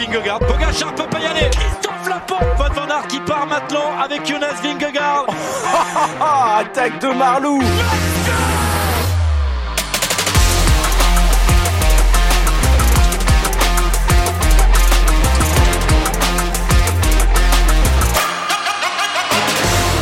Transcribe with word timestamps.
Vingegaard. 0.00 0.38
Pogacar 0.38 0.94
peut 0.94 1.02
pas 1.10 1.20
y 1.20 1.26
aller. 1.26 1.50
Christophe 1.50 2.08
Laporte. 2.08 2.44
Van 2.56 2.72
Van 2.72 2.88
Aert 2.88 3.06
qui 3.06 3.20
part 3.20 3.46
maintenant 3.46 3.98
avec 4.02 4.26
Jonas 4.26 4.54
Vingegaard. 4.62 5.26
Attaque 6.58 7.00
de 7.02 7.08
Marlou. 7.08 7.60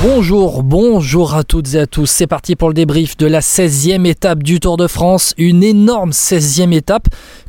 Bonjour, 0.01 0.62
bonjour 0.62 1.35
à 1.35 1.43
toutes 1.43 1.75
et 1.75 1.80
à 1.80 1.87
tous. 1.89 2.07
C'est 2.07 2.29
parti 2.29 2.55
pour 2.55 2.69
le 2.69 2.75
débrief 2.75 3.17
de 3.17 3.27
la 3.27 3.41
16e 3.41 4.07
étape 4.07 4.45
du 4.45 4.61
Tour 4.61 4.77
de 4.77 4.87
France. 4.87 5.35
Une 5.39 5.65
énorme 5.65 6.11
16e 6.11 6.73
étape 6.73 7.09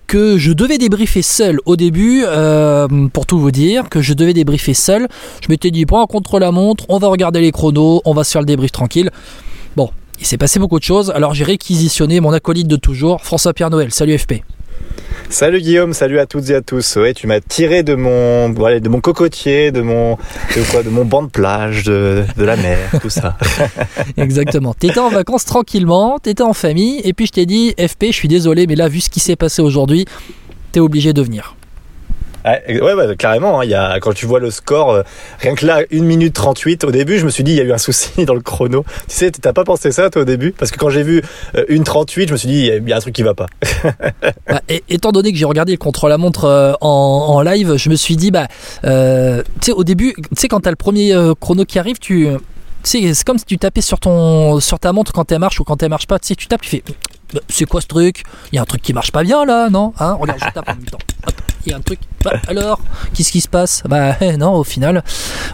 que 0.10 0.40
je 0.40 0.52
devais 0.52 0.80
débriefer 0.80 1.22
seul 1.22 1.60
au 1.68 1.76
début, 1.76 2.24
euh, 2.26 2.88
pour 3.14 3.28
tout 3.28 3.40
vous 3.40 3.52
dire, 3.52 3.90
que 3.90 4.02
je 4.02 4.14
devais 4.14 4.34
débriefer 4.34 4.74
seul. 4.74 5.08
Je 5.40 5.48
m'étais 5.50 5.70
dit, 5.70 5.86
bon, 5.86 6.04
contre 6.08 6.40
la 6.40 6.52
montre, 6.52 6.84
on 6.90 6.98
va 6.98 7.10
regarder 7.10 7.42
les 7.42 7.52
chronos, 7.52 8.02
on 8.06 8.14
va 8.16 8.24
se 8.24 8.32
faire 8.32 8.42
le 8.42 8.48
débrief 8.48 8.72
tranquille. 8.72 9.12
Bon, 9.76 9.92
il 10.20 10.26
s'est 10.26 10.40
passé 10.40 10.58
beaucoup 10.58 10.80
de 10.80 10.84
choses, 10.84 11.12
alors 11.12 11.36
j'ai 11.36 11.44
réquisitionné 11.44 12.22
mon 12.22 12.34
acolyte 12.34 12.68
de 12.68 12.76
toujours, 12.76 13.22
François-Pierre 13.22 13.70
Noël. 13.70 13.92
Salut 13.94 14.18
FP. 14.18 14.42
Salut 15.32 15.62
Guillaume, 15.62 15.94
salut 15.94 16.18
à 16.18 16.26
toutes 16.26 16.50
et 16.50 16.56
à 16.56 16.62
tous. 16.62 16.98
Tu 17.16 17.28
m'as 17.28 17.40
tiré 17.40 17.84
de 17.84 17.94
mon, 17.94 18.52
voilà, 18.52 18.80
de 18.80 18.90
mon 18.90 19.00
cocotier, 19.00 19.72
de 19.72 19.82
mon, 19.82 20.14
de 20.16 20.72
quoi, 20.72 20.82
de 20.82 20.90
mon 20.90 21.06
banc 21.06 21.22
de 21.22 21.28
plage, 21.28 21.84
de, 21.84 22.24
de 22.36 22.44
la 22.44 22.56
mer, 22.56 22.80
tout 23.00 23.12
ça. 23.12 23.38
Exactement. 24.18 24.74
T'étais 24.74 25.00
en 25.00 25.10
vacances 25.10 25.46
tranquillement, 25.46 26.18
t'étais 26.18 26.42
en 26.42 26.54
famille, 26.54 27.00
et 27.04 27.14
puis 27.14 27.28
je 27.28 27.32
t'ai 27.34 27.46
dit, 27.46 27.76
FP, 27.78 28.06
je 28.08 28.14
suis 28.14 28.28
désolé, 28.28 28.66
mais 28.66 28.76
là, 28.76 28.88
vu 28.88 29.02
ce 29.02 29.12
qui 29.12 29.20
s'est 29.20 29.36
passé 29.36 29.62
aujourd'hui, 29.62 30.06
t'es 30.72 30.80
obligé 30.80 31.14
de 31.14 31.22
venir. 31.22 31.56
Ouais, 32.46 32.94
ouais, 32.94 33.16
carrément. 33.18 33.60
Hein, 33.60 33.66
y 33.66 33.74
a, 33.74 34.00
quand 34.00 34.14
tu 34.14 34.26
vois 34.26 34.40
le 34.40 34.52
score, 34.52 34.92
euh, 34.92 35.04
rien 35.40 35.56
que 35.56 35.66
là, 35.66 35.82
1 35.92 36.02
minute 36.04 36.34
38, 36.34 36.84
au 36.84 36.92
début, 36.92 37.20
je 37.20 37.26
me 37.26 37.30
suis 37.30 37.44
dit, 37.44 37.52
il 37.52 37.58
y 37.58 37.62
a 37.62 37.64
eu 37.64 37.74
un 37.74 37.78
souci 37.78 38.26
dans 38.26 38.34
le 38.34 38.42
chrono. 38.42 38.86
Tu 39.08 39.16
sais, 39.16 39.32
t'as 39.32 39.54
pas 39.54 39.64
pensé 39.64 39.92
ça, 39.92 40.10
toi, 40.10 40.22
au 40.22 40.26
début? 40.26 40.52
Parce 40.52 40.72
que 40.72 40.78
quand 40.78 40.90
j'ai 40.90 41.04
vu 41.04 41.22
euh, 41.56 41.66
1.38, 41.70 42.28
je 42.28 42.32
me 42.32 42.38
suis 42.38 42.48
dit, 42.48 42.68
il 42.68 42.90
y, 42.90 42.94
a 42.94 42.98
un 42.98 43.00
truc 43.00 43.14
qui 43.14 43.24
va 43.24 43.34
pas. 43.34 43.48
bah, 44.48 44.62
étant 44.88 45.12
donné 45.12 45.32
que 45.32 45.38
j'ai 45.38 45.46
regardé 45.46 45.74
le 45.74 45.78
contre-la-montre 45.78 46.46
euh, 46.46 46.74
en, 46.82 46.88
en, 46.90 47.42
live, 47.42 47.76
je 47.76 47.90
me 47.90 47.96
suis 47.96 48.16
dit, 48.16 48.32
bah, 48.32 48.48
euh, 48.86 49.44
tu 49.62 49.68
sais, 49.68 49.72
au 49.72 49.84
début, 49.84 50.14
tu 50.14 50.24
sais, 50.38 50.48
quand 50.48 50.62
t'as 50.62 50.70
le 50.70 50.76
premier 50.76 51.16
chrono 51.40 51.66
qui 51.66 51.80
arrive, 51.80 52.00
tu. 52.00 52.28
c'est 52.84 53.24
comme 53.26 53.38
si 53.38 53.46
tu 53.46 53.58
tapais 53.58 53.82
sur, 53.82 54.00
ton, 54.00 54.60
sur 54.60 54.80
ta 54.80 54.94
montre 54.94 55.12
quand 55.12 55.32
elle 55.32 55.40
marche 55.40 55.60
ou 55.60 55.64
quand 55.64 55.82
elle 55.84 55.90
marche 55.90 56.08
pas. 56.08 56.20
Tu 56.20 56.28
sais, 56.28 56.36
tu 56.36 56.48
tapes, 56.48 56.62
tu 56.62 56.70
fais. 56.70 56.84
Bah, 57.34 57.42
c'est 57.50 57.66
quoi 57.66 57.82
ce 57.82 57.88
truc? 57.88 58.24
Il 58.52 58.56
y 58.56 58.60
a 58.60 58.62
un 58.62 58.66
truc 58.66 58.82
qui 58.82 58.94
marche 58.94 59.12
pas 59.12 59.24
bien 59.24 59.46
là, 59.46 59.70
non? 59.70 59.94
Hein 60.00 60.18
Regarde, 60.20 60.40
je 60.40 60.54
tape 60.54 60.68
en 60.68 60.76
même 60.76 60.86
temps. 60.86 60.98
Bah, 62.24 62.34
alors, 62.48 62.80
qu'est-ce 63.14 63.32
qui 63.32 63.42
se 63.42 63.48
passe? 63.48 63.84
Bah 63.88 64.16
non, 64.38 64.54
au 64.56 64.64
final, 64.64 65.04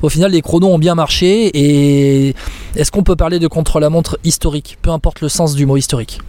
au 0.02 0.10
final, 0.10 0.32
les 0.32 0.42
chronos 0.42 0.68
ont 0.68 0.80
bien 0.80 0.96
marché. 0.96 1.52
Et 1.54 2.36
est-ce 2.76 2.92
qu'on 2.92 3.04
peut 3.04 3.16
parler 3.16 3.40
de 3.40 3.48
contre-la-montre 3.48 4.18
historique? 4.24 4.78
Peu 4.82 4.92
importe 4.92 5.22
le 5.22 5.30
sens 5.30 5.56
du 5.56 5.66
mot 5.66 5.78
historique. 5.78 6.20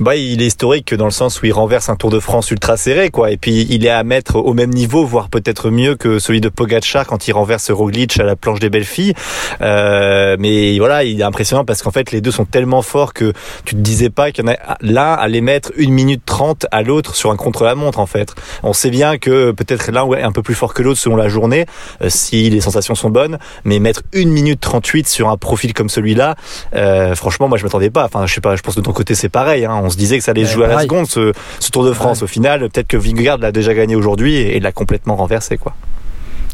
Bah, 0.00 0.16
il 0.16 0.42
est 0.42 0.46
historique 0.46 0.94
dans 0.94 1.04
le 1.04 1.10
sens 1.10 1.40
où 1.40 1.46
il 1.46 1.52
renverse 1.52 1.88
un 1.88 1.96
Tour 1.96 2.10
de 2.10 2.20
France 2.20 2.50
ultra 2.50 2.76
serré, 2.76 3.10
quoi. 3.10 3.30
Et 3.30 3.36
puis, 3.36 3.66
il 3.70 3.86
est 3.86 3.90
à 3.90 4.02
mettre 4.04 4.36
au 4.36 4.54
même 4.54 4.70
niveau, 4.70 5.04
voire 5.04 5.28
peut-être 5.28 5.70
mieux 5.70 5.94
que 5.94 6.18
celui 6.18 6.40
de 6.40 6.48
Pogacar 6.48 7.06
quand 7.06 7.28
il 7.28 7.32
renverse 7.32 7.70
Roglic 7.70 8.18
à 8.18 8.24
la 8.24 8.36
planche 8.36 8.60
des 8.60 8.70
belles 8.70 8.84
filles. 8.84 9.14
Euh, 9.60 10.36
mais 10.38 10.78
voilà, 10.78 11.04
il 11.04 11.20
est 11.20 11.24
impressionnant 11.24 11.64
parce 11.64 11.82
qu'en 11.82 11.90
fait, 11.90 12.10
les 12.10 12.20
deux 12.20 12.30
sont 12.30 12.44
tellement 12.44 12.82
forts 12.82 13.14
que 13.14 13.32
tu 13.64 13.74
te 13.74 13.80
disais 13.80 14.10
pas 14.10 14.32
qu'il 14.32 14.44
y 14.44 14.48
en 14.48 14.52
a 14.52 14.56
l'un 14.80 15.12
allait 15.12 15.40
mettre 15.40 15.72
une 15.76 15.92
minute 15.92 16.22
trente 16.24 16.66
à 16.70 16.82
l'autre 16.82 17.14
sur 17.14 17.30
un 17.30 17.36
contre-la-montre, 17.36 17.98
en 17.98 18.06
fait. 18.06 18.34
On 18.62 18.72
sait 18.72 18.90
bien 18.90 19.18
que 19.18 19.52
peut-être 19.52 19.90
l'un 19.90 20.10
est 20.12 20.22
un 20.22 20.32
peu 20.32 20.42
plus 20.42 20.54
fort 20.54 20.74
que 20.74 20.82
l'autre 20.82 20.98
selon 20.98 21.16
la 21.16 21.28
journée, 21.28 21.66
euh, 22.02 22.08
si 22.08 22.50
les 22.50 22.60
sensations 22.60 22.94
sont 22.94 23.10
bonnes, 23.10 23.38
mais 23.64 23.78
mettre 23.78 24.02
une 24.12 24.30
minute 24.30 24.60
38 24.60 25.08
sur 25.08 25.28
un 25.28 25.36
profil 25.36 25.74
comme 25.74 25.88
celui-là, 25.88 26.36
euh, 26.74 27.14
franchement, 27.14 27.48
moi, 27.48 27.58
je 27.58 27.64
m'attendais 27.64 27.90
pas. 27.90 28.04
Enfin, 28.04 28.26
je 28.26 28.34
sais 28.34 28.40
pas, 28.40 28.56
je 28.56 28.62
pense 28.62 28.74
que 28.74 28.80
de 28.80 28.84
ton 28.84 28.92
côté, 28.92 29.14
c'est 29.14 29.28
pareil. 29.28 29.51
Hein. 29.52 29.80
On 29.82 29.90
se 29.90 29.96
disait 29.96 30.18
que 30.18 30.24
ça 30.24 30.32
allait 30.32 30.46
se 30.46 30.52
jouer 30.52 30.66
à 30.66 30.68
la 30.68 30.80
seconde, 30.80 31.06
ce, 31.06 31.32
ce 31.60 31.70
Tour 31.70 31.84
de 31.84 31.92
France. 31.92 32.18
Ouais. 32.18 32.24
Au 32.24 32.28
final, 32.28 32.60
peut-être 32.70 32.88
que 32.88 32.96
Vingegaard 32.96 33.38
l'a 33.38 33.52
déjà 33.52 33.74
gagné 33.74 33.94
aujourd'hui 33.94 34.34
et, 34.36 34.56
et 34.56 34.60
l'a 34.60 34.72
complètement 34.72 35.16
renversé, 35.16 35.58
quoi. 35.58 35.74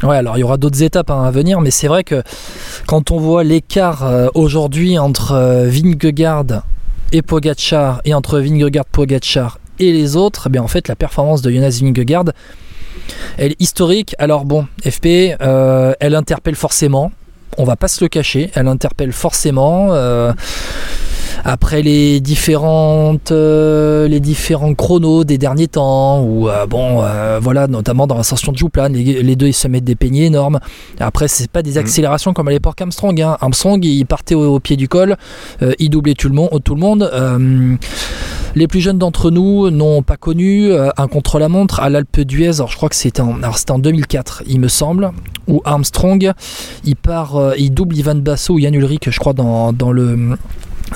Ouais, 0.01 0.15
alors 0.15 0.37
il 0.37 0.41
y 0.41 0.43
aura 0.43 0.55
d'autres 0.55 0.81
étapes 0.81 1.11
hein, 1.11 1.23
à 1.25 1.31
venir, 1.31 1.59
mais 1.59 1.71
c'est 1.71 1.89
vrai 1.89 2.05
que 2.05 2.23
quand 2.87 3.11
on 3.11 3.19
voit 3.19 3.43
l'écart 3.43 4.05
euh, 4.05 4.27
aujourd'hui 4.33 4.97
entre 4.97 5.33
euh, 5.33 5.67
Vingegaard 5.67 6.63
et 7.11 7.21
Pogacar 7.21 7.99
et 8.05 8.13
entre 8.13 8.39
Vingegaard, 8.39 8.85
Pogacar 8.85 9.59
et 9.77 9.91
les 9.91 10.15
autres, 10.15 10.43
eh 10.47 10.49
bien 10.51 10.63
en 10.63 10.69
fait 10.69 10.87
la 10.87 10.95
performance 10.95 11.41
de 11.41 11.51
Jonas 11.51 11.79
Vingegaard, 11.81 12.25
elle 13.37 13.51
est 13.51 13.61
historique. 13.61 14.15
Alors 14.19 14.45
bon, 14.45 14.67
FP, 14.87 15.35
euh, 15.41 15.93
elle 15.99 16.15
interpelle 16.15 16.55
forcément. 16.55 17.11
On 17.57 17.65
va 17.65 17.75
pas 17.75 17.89
se 17.89 18.01
le 18.01 18.07
cacher, 18.07 18.51
elle 18.55 18.69
interpelle 18.69 19.11
forcément. 19.11 19.89
Après 21.45 21.81
les 21.81 22.19
différentes 22.19 23.31
euh, 23.31 24.07
les 24.07 24.19
différents 24.19 24.73
chronos 24.73 25.23
des 25.23 25.37
derniers 25.37 25.67
temps 25.67 26.21
ou 26.21 26.49
euh, 26.49 26.65
bon 26.65 27.01
euh, 27.01 27.39
voilà 27.41 27.67
notamment 27.67 28.07
dans 28.07 28.15
l'ascension 28.15 28.51
de 28.51 28.57
Jouplan 28.57 28.89
les, 28.89 29.23
les, 29.23 29.35
deux 29.35 29.47
ils 29.47 29.53
se 29.53 29.67
mettent 29.67 29.83
des 29.83 29.95
peignets 29.95 30.25
énormes 30.25 30.59
après 30.99 31.27
c'est 31.27 31.49
pas 31.49 31.61
des 31.61 31.77
accélérations 31.77 32.31
mmh. 32.31 32.33
comme 32.33 32.47
à 32.47 32.51
l'époque 32.51 32.81
Armstrong 32.81 33.21
hein. 33.21 33.37
Armstrong 33.39 33.83
il 33.83 34.05
partait 34.05 34.35
au, 34.35 34.55
au 34.55 34.59
pied 34.59 34.75
du 34.75 34.87
col 34.87 35.15
il 35.79 35.89
doublait 35.89 36.13
tout 36.13 36.29
le 36.29 36.35
monde 36.35 36.61
tout 36.63 36.75
le 36.75 36.81
monde 36.81 37.09
les 38.55 38.67
plus 38.67 38.81
jeunes 38.81 38.97
d'entre 38.97 39.31
nous 39.31 39.69
n'ont 39.69 40.01
pas 40.01 40.17
connu 40.17 40.71
un 40.73 41.07
contre-la-montre 41.07 41.79
à 41.79 41.89
l'Alpe 41.89 42.21
d'Huez 42.21 42.55
alors 42.55 42.69
je 42.69 42.75
crois 42.77 42.89
que 42.89 42.95
c'était 42.95 43.21
en, 43.21 43.37
en 43.43 43.79
2004 43.79 44.43
il 44.47 44.59
me 44.59 44.67
semble 44.67 45.11
où 45.47 45.61
Armstrong 45.65 46.31
il 46.83 46.95
part 46.95 47.53
il 47.57 47.73
double 47.73 47.95
Ivan 47.95 48.15
Basso 48.15 48.55
ou 48.55 48.59
Yann 48.59 48.73
Ulrich 48.73 49.09
je 49.09 49.19
crois 49.19 49.33
dans, 49.33 49.71
dans 49.71 49.91
le 49.91 50.37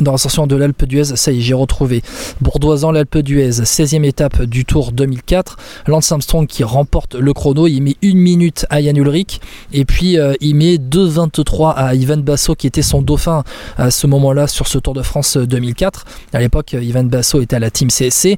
dans 0.01 0.11
l'ascension 0.11 0.47
de 0.47 0.55
l'Alpe 0.55 0.85
d'Huez, 0.85 1.15
ça 1.15 1.31
y 1.31 1.37
est, 1.37 1.41
j'ai 1.41 1.53
retrouvé. 1.53 2.01
Bourdoisan, 2.41 2.91
l'Alpe 2.91 3.19
d'Huez, 3.19 3.49
16e 3.49 4.03
étape 4.03 4.43
du 4.43 4.65
Tour 4.65 4.91
2004. 4.91 5.57
Lance 5.87 6.11
Armstrong 6.11 6.47
qui 6.47 6.63
remporte 6.63 7.15
le 7.15 7.33
chrono, 7.33 7.67
il 7.67 7.81
met 7.81 7.95
une 8.01 8.17
minute 8.17 8.65
à 8.69 8.81
Jan 8.81 8.95
Ulrich 8.95 9.39
et 9.71 9.85
puis 9.85 10.17
euh, 10.17 10.33
il 10.41 10.55
met 10.55 10.75
2,23 10.75 11.73
à 11.75 11.95
Ivan 11.95 12.17
Basso 12.17 12.55
qui 12.55 12.67
était 12.67 12.81
son 12.81 13.01
dauphin 13.01 13.43
à 13.77 13.91
ce 13.91 14.07
moment-là 14.07 14.47
sur 14.47 14.67
ce 14.67 14.77
Tour 14.77 14.93
de 14.93 15.03
France 15.03 15.37
2004. 15.37 16.05
À 16.33 16.39
l'époque, 16.39 16.73
Ivan 16.73 17.03
Basso 17.03 17.41
était 17.41 17.55
à 17.55 17.59
la 17.59 17.69
team 17.69 17.89
CSC 17.89 18.37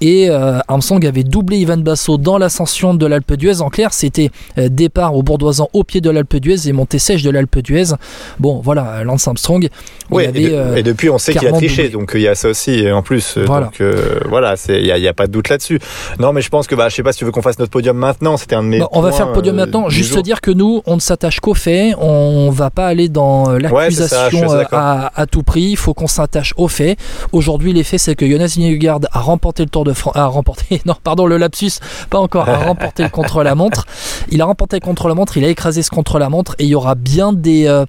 et 0.00 0.30
euh, 0.30 0.60
Armstrong 0.68 1.04
avait 1.06 1.24
doublé 1.24 1.58
Ivan 1.58 1.78
Basso 1.78 2.16
dans 2.16 2.38
l'ascension 2.38 2.94
de 2.94 3.06
l'Alpe 3.06 3.34
d'Huez. 3.34 3.60
En 3.60 3.68
clair, 3.68 3.92
c'était 3.92 4.30
euh, 4.58 4.68
départ 4.68 5.14
au 5.14 5.22
Bourdoisan 5.22 5.68
au 5.72 5.84
pied 5.84 6.00
de 6.00 6.10
l'Alpe 6.10 6.36
d'Huez 6.36 6.66
et 6.68 6.72
montée 6.72 6.98
sèche 6.98 7.22
de 7.22 7.30
l'Alpe 7.30 7.58
d'Huez. 7.58 7.94
Bon, 8.38 8.60
voilà, 8.62 9.04
Lance 9.04 9.28
Armstrong. 9.28 9.68
Oui, 10.10 10.26
avait, 10.26 10.42
et, 10.42 10.50
de, 10.50 10.76
et 10.76 10.82
de 10.82 10.93
depuis 10.94 11.10
on 11.10 11.18
sait 11.18 11.34
qu'il 11.34 11.46
a 11.46 11.52
triché, 11.52 11.88
donc 11.88 12.12
il 12.14 12.20
y 12.20 12.28
a 12.28 12.34
ça 12.34 12.48
aussi 12.48 12.90
en 12.90 13.02
plus. 13.02 13.38
Voilà. 13.38 13.66
Donc 13.66 13.80
euh, 13.80 14.20
voilà, 14.28 14.54
il 14.68 14.82
n'y 14.82 15.08
a, 15.08 15.12
pas 15.12 15.26
de 15.26 15.32
doute 15.32 15.48
là-dessus. 15.48 15.78
Non, 16.18 16.32
mais 16.32 16.40
je 16.40 16.48
pense 16.48 16.66
que 16.66 16.74
bah, 16.74 16.88
je 16.88 16.94
sais 16.94 17.02
pas 17.02 17.12
si 17.12 17.18
tu 17.18 17.24
veux 17.24 17.30
qu'on 17.30 17.42
fasse 17.42 17.58
notre 17.58 17.70
podium 17.70 17.96
maintenant. 17.96 18.36
C'était 18.36 18.56
un 18.56 18.62
de 18.62 18.68
mes. 18.68 18.78
Bah, 18.78 18.88
on 18.92 19.00
va 19.00 19.12
faire 19.12 19.32
podium 19.32 19.56
euh, 19.56 19.64
maintenant. 19.64 19.88
Juste 19.88 20.18
dire 20.20 20.40
que 20.40 20.50
nous, 20.50 20.82
on 20.86 20.96
ne 20.96 21.00
s'attache 21.00 21.40
qu'aux 21.40 21.54
faits. 21.54 21.94
On 21.98 22.50
va 22.50 22.70
pas 22.70 22.86
aller 22.86 23.08
dans 23.08 23.50
l'accusation 23.50 24.46
ouais, 24.48 24.64
à, 24.72 25.10
à, 25.14 25.26
tout 25.26 25.42
prix. 25.42 25.70
Il 25.70 25.76
faut 25.76 25.94
qu'on 25.94 26.06
s'attache 26.06 26.54
aux 26.56 26.68
faits. 26.68 26.98
Aujourd'hui, 27.32 27.72
les 27.72 27.84
faits, 27.84 28.00
c'est 28.00 28.14
que 28.14 28.28
Jonas 28.28 28.54
Vingegaard 28.56 29.00
a 29.12 29.20
remporté 29.20 29.64
le 29.64 29.68
Tour 29.68 29.84
de 29.84 29.92
France. 29.92 30.16
A 30.16 30.26
remporté. 30.26 30.82
Non, 30.86 30.94
pardon, 31.02 31.26
le 31.26 31.38
lapsus. 31.38 31.80
Pas 32.10 32.18
encore. 32.18 32.46
A 32.48 32.58
remporté 32.58 33.04
le 33.04 33.08
contre 33.08 33.42
la 33.42 33.54
montre. 33.54 33.86
Il 34.30 34.40
a 34.40 34.44
remporté 34.44 34.80
contre 34.80 35.08
la 35.08 35.14
montre. 35.14 35.36
Il 35.36 35.44
a 35.44 35.48
écrasé 35.48 35.82
ce 35.82 35.90
contre 35.90 36.18
la 36.18 36.28
montre. 36.28 36.54
Et 36.58 36.64
il 36.64 36.70
y 36.70 36.74
aura 36.74 36.94
bien 36.94 37.32
des. 37.32 37.66
Euh, 37.66 37.84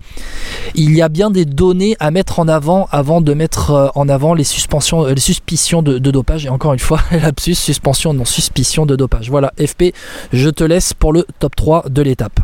il 0.75 0.95
y 0.95 1.01
a 1.01 1.09
bien 1.09 1.31
des 1.31 1.45
données 1.45 1.95
à 1.99 2.11
mettre 2.11 2.39
en 2.39 2.47
avant 2.47 2.87
avant 2.91 3.21
de 3.21 3.33
mettre 3.33 3.91
en 3.95 4.09
avant 4.09 4.33
les 4.33 4.43
suspensions, 4.43 5.05
les 5.05 5.19
suspicions 5.19 5.81
de, 5.81 5.97
dopage. 5.99 6.45
Et 6.45 6.49
encore 6.49 6.73
une 6.73 6.79
fois, 6.79 6.99
lapsus, 7.11 7.55
suspension, 7.55 8.13
non 8.13 8.25
suspicion 8.25 8.85
de 8.85 8.95
dopage. 8.95 9.29
Voilà, 9.29 9.53
FP, 9.59 9.93
je 10.33 10.49
te 10.49 10.63
laisse 10.63 10.93
pour 10.93 11.13
le 11.13 11.25
top 11.39 11.55
3 11.55 11.85
de 11.89 12.01
l'étape. 12.01 12.39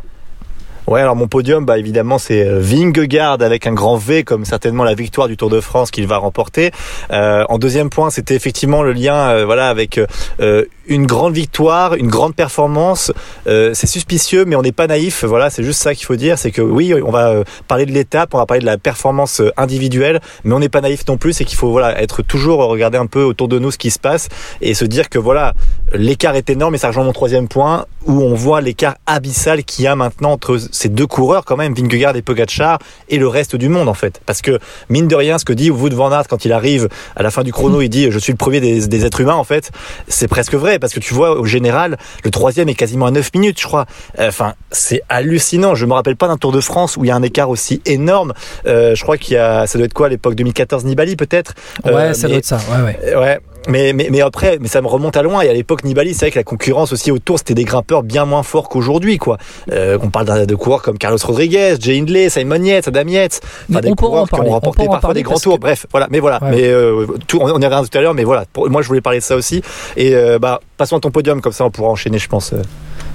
Ouais, 0.87 0.99
alors 0.99 1.15
mon 1.15 1.27
podium, 1.27 1.63
bah 1.63 1.77
évidemment, 1.77 2.17
c'est 2.17 2.43
Vingegaard 2.43 3.41
avec 3.41 3.67
un 3.67 3.73
grand 3.73 3.97
V, 3.97 4.23
comme 4.23 4.45
certainement 4.45 4.83
la 4.83 4.95
victoire 4.95 5.27
du 5.27 5.37
Tour 5.37 5.49
de 5.49 5.61
France 5.61 5.91
qu'il 5.91 6.07
va 6.07 6.17
remporter. 6.17 6.71
Euh, 7.11 7.45
en 7.49 7.59
deuxième 7.59 7.89
point, 7.89 8.09
c'était 8.09 8.35
effectivement 8.35 8.81
le 8.81 8.91
lien, 8.91 9.29
euh, 9.29 9.45
voilà, 9.45 9.69
avec 9.69 9.99
euh, 10.39 10.65
une 10.91 11.05
grande 11.05 11.33
victoire, 11.33 11.95
une 11.95 12.09
grande 12.09 12.35
performance. 12.35 13.11
Euh, 13.47 13.71
c'est 13.73 13.87
suspicieux, 13.87 14.45
mais 14.45 14.55
on 14.55 14.61
n'est 14.61 14.71
pas 14.71 14.87
naïf. 14.87 15.23
Voilà, 15.23 15.49
c'est 15.49 15.63
juste 15.63 15.81
ça 15.81 15.95
qu'il 15.95 16.05
faut 16.05 16.15
dire. 16.15 16.37
C'est 16.37 16.51
que 16.51 16.61
oui, 16.61 16.93
on 17.03 17.11
va 17.11 17.43
parler 17.67 17.85
de 17.85 17.91
l'étape, 17.91 18.33
on 18.33 18.37
va 18.37 18.45
parler 18.45 18.61
de 18.61 18.65
la 18.65 18.77
performance 18.77 19.41
individuelle, 19.57 20.19
mais 20.43 20.53
on 20.53 20.59
n'est 20.59 20.69
pas 20.69 20.81
naïf 20.81 21.07
non 21.07 21.17
plus. 21.17 21.33
C'est 21.33 21.45
qu'il 21.45 21.57
faut 21.57 21.71
voilà 21.71 22.01
être 22.01 22.21
toujours 22.21 22.59
regarder 22.59 22.97
un 22.97 23.05
peu 23.05 23.23
autour 23.23 23.47
de 23.47 23.57
nous 23.57 23.71
ce 23.71 23.77
qui 23.77 23.89
se 23.89 23.99
passe 23.99 24.27
et 24.61 24.73
se 24.73 24.85
dire 24.85 25.09
que 25.09 25.17
voilà, 25.17 25.53
l'écart 25.93 26.35
est 26.35 26.49
énorme. 26.49 26.75
Et 26.75 26.77
ça 26.77 26.87
rejoint 26.87 27.05
mon 27.05 27.13
troisième 27.13 27.47
point 27.47 27.85
où 28.05 28.21
on 28.21 28.33
voit 28.33 28.61
l'écart 28.61 28.95
abyssal 29.05 29.63
qu'il 29.63 29.85
y 29.85 29.87
a 29.87 29.95
maintenant 29.95 30.31
entre 30.31 30.57
ces 30.71 30.89
deux 30.89 31.07
coureurs 31.07 31.45
quand 31.45 31.55
même, 31.55 31.73
Vingegaard 31.73 32.15
et 32.15 32.21
Pogacar, 32.21 32.79
et 33.09 33.17
le 33.17 33.27
reste 33.27 33.55
du 33.55 33.69
monde 33.69 33.87
en 33.87 33.93
fait. 33.93 34.21
Parce 34.25 34.41
que 34.41 34.59
mine 34.89 35.07
de 35.07 35.15
rien, 35.15 35.37
ce 35.37 35.45
que 35.45 35.53
dit 35.53 35.69
Wout 35.69 35.93
van 35.93 36.11
Aert 36.11 36.27
quand 36.27 36.43
il 36.43 36.51
arrive 36.51 36.89
à 37.15 37.23
la 37.23 37.31
fin 37.31 37.43
du 37.43 37.53
chrono, 37.53 37.81
il 37.81 37.89
dit 37.89 38.11
je 38.11 38.19
suis 38.19 38.33
le 38.33 38.37
premier 38.37 38.59
des 38.59 39.05
êtres 39.05 39.21
humains 39.21 39.35
en 39.35 39.43
fait. 39.43 39.71
C'est 40.07 40.27
presque 40.27 40.55
vrai 40.55 40.79
parce 40.81 40.93
que 40.93 40.99
tu 40.99 41.13
vois, 41.13 41.39
au 41.39 41.45
général, 41.45 41.97
le 42.25 42.31
troisième 42.31 42.67
est 42.67 42.75
quasiment 42.75 43.05
à 43.05 43.11
9 43.11 43.33
minutes, 43.33 43.61
je 43.61 43.67
crois. 43.67 43.85
Enfin, 44.19 44.55
c'est 44.71 45.01
hallucinant. 45.07 45.75
Je 45.75 45.85
me 45.85 45.93
rappelle 45.93 46.17
pas 46.17 46.27
d'un 46.27 46.37
Tour 46.37 46.51
de 46.51 46.59
France 46.59 46.97
où 46.97 47.05
il 47.05 47.07
y 47.07 47.11
a 47.11 47.15
un 47.15 47.23
écart 47.23 47.49
aussi 47.49 47.81
énorme. 47.85 48.33
Euh, 48.65 48.95
je 48.95 49.03
crois 49.03 49.17
qu'il 49.17 49.35
y 49.35 49.37
a, 49.37 49.67
ça 49.67 49.77
doit 49.77 49.85
être 49.85 49.93
quoi 49.93 50.07
à 50.07 50.09
l'époque 50.09 50.35
2014 50.35 50.83
Nibali 50.83 51.15
peut-être? 51.15 51.53
Ouais, 51.85 51.93
euh, 51.93 52.13
ça 52.13 52.27
doit 52.27 52.37
être 52.37 52.45
ça. 52.45 52.59
Ouais, 52.69 52.83
ouais. 52.83 53.15
Ouais. 53.15 53.39
Mais, 53.67 53.93
mais, 53.93 54.07
mais 54.11 54.21
après, 54.21 54.57
mais 54.59 54.67
ça 54.67 54.81
me 54.81 54.87
remonte 54.87 55.15
à 55.17 55.23
loin. 55.23 55.41
Et 55.41 55.49
à 55.49 55.53
l'époque, 55.53 55.83
Nibali, 55.83 56.13
c'est 56.13 56.25
vrai 56.25 56.31
que 56.31 56.39
la 56.39 56.43
concurrence 56.43 56.91
aussi 56.93 57.11
autour, 57.11 57.37
c'était 57.37 57.53
des 57.53 57.63
grimpeurs 57.63 58.03
bien 58.03 58.25
moins 58.25 58.43
forts 58.43 58.69
qu'aujourd'hui, 58.69 59.17
quoi. 59.17 59.37
Euh, 59.71 59.97
on 60.01 60.09
parle 60.09 60.41
de, 60.41 60.45
de, 60.45 60.55
coureurs 60.55 60.81
comme 60.81 60.97
Carlos 60.97 61.19
Rodriguez, 61.23 61.75
Jay 61.79 61.99
Hindley, 61.99 62.29
Simon 62.29 62.63
Yates, 62.63 62.87
Adam 62.87 63.07
Yates. 63.07 63.41
Enfin, 63.69 63.81
des 63.81 63.93
coureurs 63.93 64.27
qui 64.27 64.39
ont 64.39 64.49
remporté 64.49 64.85
parfois 64.87 65.13
des 65.13 65.23
grands 65.23 65.39
tours. 65.39 65.55
Que... 65.55 65.61
Bref, 65.61 65.85
voilà. 65.91 66.07
Mais 66.09 66.19
voilà. 66.19 66.41
Ouais. 66.41 66.51
Mais 66.51 66.67
euh, 66.67 67.05
tout, 67.27 67.39
on 67.41 67.47
y 67.47 67.51
reviendra 67.51 67.83
tout 67.83 67.97
à 67.97 68.01
l'heure. 68.01 68.13
Mais 68.13 68.23
voilà. 68.23 68.45
Pour, 68.51 68.69
moi, 68.69 68.81
je 68.81 68.87
voulais 68.87 69.01
parler 69.01 69.19
de 69.19 69.23
ça 69.23 69.35
aussi. 69.35 69.61
Et 69.95 70.15
euh, 70.15 70.39
bah, 70.39 70.59
passons 70.77 70.97
à 70.97 70.99
ton 70.99 71.11
podium, 71.11 71.41
comme 71.41 71.53
ça, 71.53 71.65
on 71.65 71.71
pourra 71.71 71.89
enchaîner, 71.89 72.17
je 72.17 72.27
pense. 72.27 72.53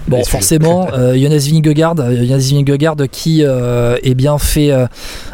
Euh, 0.07 0.11
Bon, 0.11 0.25
forcément, 0.25 0.89
euh, 0.93 1.17
Jonas 1.17 1.49
Vingegaard, 1.51 1.97
Jonas 1.97 2.51
Vingegaard 2.53 2.97
qui 3.11 3.45
euh, 3.45 3.99
eh 4.03 4.15
bien 4.15 4.39
fait 4.39 4.71
euh, 4.71 4.87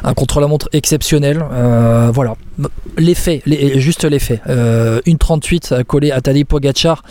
un 0.02 0.14
contre-la-montre 0.14 0.69
exceptionnel. 0.72 1.44
Euh, 1.52 2.10
voilà, 2.12 2.34
l'effet, 2.96 3.42
les, 3.46 3.80
juste 3.80 4.04
l'effet. 4.04 4.40
Euh, 4.48 5.00
une 5.06 5.19
38 5.19 5.74
collée 5.86 6.10
à 6.10 6.20
Tadej 6.20 6.44
Pogacar. 6.44 7.02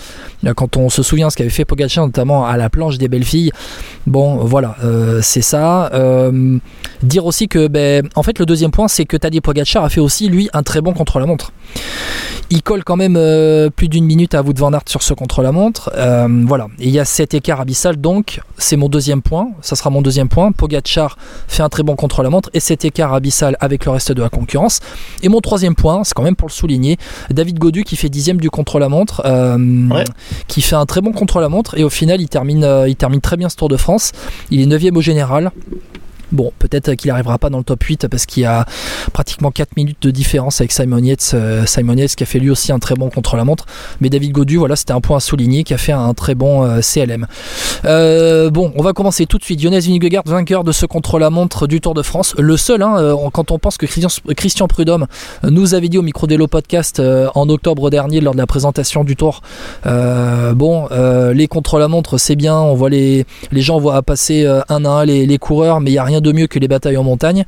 Quand 0.56 0.78
on 0.78 0.90
se 0.90 1.04
souvient 1.04 1.30
ce 1.30 1.38
qu'avait 1.38 1.50
fait 1.50 1.66
Pogacar, 1.66 2.06
notamment 2.06 2.46
à 2.46 2.58
la 2.58 2.70
planche 2.70 2.98
des 2.98 3.08
belles 3.08 3.24
filles. 3.26 3.52
Bon, 4.08 4.38
voilà, 4.38 4.76
euh, 4.84 5.20
c'est 5.22 5.42
ça. 5.42 5.92
dire 7.04 7.26
aussi 7.26 7.48
que, 7.48 7.68
ben, 7.68 8.08
en 8.16 8.24
fait, 8.24 8.40
le 8.40 8.46
deuxième 8.46 8.72
point, 8.72 8.88
c'est 8.88 9.06
que 9.06 9.18
Tadej 9.18 9.42
Pogacar 9.42 9.84
a 9.84 9.90
fait 9.90 10.02
aussi 10.02 10.30
lui 10.30 10.50
un 10.54 10.64
très 10.64 10.82
bon 10.82 10.94
contre-la-montre. 10.94 11.52
Il 12.50 12.64
colle 12.64 12.84
quand 12.84 12.98
même 12.98 13.18
plus 13.76 13.88
d'une 13.88 14.06
minute 14.06 14.36
à 14.36 14.42
Wout 14.42 14.58
van 14.58 14.74
Aert 14.74 14.84
sur 14.88 15.04
ce 15.04 15.14
contre-la-montre. 15.14 15.92
voilà, 16.48 16.68
et 16.80 16.88
il 16.88 16.92
y 16.92 17.00
a 17.00 17.06
cet 17.06 17.34
écart 17.34 17.51
abyssal 17.60 17.98
donc 17.98 18.42
c'est 18.58 18.78
mon 18.78 18.88
deuxième 18.88 19.22
point 19.22 19.50
ça 19.62 19.76
sera 19.76 19.90
mon 19.90 20.02
deuxième 20.02 20.30
point. 20.30 20.52
Pogacar 20.52 21.18
fait 21.48 21.64
un 21.64 21.70
très 21.70 21.84
bon 21.84 21.96
contre-la-montre 21.96 22.50
et 22.54 22.60
cet 22.60 22.86
écart 22.86 23.14
abyssal 23.14 23.58
avec 23.60 23.86
le 23.86 23.92
reste 23.92 24.12
de 24.12 24.22
la 24.22 24.30
concurrence. 24.30 24.80
Et 25.24 25.30
mon 25.30 25.42
troisième 25.42 25.76
point 25.76 26.04
c'est 26.04 26.14
quand 26.14 26.24
même 26.24 26.36
pour 26.36 26.48
le 26.48 26.54
souligner 26.54 26.98
David 27.30 27.60
Godu 27.60 27.84
qui 27.84 27.96
fait 27.96 28.10
dixième 28.10 28.38
du 28.38 28.50
contre-la-montre 28.50 29.22
euh, 29.26 29.58
ouais. 29.90 30.04
qui 30.48 30.62
fait 30.62 30.76
un 30.76 30.86
très 30.86 31.02
bon 31.02 31.12
contre-la-montre 31.12 31.78
et 31.78 31.84
au 31.84 31.90
final 31.90 32.22
il 32.22 32.30
termine, 32.30 32.64
euh, 32.64 32.88
il 32.88 32.96
termine 32.96 33.22
très 33.22 33.38
bien 33.38 33.50
ce 33.50 33.56
Tour 33.56 33.70
de 33.70 33.78
France. 33.78 34.12
Il 34.50 34.62
est 34.62 34.66
neuvième 34.66 34.98
au 34.98 35.02
général 35.02 35.52
Bon, 36.32 36.54
peut-être 36.60 36.94
qu'il 36.96 37.10
n'arrivera 37.10 37.38
pas 37.38 37.50
dans 37.50 37.58
le 37.58 37.64
top 37.64 37.84
8 37.84 38.08
parce 38.08 38.26
qu'il 38.26 38.44
y 38.44 38.46
a 38.46 38.66
pratiquement 39.12 39.52
4 39.52 39.76
minutes 39.76 40.02
de 40.02 40.12
différence 40.12 40.62
avec 40.62 40.72
Simon 40.72 41.00
Yates, 41.00 41.32
euh, 41.34 41.66
Simon 41.66 41.96
Yates 41.96 42.16
qui 42.16 42.24
a 42.24 42.26
fait 42.26 42.40
lui 42.40 42.50
aussi 42.50 42.72
un 42.72 42.80
très 42.80 42.96
bon 42.96 43.10
contre-la-montre. 43.10 43.66
Mais 44.00 44.10
David 44.10 44.32
Godu, 44.32 44.58
voilà, 44.58 44.76
c'était 44.76 44.94
un 44.94 45.02
point 45.02 45.18
à 45.18 45.20
souligner, 45.20 45.64
qui 45.64 45.74
a 45.74 45.78
fait 45.78 45.92
un 45.92 46.14
très 46.14 46.36
bon 46.36 46.64
euh, 46.64 46.80
CLM. 46.82 47.28
Euh, 47.86 48.50
bon, 48.50 48.72
on 48.78 48.84
va 48.84 48.94
commencer 48.94 49.26
tout 49.26 49.38
de 49.38 49.44
suite. 49.44 49.62
Jonas 49.62 49.86
Vingegaard, 49.88 50.24
vainqueur 50.26 50.64
de 50.64 50.72
ce 50.72 50.86
contre-la-montre 50.86 51.68
du 51.68 51.82
Tour 51.82 51.94
de 51.94 52.02
France. 52.02 52.34
Le 52.38 52.56
seul, 52.56 52.82
hein, 52.82 53.16
quand 53.34 53.52
on 53.52 53.60
pense 53.60 53.78
que 53.78 53.86
Christian, 54.34 54.68
Prudhomme 54.68 55.08
nous 55.44 55.74
avait 55.74 55.90
dit 55.90 55.98
au 55.98 56.02
micro 56.02 56.28
d'Elo 56.28 56.48
Podcast 56.48 57.02
en 57.36 57.50
octobre 57.50 57.90
dernier 57.90 58.22
lors 58.22 58.34
de 58.34 58.40
la 58.40 58.48
présentation 58.48 59.04
du 59.04 59.16
Tour, 59.16 59.42
bon, 59.86 60.88
les 61.34 61.48
contre-la-montre 61.48 62.18
c'est 62.18 62.36
bien, 62.36 62.58
on 62.58 62.76
voit 62.76 62.90
les, 62.90 63.26
les 63.52 63.62
gens 63.62 63.80
voient 63.80 64.02
passer 64.02 64.46
un 64.46 64.86
à 64.86 64.90
un 64.90 65.06
les, 65.06 65.26
les 65.26 65.38
coureurs, 65.38 65.82
mais 65.82 65.90
il 65.90 65.94
n'y 65.94 66.00
a 66.00 66.04
rien 66.04 66.21
de 66.22 66.32
mieux 66.32 66.48
que 66.48 66.60
les 66.60 66.68
batailles 66.68 66.98
en 66.98 67.04
montagne. 67.04 67.46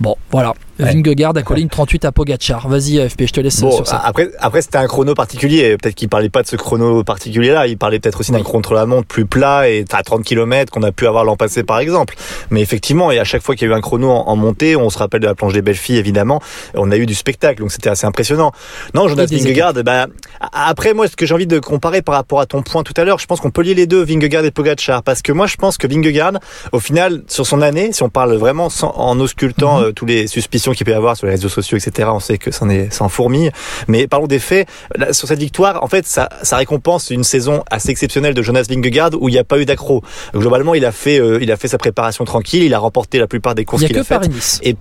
Bon, 0.00 0.16
voilà. 0.30 0.54
Ouais. 0.80 0.92
Vingegaard 0.92 1.36
a 1.36 1.42
collé 1.42 1.62
une 1.62 1.68
38 1.68 2.04
à 2.04 2.12
Pogachar. 2.12 2.68
Vas-y, 2.68 3.08
FP, 3.08 3.22
je 3.26 3.32
te 3.32 3.40
laisse 3.40 3.60
bon, 3.60 3.70
sur 3.70 3.86
ça. 3.86 4.00
Après, 4.04 4.30
après 4.38 4.62
c'était 4.62 4.78
un 4.78 4.86
chrono 4.86 5.14
particulier. 5.14 5.76
Peut-être 5.76 5.94
qu'il 5.94 6.08
parlait 6.08 6.28
pas 6.28 6.42
de 6.42 6.48
ce 6.48 6.56
chrono 6.56 7.04
particulier-là. 7.04 7.66
Il 7.66 7.78
parlait 7.78 7.98
peut-être 8.00 8.20
aussi 8.20 8.32
oui. 8.32 8.38
d'un 8.38 8.44
contre-la-montre 8.44 9.06
plus 9.06 9.26
plat 9.26 9.68
et 9.68 9.84
à 9.92 10.02
30 10.02 10.24
km 10.24 10.72
qu'on 10.72 10.82
a 10.82 10.92
pu 10.92 11.06
avoir 11.06 11.24
l'an 11.24 11.36
passé, 11.36 11.62
par 11.62 11.78
exemple. 11.78 12.14
Mais 12.50 12.60
effectivement, 12.60 13.10
et 13.10 13.18
à 13.18 13.24
chaque 13.24 13.42
fois 13.42 13.54
qu'il 13.54 13.68
y 13.68 13.70
a 13.70 13.74
eu 13.74 13.76
un 13.76 13.80
chrono 13.80 14.10
en, 14.10 14.28
en, 14.28 14.36
montée, 14.36 14.76
on 14.76 14.90
se 14.90 14.98
rappelle 14.98 15.20
de 15.20 15.26
la 15.26 15.34
planche 15.34 15.52
des 15.52 15.62
belles 15.62 15.74
filles, 15.74 15.98
évidemment. 15.98 16.40
On 16.74 16.90
a 16.90 16.96
eu 16.96 17.06
du 17.06 17.14
spectacle, 17.14 17.60
donc 17.60 17.72
c'était 17.72 17.90
assez 17.90 18.06
impressionnant. 18.06 18.52
Non, 18.94 19.08
Jonas 19.08 19.26
Vingegaard, 19.26 19.74
bah, 19.84 20.06
après, 20.52 20.94
moi, 20.94 21.08
ce 21.08 21.16
que 21.16 21.26
j'ai 21.26 21.34
envie 21.34 21.46
de 21.46 21.58
comparer 21.58 22.02
par 22.02 22.14
rapport 22.14 22.40
à 22.40 22.46
ton 22.46 22.62
point 22.62 22.82
tout 22.82 22.94
à 22.96 23.04
l'heure, 23.04 23.18
je 23.18 23.26
pense 23.26 23.40
qu'on 23.40 23.50
peut 23.50 23.62
lier 23.62 23.74
les 23.74 23.86
deux, 23.86 24.02
Vingegaard 24.02 24.44
et 24.44 24.50
Pogachar. 24.50 25.02
Parce 25.02 25.22
que 25.22 25.32
moi, 25.32 25.46
je 25.46 25.56
pense 25.56 25.78
que 25.78 25.86
Vingegaard, 25.86 26.34
au 26.72 26.80
final, 26.80 27.22
sur 27.28 27.46
son 27.46 27.62
année, 27.62 27.92
si 27.92 28.02
on 28.02 28.08
parle 28.08 28.34
vraiment 28.34 28.70
sans, 28.70 28.92
en 28.96 29.18
auscultant 29.20 29.78
mm 29.78 29.82
-hmm. 29.82 29.88
euh, 29.88 29.92
tous 29.92 30.06
les 30.06 30.26
suspicions 30.26 30.69
qu'il 30.72 30.84
peut 30.84 30.92
y 30.92 30.94
avoir 30.94 31.16
sur 31.16 31.26
les 31.26 31.32
réseaux 31.32 31.48
sociaux, 31.48 31.78
etc. 31.78 32.08
On 32.12 32.20
sait 32.20 32.38
que 32.38 32.50
c'en 32.50 32.68
est, 32.68 32.92
sans 32.92 33.08
fourmille. 33.08 33.50
Mais 33.88 34.06
parlons 34.06 34.26
des 34.26 34.38
faits. 34.38 34.68
Là, 34.96 35.12
sur 35.12 35.28
cette 35.28 35.38
victoire, 35.38 35.82
en 35.82 35.88
fait, 35.88 36.06
ça, 36.06 36.28
ça 36.42 36.56
récompense 36.56 37.10
une 37.10 37.24
saison 37.24 37.62
assez 37.70 37.90
exceptionnelle 37.90 38.34
de 38.34 38.42
Jonas 38.42 38.66
Vingegaard 38.68 39.10
où 39.20 39.28
il 39.28 39.32
n'y 39.32 39.38
a 39.38 39.44
pas 39.44 39.58
eu 39.58 39.64
d'accro. 39.64 40.02
Globalement, 40.34 40.74
il 40.74 40.84
a 40.84 40.92
fait, 40.92 41.20
euh, 41.20 41.38
il 41.40 41.50
a 41.52 41.56
fait 41.56 41.68
sa 41.68 41.78
préparation 41.78 42.24
tranquille. 42.24 42.62
Il 42.62 42.74
a 42.74 42.78
remporté 42.78 43.18
la 43.18 43.26
plupart 43.26 43.54
des 43.54 43.64
courses 43.64 43.84
qu'il 43.84 43.96
a, 43.96 44.00
a 44.00 44.04
faites. 44.04 44.28
Nice. 44.28 44.60
Et 44.62 44.76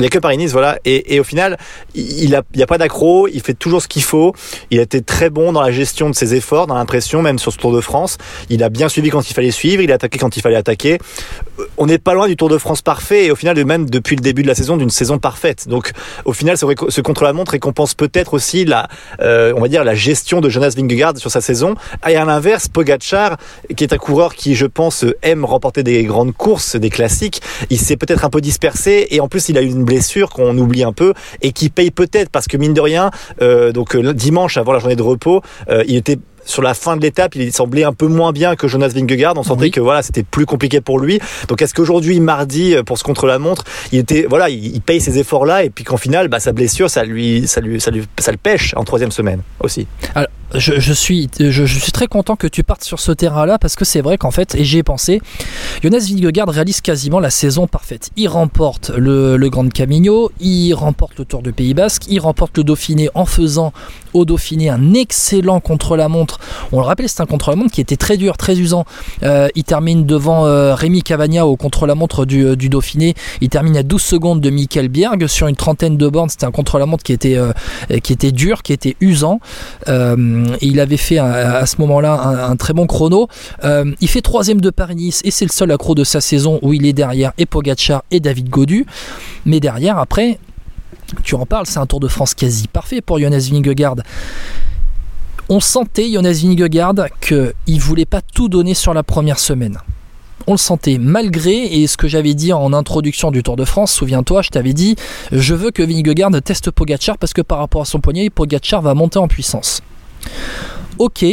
il 0.00 0.04
n'y 0.04 0.06
a 0.06 0.10
que 0.10 0.18
Paris-Nice, 0.18 0.52
voilà. 0.52 0.78
Et, 0.86 1.20
au 1.20 1.24
final, 1.24 1.58
il 1.94 2.34
a, 2.34 2.42
il 2.54 2.62
a 2.62 2.66
pas 2.66 2.78
d'accro, 2.78 3.28
il 3.28 3.42
fait 3.42 3.52
toujours 3.52 3.82
ce 3.82 3.88
qu'il 3.88 4.02
faut. 4.02 4.32
Il 4.70 4.78
a 4.78 4.82
été 4.82 5.02
très 5.02 5.28
bon 5.28 5.52
dans 5.52 5.60
la 5.60 5.70
gestion 5.70 6.08
de 6.08 6.14
ses 6.14 6.34
efforts, 6.34 6.66
dans 6.66 6.74
l'impression, 6.74 7.20
même 7.20 7.38
sur 7.38 7.52
ce 7.52 7.58
Tour 7.58 7.72
de 7.72 7.82
France. 7.82 8.16
Il 8.48 8.62
a 8.64 8.70
bien 8.70 8.88
suivi 8.88 9.10
quand 9.10 9.28
il 9.28 9.34
fallait 9.34 9.50
suivre, 9.50 9.82
il 9.82 9.92
a 9.92 9.96
attaqué 9.96 10.18
quand 10.18 10.38
il 10.38 10.40
fallait 10.40 10.56
attaquer. 10.56 10.96
On 11.76 11.84
n'est 11.84 11.98
pas 11.98 12.14
loin 12.14 12.28
du 12.28 12.36
Tour 12.36 12.48
de 12.48 12.56
France 12.56 12.80
parfait 12.80 13.26
et 13.26 13.30
au 13.30 13.36
final, 13.36 13.62
même 13.66 13.90
depuis 13.90 14.16
le 14.16 14.22
début 14.22 14.42
de 14.42 14.48
la 14.48 14.54
saison, 14.54 14.78
d'une 14.78 14.88
saison 14.88 15.18
parfaite. 15.18 15.68
Donc, 15.68 15.90
au 16.24 16.32
final, 16.32 16.56
ce, 16.56 16.64
ce 16.88 17.00
contre-la-montre 17.02 17.52
récompense 17.52 17.92
peut-être 17.92 18.32
aussi 18.32 18.64
la, 18.64 18.88
euh, 19.20 19.52
on 19.54 19.60
va 19.60 19.68
dire, 19.68 19.84
la 19.84 19.94
gestion 19.94 20.40
de 20.40 20.48
Jonas 20.48 20.72
Vingegaard 20.76 21.18
sur 21.18 21.30
sa 21.30 21.42
saison. 21.42 21.74
Et 22.08 22.16
à 22.16 22.24
l'inverse, 22.24 22.68
Pogacar, 22.68 23.36
qui 23.76 23.84
est 23.84 23.92
un 23.92 23.98
coureur 23.98 24.34
qui, 24.34 24.54
je 24.54 24.66
pense, 24.66 25.04
aime 25.22 25.44
remporter 25.44 25.82
des 25.82 26.04
grandes 26.04 26.32
courses, 26.32 26.76
des 26.76 26.90
classiques, 26.90 27.42
il 27.68 27.78
s'est 27.78 27.96
peut-être 27.96 28.24
un 28.24 28.30
peu 28.30 28.40
dispersé 28.40 29.08
et 29.10 29.20
en 29.20 29.28
plus, 29.28 29.48
il 29.48 29.58
a 29.58 29.62
eu 29.62 29.66
une 29.66 29.84
blessure 29.90 30.30
qu'on 30.30 30.56
oublie 30.56 30.84
un 30.84 30.92
peu 30.92 31.14
et 31.42 31.52
qui 31.52 31.68
paye 31.68 31.90
peut-être 31.90 32.30
parce 32.30 32.46
que 32.46 32.56
mine 32.56 32.74
de 32.74 32.80
rien, 32.80 33.10
euh, 33.42 33.72
donc 33.72 33.96
euh, 33.96 34.12
dimanche 34.12 34.56
avant 34.56 34.72
la 34.72 34.78
journée 34.78 34.96
de 34.96 35.02
repos, 35.02 35.42
euh, 35.68 35.82
il 35.88 35.96
était 35.96 36.18
sur 36.44 36.62
la 36.62 36.74
fin 36.74 36.96
de 36.96 37.02
l'étape, 37.02 37.34
il 37.34 37.52
semblait 37.52 37.84
un 37.84 37.92
peu 37.92 38.06
moins 38.06 38.32
bien 38.32 38.56
que 38.56 38.66
Jonas 38.66 38.88
Vingegaard. 38.88 39.34
On 39.36 39.42
sentait 39.42 39.64
oui. 39.64 39.70
que 39.70 39.80
voilà, 39.80 40.02
c'était 40.02 40.22
plus 40.22 40.46
compliqué 40.46 40.80
pour 40.80 40.98
lui. 40.98 41.20
Donc 41.48 41.60
est-ce 41.60 41.74
qu'aujourd'hui, 41.74 42.18
mardi, 42.18 42.74
pour 42.86 42.98
ce 42.98 43.04
contre-la-montre, 43.04 43.64
il 43.92 43.98
était 43.98 44.26
voilà, 44.28 44.48
il, 44.48 44.80
paye 44.80 45.00
ces 45.00 45.18
efforts-là 45.18 45.64
et 45.64 45.70
puis 45.70 45.84
qu'en 45.84 45.98
final, 45.98 46.28
bah, 46.28 46.40
sa 46.40 46.52
blessure, 46.52 46.88
ça 46.88 47.04
lui, 47.04 47.46
ça 47.46 47.60
lui, 47.60 47.80
ça 47.80 47.90
lui, 47.90 48.04
ça 48.18 48.32
le 48.32 48.38
pêche 48.38 48.72
en 48.76 48.84
troisième 48.84 49.10
semaine 49.10 49.42
aussi? 49.60 49.86
Alors, 50.14 50.28
je, 50.54 50.92
suis, 50.92 51.28
très 51.92 52.06
content 52.06 52.36
que 52.36 52.46
tu 52.46 52.64
partes 52.64 52.82
sur 52.82 52.98
ce 52.98 53.12
terrain-là 53.12 53.58
parce 53.58 53.76
que 53.76 53.84
c'est 53.84 54.00
vrai 54.00 54.18
qu'en 54.18 54.30
fait, 54.30 54.54
et 54.54 54.64
j'y 54.64 54.78
ai 54.78 54.82
pensé, 54.82 55.20
Jonas 55.82 56.06
Vingegaard 56.08 56.48
réalise 56.48 56.80
quasiment 56.80 57.20
la 57.20 57.30
saison 57.30 57.66
parfaite. 57.66 58.10
Il 58.16 58.28
remporte 58.28 58.90
le, 58.96 59.36
Grand 59.48 59.68
Camino, 59.72 60.30
il 60.40 60.72
remporte 60.74 61.18
le 61.18 61.24
Tour 61.24 61.42
de 61.42 61.50
Pays 61.50 61.74
Basque, 61.74 62.04
il 62.08 62.20
remporte 62.20 62.58
le 62.58 62.64
Dauphiné 62.64 63.08
en 63.14 63.26
faisant 63.26 63.72
au 64.12 64.24
Dauphiné 64.24 64.70
un 64.70 64.92
excellent 64.94 65.60
contre-la-montre. 65.60 66.40
On 66.72 66.80
le 66.80 66.86
rappelle, 66.86 67.08
c'est 67.08 67.20
un 67.20 67.26
contre-la-montre 67.26 67.72
qui 67.72 67.80
était 67.80 67.96
très 67.96 68.16
dur, 68.16 68.36
très 68.36 68.58
usant. 68.58 68.84
Euh, 69.22 69.48
il 69.54 69.64
termine 69.64 70.04
devant 70.04 70.46
euh, 70.46 70.74
Rémi 70.74 71.02
Cavagna 71.02 71.46
au 71.46 71.56
contre-la-montre 71.56 72.24
du, 72.24 72.56
du, 72.56 72.68
Dauphiné. 72.68 73.14
Il 73.40 73.48
termine 73.48 73.76
à 73.76 73.82
12 73.82 74.02
secondes 74.02 74.40
de 74.40 74.50
Michael 74.50 74.88
Bierg 74.88 75.26
sur 75.26 75.46
une 75.46 75.56
trentaine 75.56 75.96
de 75.96 76.08
bornes. 76.08 76.28
C'était 76.28 76.46
un 76.46 76.50
contre-la-montre 76.50 77.04
qui 77.04 77.12
était 77.12 77.36
euh, 77.36 77.52
qui 78.02 78.12
était 78.12 78.32
dur, 78.32 78.62
qui 78.62 78.72
était 78.72 78.96
usant. 79.00 79.40
Et 80.60 80.66
il 80.66 80.80
avait 80.80 80.96
fait 80.96 81.18
à, 81.18 81.56
à 81.58 81.66
ce 81.66 81.76
moment-là 81.80 82.48
un, 82.48 82.56
très 82.56 82.72
bon 82.72 82.86
chrono. 82.86 83.28
il 83.62 84.08
fait 84.08 84.22
troisième 84.22 84.60
de 84.60 84.70
Paris-Nice 84.70 85.20
et 85.24 85.30
c'est 85.30 85.44
le 85.44 85.52
seul 85.52 85.70
accro 85.70 85.94
de 85.94 86.04
sa 86.04 86.20
saison 86.20 86.58
où 86.62 86.72
il 86.72 86.86
est 86.86 86.92
derrière 86.92 87.32
et 87.38 87.46
et 88.10 88.20
David 88.20 88.48
Godu. 88.48 88.86
Mais 89.44 89.60
derrière, 89.60 89.98
après, 89.98 90.38
tu 91.22 91.34
en 91.34 91.46
parles, 91.46 91.66
c'est 91.66 91.78
un 91.78 91.86
Tour 91.86 92.00
de 92.00 92.08
France 92.08 92.34
quasi 92.34 92.68
parfait 92.68 93.00
pour 93.00 93.18
Jonas 93.18 93.48
Vingegaard. 93.50 93.96
On 95.48 95.60
sentait 95.60 96.10
Jonas 96.12 96.40
Vingegaard 96.42 96.94
qu'il 97.20 97.80
voulait 97.80 98.04
pas 98.04 98.20
tout 98.22 98.48
donner 98.48 98.74
sur 98.74 98.94
la 98.94 99.02
première 99.02 99.38
semaine. 99.38 99.78
On 100.46 100.52
le 100.52 100.58
sentait 100.58 100.98
malgré, 100.98 101.52
et 101.52 101.86
ce 101.86 101.96
que 101.96 102.08
j'avais 102.08 102.34
dit 102.34 102.52
en 102.52 102.72
introduction 102.72 103.30
du 103.30 103.42
Tour 103.42 103.56
de 103.56 103.64
France, 103.64 103.92
souviens-toi, 103.92 104.42
je 104.42 104.50
t'avais 104.50 104.72
dit, 104.72 104.96
je 105.32 105.54
veux 105.54 105.70
que 105.70 105.82
Vingegaard 105.82 106.30
teste 106.42 106.70
Pogacar 106.70 107.18
parce 107.18 107.32
que 107.32 107.42
par 107.42 107.58
rapport 107.58 107.82
à 107.82 107.84
son 107.84 108.00
poignet, 108.00 108.30
Pogacar 108.30 108.80
va 108.80 108.94
monter 108.94 109.18
en 109.18 109.28
puissance. 109.28 109.82
Ok, 110.98 111.24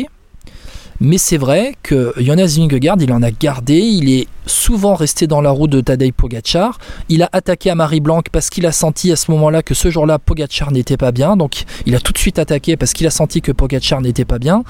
mais 1.00 1.20
c'est 1.20 1.38
vrai 1.38 1.76
que 1.84 2.12
Jonas 2.18 2.56
Vingegaard, 2.58 2.98
il 3.00 3.12
en 3.14 3.22
a 3.22 3.30
gardé, 3.30 3.76
il 3.76 4.10
est 4.10 4.28
souvent 4.48 4.96
resté 4.96 5.28
dans 5.28 5.42
la 5.42 5.52
roue 5.52 5.68
de 5.68 5.80
Tadej 5.80 6.12
Pogacar. 6.12 6.80
Il 7.08 7.22
a 7.22 7.30
attaqué 7.34 7.70
à 7.70 7.76
Marie 7.76 8.00
Blanc 8.00 8.22
parce 8.32 8.50
qu'il 8.50 8.66
a 8.66 8.72
senti 8.72 9.12
à 9.12 9.16
ce 9.16 9.30
moment-là 9.32 9.62
que 9.62 9.76
ce 9.76 9.92
jour-là, 9.92 10.18
Pogacar 10.18 10.72
n'était 10.72 10.98
pas 10.98 11.12
bien. 11.12 11.38
Donc 11.38 11.66
il 11.86 11.94
a 11.94 12.00
tout 12.00 12.14
de 12.14 12.18
suite 12.18 12.40
attaqué 12.40 12.78
parce 12.78 12.94
qu'il 12.94 13.06
a 13.06 13.12
senti 13.12 13.42
que 13.42 13.52
Pogacar 13.52 14.02
n'était 14.02 14.26
pas 14.26 14.40
bien. 14.40 14.64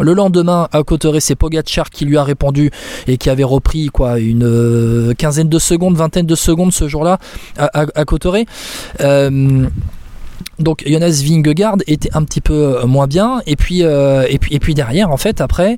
Le 0.00 0.14
lendemain, 0.14 0.68
à 0.72 0.82
Cotteret, 0.82 1.20
c'est 1.20 1.36
Pogacar 1.36 1.90
qui 1.90 2.04
lui 2.04 2.16
a 2.16 2.24
répondu 2.24 2.72
et 3.06 3.16
qui 3.16 3.30
avait 3.30 3.44
repris 3.44 3.86
quoi 3.86 4.18
une 4.18 4.44
euh, 4.44 5.14
quinzaine 5.14 5.48
de 5.48 5.58
secondes, 5.60 5.96
vingtaine 5.96 6.26
de 6.26 6.34
secondes 6.34 6.72
ce 6.72 6.88
jour-là 6.88 7.18
à, 7.56 7.82
à. 7.82 8.04
Euh, 9.00 9.68
donc 10.58 10.82
Jonas 10.86 11.22
Vingegaard 11.24 11.76
était 11.86 12.10
un 12.14 12.24
petit 12.24 12.40
peu 12.40 12.84
moins 12.84 13.06
bien. 13.06 13.40
Et 13.46 13.56
puis 13.56 13.80
et 13.80 14.38
puis 14.40 14.54
et 14.54 14.58
puis 14.58 14.74
derrière 14.74 15.10
en 15.10 15.16
fait 15.16 15.40
après 15.40 15.76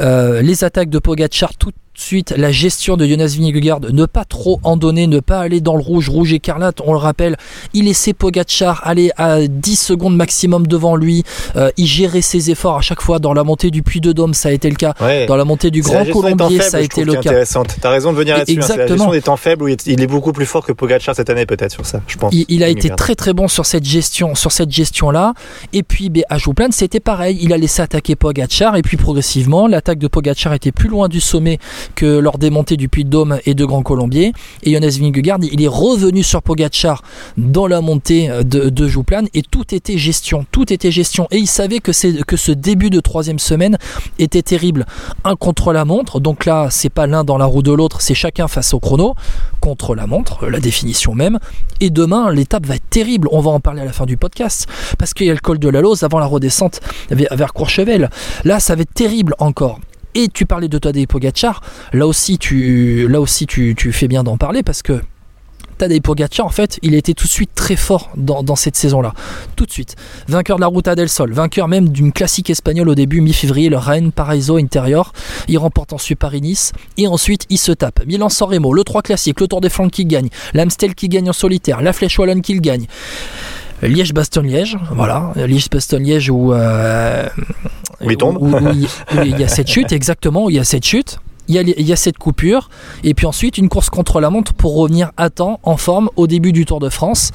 les 0.00 0.64
attaques 0.64 0.90
de 0.90 0.98
Pogacar 0.98 1.54
tout 1.56 1.72
suite 1.94 2.34
la 2.36 2.50
gestion 2.50 2.96
de 2.96 3.06
Jonas 3.06 3.36
Vingegaard, 3.38 3.80
ne 3.80 4.06
pas 4.06 4.24
trop 4.24 4.60
en 4.62 4.76
donner, 4.76 5.06
ne 5.06 5.20
pas 5.20 5.40
aller 5.40 5.60
dans 5.60 5.76
le 5.76 5.82
rouge, 5.82 6.08
rouge 6.08 6.32
écarlate, 6.32 6.80
on 6.84 6.92
le 6.92 6.98
rappelle, 6.98 7.36
il 7.74 7.84
laissait 7.84 8.12
Pogacar 8.12 8.80
aller 8.84 9.10
à 9.16 9.46
10 9.46 9.76
secondes 9.76 10.16
maximum 10.16 10.66
devant 10.66 10.96
lui, 10.96 11.22
euh, 11.56 11.70
il 11.76 11.86
gérait 11.86 12.22
ses 12.22 12.50
efforts 12.50 12.78
à 12.78 12.80
chaque 12.80 13.02
fois 13.02 13.18
dans 13.18 13.34
la 13.34 13.44
montée 13.44 13.70
du 13.70 13.82
Puy 13.82 14.00
de 14.00 14.12
Dôme, 14.12 14.34
ça 14.34 14.48
a 14.48 14.52
été 14.52 14.68
le 14.70 14.76
cas, 14.76 14.94
dans 15.28 15.36
la 15.36 15.44
montée 15.44 15.70
du 15.70 15.82
Grand 15.82 16.04
Colombier, 16.04 16.60
ça 16.60 16.78
a 16.78 16.80
été 16.80 17.04
le 17.04 17.14
cas. 17.14 17.30
Intéressante. 17.30 17.76
T'as 17.80 17.90
raison 17.90 18.12
de 18.12 18.18
venir 18.18 18.36
là-dessus. 18.36 18.58
Hein. 18.58 18.62
Exactement. 18.62 18.84
la 18.84 18.94
gestion 18.94 19.10
des 19.12 19.22
temps 19.22 19.36
faibles 19.36 19.64
où 19.64 19.68
il 19.68 20.02
est 20.02 20.06
beaucoup 20.06 20.32
plus 20.32 20.46
fort 20.46 20.64
que 20.64 20.72
Pogacar 20.72 21.14
cette 21.14 21.30
année 21.30 21.46
peut-être 21.46 21.72
sur 21.72 21.86
ça, 21.86 22.00
je 22.06 22.16
pense. 22.16 22.34
Il, 22.48 22.62
a 22.64 22.68
été 22.68 22.90
très 22.90 23.14
très 23.14 23.32
bon 23.32 23.48
sur 23.48 23.66
cette 23.66 23.84
gestion, 23.84 24.34
sur 24.34 24.52
cette 24.52 24.70
gestion 24.70 25.10
là. 25.10 25.34
Et 25.72 25.82
puis 25.82 26.08
ben, 26.08 26.24
à 26.28 26.38
Jouplan, 26.38 26.68
c'était 26.70 27.00
pareil, 27.00 27.38
il 27.40 27.52
a 27.52 27.58
laissé 27.58 27.82
attaquer 27.82 28.16
Pogacar 28.16 28.76
et 28.76 28.82
puis 28.82 28.96
progressivement 28.96 29.66
l'attaque 29.66 29.98
de 29.98 30.08
Pogacar 30.08 30.54
était 30.54 30.72
plus 30.72 30.88
loin 30.88 31.08
du 31.08 31.20
sommet 31.20 31.58
que 31.94 32.06
lors 32.06 32.38
des 32.38 32.50
montées 32.50 32.76
du 32.76 32.88
Puy 32.88 33.04
de 33.04 33.10
Dôme 33.10 33.38
et 33.46 33.54
de 33.54 33.64
Grand 33.64 33.82
Colombier. 33.82 34.32
Et 34.62 34.72
Jonas 34.72 34.98
Vingegaard, 35.00 35.38
il 35.42 35.62
est 35.62 35.68
revenu 35.68 36.22
sur 36.22 36.42
Pogacar 36.42 37.02
dans 37.36 37.66
la 37.66 37.80
montée 37.80 38.28
de, 38.44 38.68
de 38.68 38.88
Jouplan 38.88 39.24
et 39.34 39.42
tout 39.42 39.74
était 39.74 39.98
gestion, 39.98 40.46
tout 40.50 40.72
était 40.72 40.90
gestion. 40.90 41.26
Et 41.30 41.38
il 41.38 41.46
savait 41.46 41.80
que, 41.80 41.92
que 42.22 42.36
ce 42.36 42.52
début 42.52 42.90
de 42.90 43.00
troisième 43.00 43.38
semaine 43.38 43.78
était 44.18 44.42
terrible. 44.42 44.86
Un 45.24 45.36
contre 45.36 45.72
la 45.72 45.84
montre, 45.84 46.20
donc 46.20 46.44
là 46.44 46.68
c'est 46.70 46.90
pas 46.90 47.06
l'un 47.06 47.24
dans 47.24 47.38
la 47.38 47.44
roue 47.44 47.62
de 47.62 47.72
l'autre, 47.72 48.00
c'est 48.00 48.14
chacun 48.14 48.48
face 48.48 48.74
au 48.74 48.80
chrono, 48.80 49.14
contre 49.60 49.94
la 49.94 50.06
montre, 50.06 50.46
la 50.46 50.60
définition 50.60 51.14
même. 51.14 51.38
Et 51.80 51.90
demain 51.90 52.32
l'étape 52.32 52.66
va 52.66 52.76
être 52.76 52.88
terrible, 52.90 53.28
on 53.30 53.40
va 53.40 53.50
en 53.50 53.60
parler 53.60 53.82
à 53.82 53.84
la 53.84 53.92
fin 53.92 54.06
du 54.06 54.16
podcast, 54.16 54.66
parce 54.98 55.14
qu'il 55.14 55.26
y 55.26 55.30
a 55.30 55.34
le 55.34 55.40
col 55.40 55.58
de 55.58 55.68
la 55.68 55.80
Lose 55.80 56.02
avant 56.02 56.18
la 56.18 56.26
redescente 56.26 56.80
vers 57.10 57.52
Courchevel. 57.52 58.10
Là 58.44 58.60
ça 58.60 58.74
va 58.74 58.82
être 58.82 58.94
terrible 58.94 59.34
encore. 59.38 59.80
Et 60.14 60.28
tu 60.28 60.46
parlais 60.46 60.68
de 60.68 60.78
Tadej 60.78 61.06
Pogacar, 61.06 61.62
là 61.92 62.06
aussi 62.06 62.38
tu, 62.38 63.08
là 63.08 63.20
aussi 63.20 63.46
tu, 63.46 63.74
fais 63.92 64.08
bien 64.08 64.22
d'en 64.22 64.36
parler 64.36 64.62
parce 64.62 64.82
que 64.82 65.00
Tadej 65.78 66.02
Pogacar, 66.02 66.44
en 66.44 66.50
fait, 66.50 66.78
il 66.82 66.94
était 66.94 67.14
tout 67.14 67.26
de 67.26 67.32
suite 67.32 67.52
très 67.54 67.76
fort 67.76 68.10
dans, 68.16 68.56
cette 68.56 68.76
saison-là. 68.76 69.14
Tout 69.56 69.64
de 69.64 69.72
suite. 69.72 69.96
Vainqueur 70.28 70.56
de 70.56 70.60
la 70.60 70.68
Ruta 70.68 70.94
del 70.94 71.08
Sol, 71.08 71.32
vainqueur 71.32 71.66
même 71.66 71.88
d'une 71.88 72.12
classique 72.12 72.50
espagnole 72.50 72.90
au 72.90 72.94
début, 72.94 73.20
mi-février, 73.20 73.70
le 73.70 73.78
Rennes 73.78 74.12
Paraiso 74.12 74.58
Interior. 74.58 75.12
Il 75.48 75.58
remporte 75.58 75.92
ensuite 75.92 76.18
Paris-Nice 76.18 76.72
et 76.98 77.08
ensuite 77.08 77.46
il 77.48 77.58
se 77.58 77.72
tape. 77.72 78.04
Milan-San 78.06 78.48
Remo, 78.48 78.74
le 78.74 78.84
3 78.84 79.02
classique, 79.02 79.40
le 79.40 79.48
Tour 79.48 79.60
des 79.60 79.70
Flandres 79.70 79.90
qui 79.90 80.04
gagne, 80.04 80.28
l'Amstel 80.52 80.94
qui 80.94 81.08
gagne 81.08 81.30
en 81.30 81.32
solitaire, 81.32 81.80
la 81.80 81.92
Flèche 81.92 82.18
Wallonne 82.18 82.42
qui 82.42 82.54
gagne. 82.60 82.86
Liège-Bastogne-Liège, 83.82 84.78
voilà, 84.92 85.32
Liège-Bastogne-Liège 85.34 86.30
où, 86.30 86.52
euh, 86.52 87.28
il 88.10 88.16
tombe. 88.16 88.38
Où, 88.40 88.56
il 89.24 89.38
y 89.38 89.44
a 89.44 89.48
cette 89.48 89.68
chute, 89.68 89.92
exactement, 89.92 90.44
où 90.44 90.50
il 90.50 90.56
y 90.56 90.58
a 90.58 90.64
cette 90.64 90.84
chute. 90.84 91.18
Il 91.48 91.56
y, 91.56 91.58
a, 91.58 91.62
il 91.62 91.86
y, 91.86 91.92
a, 91.92 91.96
cette 91.96 92.18
coupure 92.18 92.70
et 93.02 93.14
puis 93.14 93.26
ensuite 93.26 93.58
une 93.58 93.68
course 93.68 93.90
contre 93.90 94.20
la 94.20 94.30
montre 94.30 94.54
pour 94.54 94.76
revenir 94.76 95.10
à 95.16 95.28
temps 95.28 95.58
en 95.64 95.76
forme 95.76 96.08
au 96.14 96.28
début 96.28 96.52
du 96.52 96.64
Tour 96.64 96.78
de 96.78 96.88
France. 96.88 97.32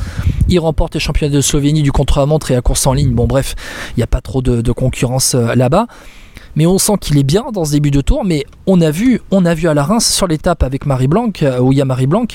Il 0.48 0.60
remporte 0.60 0.94
les 0.94 1.02
championnats 1.02 1.36
de 1.36 1.42
Slovénie 1.42 1.84
du 1.84 1.92
contre-la-montre 1.92 2.50
et 2.52 2.54
la 2.54 2.62
course 2.62 2.88
en 2.88 2.94
ligne. 2.94 3.14
Bon 3.14 3.28
bref, 3.28 3.54
il 3.92 4.00
n'y 4.00 4.04
a 4.04 4.08
pas 4.08 4.22
trop 4.22 4.42
de, 4.42 4.62
de 4.62 4.72
concurrence 4.72 5.36
euh, 5.36 5.54
là-bas. 5.56 5.88
Mais 6.56 6.66
on 6.66 6.80
sent 6.80 6.94
qu'il 7.00 7.18
est 7.18 7.24
bien 7.24 7.46
dans 7.54 7.66
ce 7.66 7.72
début 7.72 7.92
de 7.92 8.02
tour. 8.02 8.24
Mais 8.24 8.46
on 8.66 8.80
a 8.82 8.92
vu, 8.92 9.22
on 9.30 9.46
a 9.46 9.54
vu 9.54 9.68
à 9.68 9.74
la 9.74 9.84
Reims 9.84 10.08
sur 10.08 10.26
l'étape 10.26 10.64
avec 10.64 10.86
Marie 10.86 11.08
Blanc, 11.08 11.32
euh, 11.44 11.60
où 11.60 11.74
il 11.74 11.78
y 11.78 11.82
a 11.82 11.86
Marie 11.86 12.08
Blanc, 12.08 12.26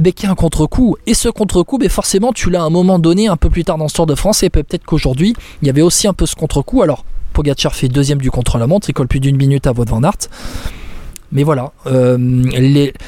mais 0.00 0.12
qui 0.12 0.26
a 0.26 0.30
un 0.30 0.34
contre-coup. 0.34 0.96
Et 1.06 1.14
ce 1.14 1.28
contre-coup, 1.28 1.78
mais 1.78 1.88
forcément, 1.88 2.32
tu 2.32 2.50
l'as 2.50 2.62
à 2.62 2.64
un 2.64 2.70
moment 2.70 2.98
donné, 2.98 3.28
un 3.28 3.36
peu 3.36 3.50
plus 3.50 3.64
tard 3.64 3.78
dans 3.78 3.88
ce 3.88 3.94
Tour 3.94 4.06
de 4.06 4.14
France, 4.14 4.42
et 4.42 4.50
peut-être 4.50 4.84
qu'aujourd'hui, 4.84 5.34
il 5.62 5.66
y 5.66 5.70
avait 5.70 5.82
aussi 5.82 6.08
un 6.08 6.12
peu 6.12 6.26
ce 6.26 6.34
contre-coup. 6.34 6.82
Alors, 6.82 7.04
Pogacar 7.32 7.74
fait 7.74 7.88
deuxième 7.88 8.20
du 8.20 8.30
contre-la-montre, 8.30 8.90
il 8.90 8.92
colle 8.92 9.08
plus 9.08 9.20
d'une 9.20 9.36
minute 9.36 9.66
à 9.66 9.72
Wout 9.72 9.84
van. 9.88 10.00
Mais 11.32 11.44
voilà, 11.44 11.72
euh, 11.86 12.52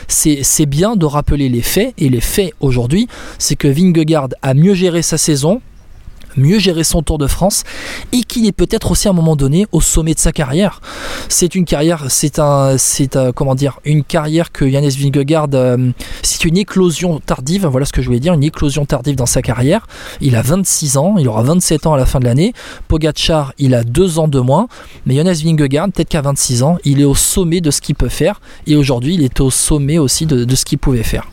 c'est 0.06 0.66
bien 0.66 0.94
de 0.94 1.04
rappeler 1.04 1.48
les 1.48 1.62
faits, 1.62 1.92
et 1.98 2.08
les 2.08 2.20
faits 2.20 2.52
aujourd'hui, 2.60 3.08
c'est 3.38 3.56
que 3.56 3.66
Vingegaard 3.66 4.28
a 4.42 4.54
mieux 4.54 4.74
géré 4.74 5.02
sa 5.02 5.18
saison, 5.18 5.60
mieux 6.36 6.58
gérer 6.58 6.84
son 6.84 7.02
Tour 7.02 7.18
de 7.18 7.26
France 7.26 7.64
et 8.12 8.22
qu'il 8.22 8.46
est 8.46 8.52
peut-être 8.52 8.90
aussi 8.90 9.08
à 9.08 9.10
un 9.10 9.14
moment 9.14 9.36
donné 9.36 9.66
au 9.72 9.80
sommet 9.80 10.14
de 10.14 10.18
sa 10.18 10.32
carrière. 10.32 10.80
C'est 11.28 11.54
une 11.54 11.64
carrière, 11.64 12.06
c'est 12.08 12.38
un, 12.38 12.76
c'est 12.78 13.18
comment 13.34 13.54
dire, 13.54 13.80
une 13.84 14.04
carrière 14.04 14.52
que 14.52 14.64
Yannis 14.64 14.96
Vingegaard, 14.98 15.48
euh, 15.54 15.90
c'est 16.22 16.44
une 16.44 16.56
éclosion 16.56 17.20
tardive. 17.20 17.66
Voilà 17.66 17.86
ce 17.86 17.92
que 17.92 18.02
je 18.02 18.06
voulais 18.06 18.20
dire, 18.20 18.34
une 18.34 18.44
éclosion 18.44 18.84
tardive 18.84 19.16
dans 19.16 19.26
sa 19.26 19.42
carrière. 19.42 19.86
Il 20.20 20.36
a 20.36 20.42
26 20.42 20.96
ans, 20.96 21.16
il 21.18 21.28
aura 21.28 21.42
27 21.42 21.86
ans 21.86 21.94
à 21.94 21.96
la 21.98 22.06
fin 22.06 22.20
de 22.20 22.24
l'année. 22.24 22.52
Pogacar, 22.88 23.52
il 23.58 23.74
a 23.74 23.84
deux 23.84 24.18
ans 24.18 24.28
de 24.28 24.40
moins, 24.40 24.68
mais 25.06 25.16
Jonas 25.16 25.40
Vingegaard, 25.44 25.86
peut-être 25.92 26.08
qu'à 26.08 26.22
26 26.22 26.62
ans, 26.62 26.78
il 26.84 27.00
est 27.00 27.04
au 27.04 27.14
sommet 27.14 27.60
de 27.60 27.70
ce 27.70 27.80
qu'il 27.80 27.94
peut 27.94 28.08
faire 28.08 28.40
et 28.66 28.76
aujourd'hui, 28.76 29.14
il 29.14 29.22
est 29.22 29.40
au 29.40 29.50
sommet 29.50 29.98
aussi 29.98 30.26
de 30.26 30.54
ce 30.54 30.64
qu'il 30.64 30.78
pouvait 30.78 31.02
faire. 31.02 31.26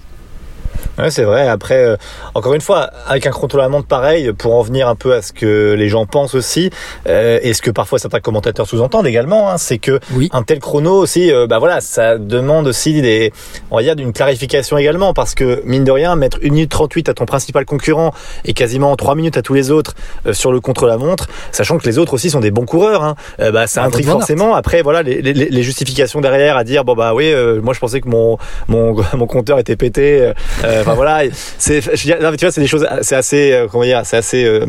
Ouais, 0.99 1.11
c'est 1.11 1.23
vrai. 1.23 1.47
Après, 1.47 1.77
euh, 1.77 1.95
encore 2.35 2.53
une 2.53 2.61
fois, 2.61 2.89
avec 3.07 3.25
un 3.25 3.31
contre-la-montre 3.31 3.87
pareil, 3.87 4.33
pour 4.33 4.55
en 4.55 4.61
venir 4.61 4.89
un 4.89 4.95
peu 4.95 5.13
à 5.13 5.21
ce 5.21 5.31
que 5.31 5.73
les 5.77 5.87
gens 5.87 6.05
pensent 6.05 6.35
aussi, 6.35 6.71
euh, 7.07 7.39
et 7.41 7.53
ce 7.53 7.61
que 7.61 7.71
parfois 7.71 7.99
certains 7.99 8.19
commentateurs 8.19 8.67
sous-entendent 8.67 9.07
également, 9.07 9.49
hein, 9.49 9.57
c'est 9.57 9.77
que 9.77 9.99
un 10.31 10.43
tel 10.43 10.59
chrono 10.59 10.91
aussi, 10.91 11.31
euh, 11.31 11.47
bah 11.47 11.59
voilà, 11.59 11.79
ça 11.79 12.17
demande 12.17 12.67
aussi 12.67 13.01
des, 13.01 13.31
on 13.71 13.77
va 13.77 13.83
dire, 13.83 13.95
d'une 13.95 14.11
clarification 14.11 14.77
également, 14.77 15.13
parce 15.13 15.35
que 15.35 15.61
mine 15.63 15.85
de 15.85 15.91
rien, 15.91 16.17
mettre 16.17 16.37
1 16.43 16.49
minute 16.49 16.69
38 16.69 17.07
à 17.07 17.13
ton 17.13 17.25
principal 17.25 17.63
concurrent 17.63 18.13
et 18.43 18.51
quasiment 18.51 18.93
3 18.97 19.15
minutes 19.15 19.37
à 19.37 19.41
tous 19.41 19.53
les 19.53 19.71
autres 19.71 19.95
sur 20.33 20.51
le 20.51 20.59
contre-la-montre, 20.59 21.29
sachant 21.53 21.77
que 21.77 21.85
les 21.85 21.97
autres 21.97 22.13
aussi 22.13 22.29
sont 22.29 22.41
des 22.41 22.51
bons 22.51 22.65
coureurs, 22.65 23.03
hein, 23.03 23.15
bah 23.53 23.67
ça 23.67 23.83
ah, 23.83 23.87
intrigue 23.87 24.07
forcément. 24.07 24.53
Après, 24.53 24.81
voilà, 24.81 25.01
les, 25.01 25.21
les, 25.21 25.33
les, 25.33 25.63
justifications 25.63 26.19
derrière 26.19 26.57
à 26.57 26.65
dire, 26.65 26.83
bon 26.83 26.93
bah 26.93 27.13
oui, 27.13 27.33
moi 27.63 27.73
je 27.73 27.79
pensais 27.79 28.01
que 28.01 28.09
mon 28.09 28.37
mon 28.67 28.95
mon 29.15 29.27
compteur 29.27 29.59
était 29.59 29.77
pété. 29.77 30.33
Enfin 30.81 30.93
voilà, 30.93 31.23
c'est, 31.57 31.81
tu 31.81 32.13
vois, 32.13 32.51
c'est 32.51 32.61
des 32.61 32.67
choses, 32.67 32.87
c'est 33.01 33.15
assez, 33.15 33.51
euh, 33.51 33.67
comment 33.69 33.83
dire, 33.83 34.01
c'est 34.03 34.17
assez, 34.17 34.45
euh, 34.45 34.65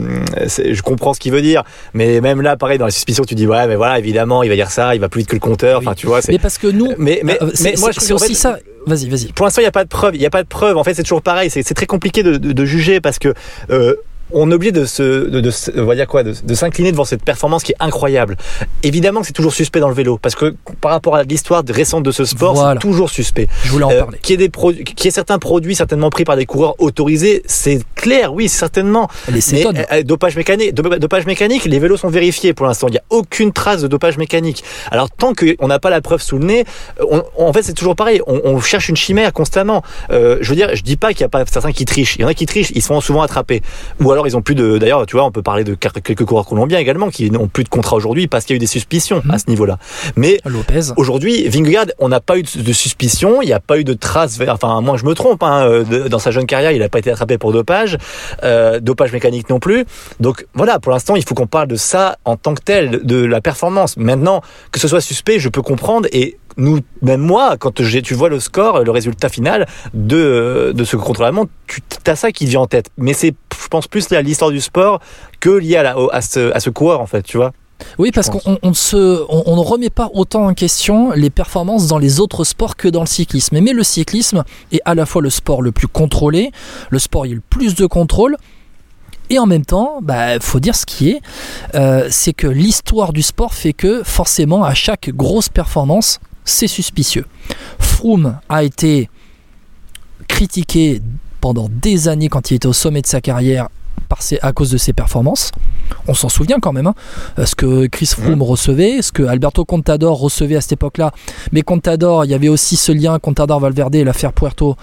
je 0.47 0.83
comprends 0.83 1.15
ce 1.15 1.21
qu'il 1.21 1.33
veut 1.33 1.43
dire, 1.43 1.63
mais 1.95 2.21
même 2.21 2.41
là, 2.41 2.57
pareil, 2.57 2.79
dans 2.79 2.87
les 2.87 2.93
suspicions, 2.93 3.25
tu 3.25 3.35
dis 3.35 3.47
ouais, 3.47 3.67
mais 3.67 3.77
voilà, 3.77 3.99
évidemment, 3.99 4.43
il 4.43 4.49
va 4.49 4.55
dire 4.55 4.71
ça, 4.71 4.95
il 4.95 5.01
va 5.01 5.09
plus 5.09 5.21
vite 5.21 5.29
que 5.29 5.37
le 5.37 5.41
compteur, 5.41 5.79
enfin, 5.79 5.95
tu 5.95 6.07
vois. 6.07 6.21
Mais 6.29 6.39
parce 6.39 6.59
que 6.59 6.67
nous, 6.67 6.93
mais 6.99 7.21
mais, 7.25 7.39
euh, 7.43 7.51
mais 7.63 7.75
moi, 7.79 7.91
c'est 7.93 8.13
aussi 8.13 8.35
ça. 8.35 8.59
Vas-y, 8.87 9.09
vas-y. 9.09 9.33
Pour 9.33 9.45
l'instant, 9.45 9.61
il 9.61 9.65
n'y 9.65 9.69
a 9.69 9.73
pas 9.73 9.85
de 9.85 9.89
preuve. 9.89 10.17
Il 10.17 10.21
n'y 10.21 10.27
a 10.27 10.31
pas 10.31 10.43
de 10.43 10.49
preuve. 10.49 10.77
En 10.77 10.85
fait, 10.85 10.95
c'est 10.95 11.03
toujours 11.03 11.23
pareil. 11.23 11.51
C'est 11.51 11.75
très 11.75 11.87
compliqué 11.87 12.23
de, 12.23 12.37
de, 12.37 12.53
de, 12.53 12.65
juger 12.65 13.01
parce 13.01 13.19
que 13.19 13.35
euh, 13.71 13.95
on 14.33 14.51
est 14.51 14.55
obligé 14.55 14.73
de 14.73 14.85
se, 14.85 15.29
de, 15.29 15.41
de, 15.41 15.51
on 15.77 15.85
va 15.85 15.95
dire 15.95 16.07
quoi, 16.07 16.23
de, 16.23 16.35
de 16.43 16.55
s'incliner 16.55 16.93
devant 16.93 17.05
cette 17.05 17.25
performance 17.25 17.63
qui 17.63 17.73
est 17.73 17.77
incroyable. 17.81 18.37
Évidemment 18.83 19.21
que 19.21 19.27
c'est 19.27 19.33
toujours 19.33 19.53
suspect 19.53 19.81
dans 19.81 19.89
le 19.89 19.95
vélo, 19.95 20.19
parce 20.21 20.35
que 20.35 20.55
par 20.81 20.93
rapport 20.93 21.17
à 21.17 21.23
l'histoire 21.23 21.63
récente 21.69 22.05
de 22.05 22.11
ce 22.13 22.25
sport, 22.25 22.57
c'est 22.57 22.79
toujours 22.79 23.11
suspect. 23.11 23.49
Je 23.65 23.71
voulais 23.71 23.85
en 23.85 23.91
euh, 23.91 24.01
parler. 24.01 24.19
Qui 24.23 24.35
est 24.35 24.37
des 24.37 24.49
produits, 24.49 24.85
qui 24.85 25.09
est 25.09 25.11
certains 25.11 25.39
produits 25.39 25.75
certainement 25.75 26.11
pris 26.11 26.25
par 26.25 26.37
des 26.37 26.47
coureurs 26.47 26.75
autorisés, 26.79 27.43
c'est 27.47 27.81
clair, 28.01 28.33
oui, 28.33 28.49
certainement. 28.49 29.09
Les 29.29 29.41
Mais 29.53 29.67
euh, 29.93 30.03
dopage 30.03 30.37
mécanique, 30.37 30.75
dopage 30.75 31.27
mécanique, 31.27 31.67
les 31.67 31.79
vélos 31.79 31.99
sont 31.99 32.09
vérifiés 32.09 32.55
pour 32.55 32.67
l'instant. 32.67 32.89
Il 32.89 32.93
n'y 32.93 32.99
a 32.99 33.05
aucune 33.11 33.53
trace 33.53 33.83
de 33.83 33.89
dopage 33.89 34.17
mécanique. 34.17 34.65
Alors 34.91 35.11
tant 35.11 35.33
qu'on 35.35 35.69
n'a 35.69 35.79
pas 35.79 35.91
la 35.91 36.01
preuve 36.01 36.23
sous 36.23 36.39
le 36.39 36.47
nez, 36.47 36.65
on, 37.11 37.23
en 37.37 37.53
fait 37.53 37.63
c'est 37.63 37.75
toujours 37.75 37.97
pareil. 37.97 38.21
On, 38.27 38.41
on, 38.45 38.61
cherche 38.61 38.89
une 38.89 38.97
chimère 38.97 39.33
constamment. 39.33 39.83
Euh, 40.11 40.39
je 40.41 40.49
veux 40.49 40.57
dire, 40.57 40.75
je 40.75 40.83
dis 40.83 40.97
pas 40.97 41.09
qu'il 41.09 41.21
n'y 41.21 41.27
a 41.27 41.29
pas 41.29 41.45
certains 41.47 41.73
qui 41.73 41.85
trichent. 41.85 42.17
Il 42.17 42.23
y 42.23 42.25
en 42.25 42.29
a 42.29 42.35
qui 42.35 42.47
trichent, 42.47 42.73
ils 42.75 42.83
se 42.83 42.87
font 42.87 43.01
souvent 43.01 43.23
attraper. 43.23 43.63
Ou 44.01 44.11
alors 44.13 44.27
ils 44.27 44.37
ont 44.37 44.43
plus 44.43 44.55
de, 44.55 44.79
d'ailleurs 44.79 45.05
tu 45.07 45.17
vois, 45.17 45.25
on 45.25 45.31
peut 45.31 45.43
parler 45.43 45.65
de 45.65 45.75
quelques 45.75 46.25
coureurs 46.25 46.47
colombiens 46.47 46.79
également 46.79 47.11
qui 47.11 47.31
n'ont 47.31 47.49
plus 47.49 47.65
de 47.65 47.69
contrat 47.69 47.97
aujourd'hui 47.97 48.29
parce 48.29 48.45
qu'il 48.45 48.55
y 48.55 48.57
a 48.57 48.59
eu 48.59 48.61
des 48.61 48.67
suspicions 48.67 49.23
à 49.31 49.39
ce 49.39 49.45
niveau-là. 49.49 49.79
Mais 50.17 50.39
aujourd'hui, 50.97 51.49
Vingegaard, 51.49 51.87
on 51.99 52.09
n'a 52.09 52.21
pas 52.21 52.39
eu 52.39 52.43
de, 52.43 52.73
suspicion, 52.73 53.43
il 53.43 53.47
n'y 53.47 53.53
a 53.53 53.61
pas 53.61 53.79
eu 53.79 53.85
de 53.85 53.93
traces. 53.93 54.39
Enfin, 54.49 54.81
moi 54.81 54.97
je 54.97 55.05
me 55.05 55.15
trompe. 55.15 55.43
Hein, 55.43 55.67
euh, 55.67 56.09
dans 56.09 56.19
sa 56.19 56.31
jeune 56.31 56.47
carrière, 56.47 56.73
il 56.73 56.81
n'a 56.81 56.89
pas 56.89 56.99
été 56.99 57.11
attrapé 57.11 57.39
pour 57.39 57.53
dopage, 57.53 57.90
euh, 58.43 58.81
dopage 58.81 59.13
mécanique 59.13 59.49
non 59.51 59.61
plus. 59.61 59.85
Donc 60.19 60.47
voilà, 60.55 60.79
pour 60.79 60.93
l'instant, 60.93 61.17
il 61.17 61.25
faut 61.25 61.35
qu'on 61.35 61.47
parle 61.47 61.69
de 61.69 61.77
ça 61.77 62.19
en 62.25 62.37
tant 62.37 62.55
que 62.55 62.63
tel, 62.63 63.05
de 63.05 63.25
la 63.25 63.41
performance. 63.41 63.97
Maintenant, 63.97 64.43
que 64.73 64.81
ce 64.81 64.89
soit 64.89 65.01
suspect, 65.01 65.39
je 65.39 65.49
peux 65.49 65.63
comprendre 65.63 66.09
et 66.13 66.37
nous, 66.57 66.81
même 67.03 67.21
moi, 67.21 67.57
quand 67.59 67.75
tu 67.75 68.15
vois 68.15 68.29
le 68.29 68.41
score, 68.41 68.85
le 68.85 68.91
résultat 68.91 69.29
final 69.29 69.67
de, 69.95 70.73
de 70.75 70.85
ce 70.85 70.97
contre-la-montre, 70.97 71.51
tu 71.67 71.81
as 72.07 72.17
ça 72.17 72.33
qui 72.33 72.47
vient 72.47 72.61
en 72.61 72.67
tête. 72.67 72.91
Mais 72.99 73.13
c'est, 73.13 73.35
je 73.63 73.69
pense, 73.69 73.87
plus 73.87 74.11
à 74.13 74.21
l'histoire 74.23 74.51
du 74.51 74.61
sport 74.61 75.01
que 75.39 75.51
lié 75.51 75.77
à, 75.77 75.83
la, 75.83 75.97
à, 76.13 76.21
ce, 76.21 76.53
à 76.53 76.61
ce 76.61 76.71
coureur, 76.71 77.01
en 77.01 77.07
fait, 77.07 77.23
tu 77.23 77.37
vois. 77.37 77.53
Oui, 77.99 78.11
parce 78.13 78.31
qu'on 78.31 78.59
on, 78.63 78.75
se, 78.75 79.25
on, 79.29 79.57
ne 79.57 79.61
remet 79.61 79.91
pas 79.91 80.11
autant 80.15 80.47
en 80.47 80.55
question 80.55 81.13
les 81.13 81.31
performances 81.31 81.87
dans 81.87 81.99
les 81.99 82.21
autres 82.21 82.45
sports 82.45 82.77
que 82.77 82.89
dans 82.89 83.01
le 83.01 83.07
cyclisme. 83.07 83.61
Mais 83.61 83.73
le 83.73 83.83
cyclisme 83.83 84.45
est 84.73 84.81
à 84.85 84.95
la 84.95 85.07
fois 85.07 85.23
le 85.23 85.31
sport 85.31 85.63
le 85.63 85.73
plus 85.73 85.89
contrôlé, 85.89 86.51
le 86.91 86.99
sport 86.99 87.23
où 87.23 87.25
il 87.27 87.29
y 87.31 87.33
a 87.33 87.37
le 87.37 87.43
plus 87.49 87.75
de 87.75 87.87
contrôle, 87.87 88.37
et 89.31 89.39
en 89.39 89.47
même 89.47 89.65
temps, 89.65 89.99
il 90.01 90.07
bah, 90.07 90.41
faut 90.41 90.59
dire 90.59 90.75
ce 90.75 90.85
qui 90.85 91.11
est, 91.11 91.21
euh, 91.77 92.09
c'est 92.11 92.33
que 92.33 92.49
l'histoire 92.49 93.13
du 93.13 93.23
sport 93.23 93.55
fait 93.55 93.73
que 93.73 94.03
forcément 94.03 94.65
à 94.65 94.75
chaque 94.75 95.11
grosse 95.11 95.49
performance, 95.49 96.19
c'est 96.45 96.67
suspicieux. 96.67 97.25
Froome 97.79 98.39
a 98.49 98.65
été 98.65 99.09
critiqué 100.27 101.01
pendant 101.41 101.69
des 101.71 102.09
années 102.09 102.29
quand 102.29 102.51
il 102.51 102.55
était 102.55 102.67
au 102.67 102.73
sommet 102.73 103.03
de 103.03 103.07
sa 103.07 103.21
carrière 103.21 103.69
par 104.11 104.21
ses, 104.23 104.39
à 104.43 104.53
cause 104.53 104.71
de 104.71 104.77
ses 104.77 104.93
performances. 104.93 105.53
On 106.09 106.15
s'en 106.15 106.29
souvient 106.29 106.59
quand 106.61 106.73
même. 106.73 106.89
Hein, 106.89 106.95
ce 107.47 107.55
que 107.55 107.87
Chris 107.87 108.07
Froome 108.07 108.43
recevait, 108.43 109.01
ce 109.01 109.13
que 109.13 109.23
Alberto 109.23 109.65
Contador 109.65 110.19
recevait 110.19 110.57
à 110.57 110.61
cette 110.61 110.73
époque-là. 110.73 111.13
Mais 111.53 111.63
Contador, 111.63 112.25
il 112.25 112.31
y 112.33 112.35
avait 112.35 112.49
aussi 112.49 112.77
ce 112.77 112.93
lien 112.93 113.19
Contador-Valverde 113.19 113.95
et 113.95 114.05
l'affaire 114.05 114.33
Puerto, 114.33 114.77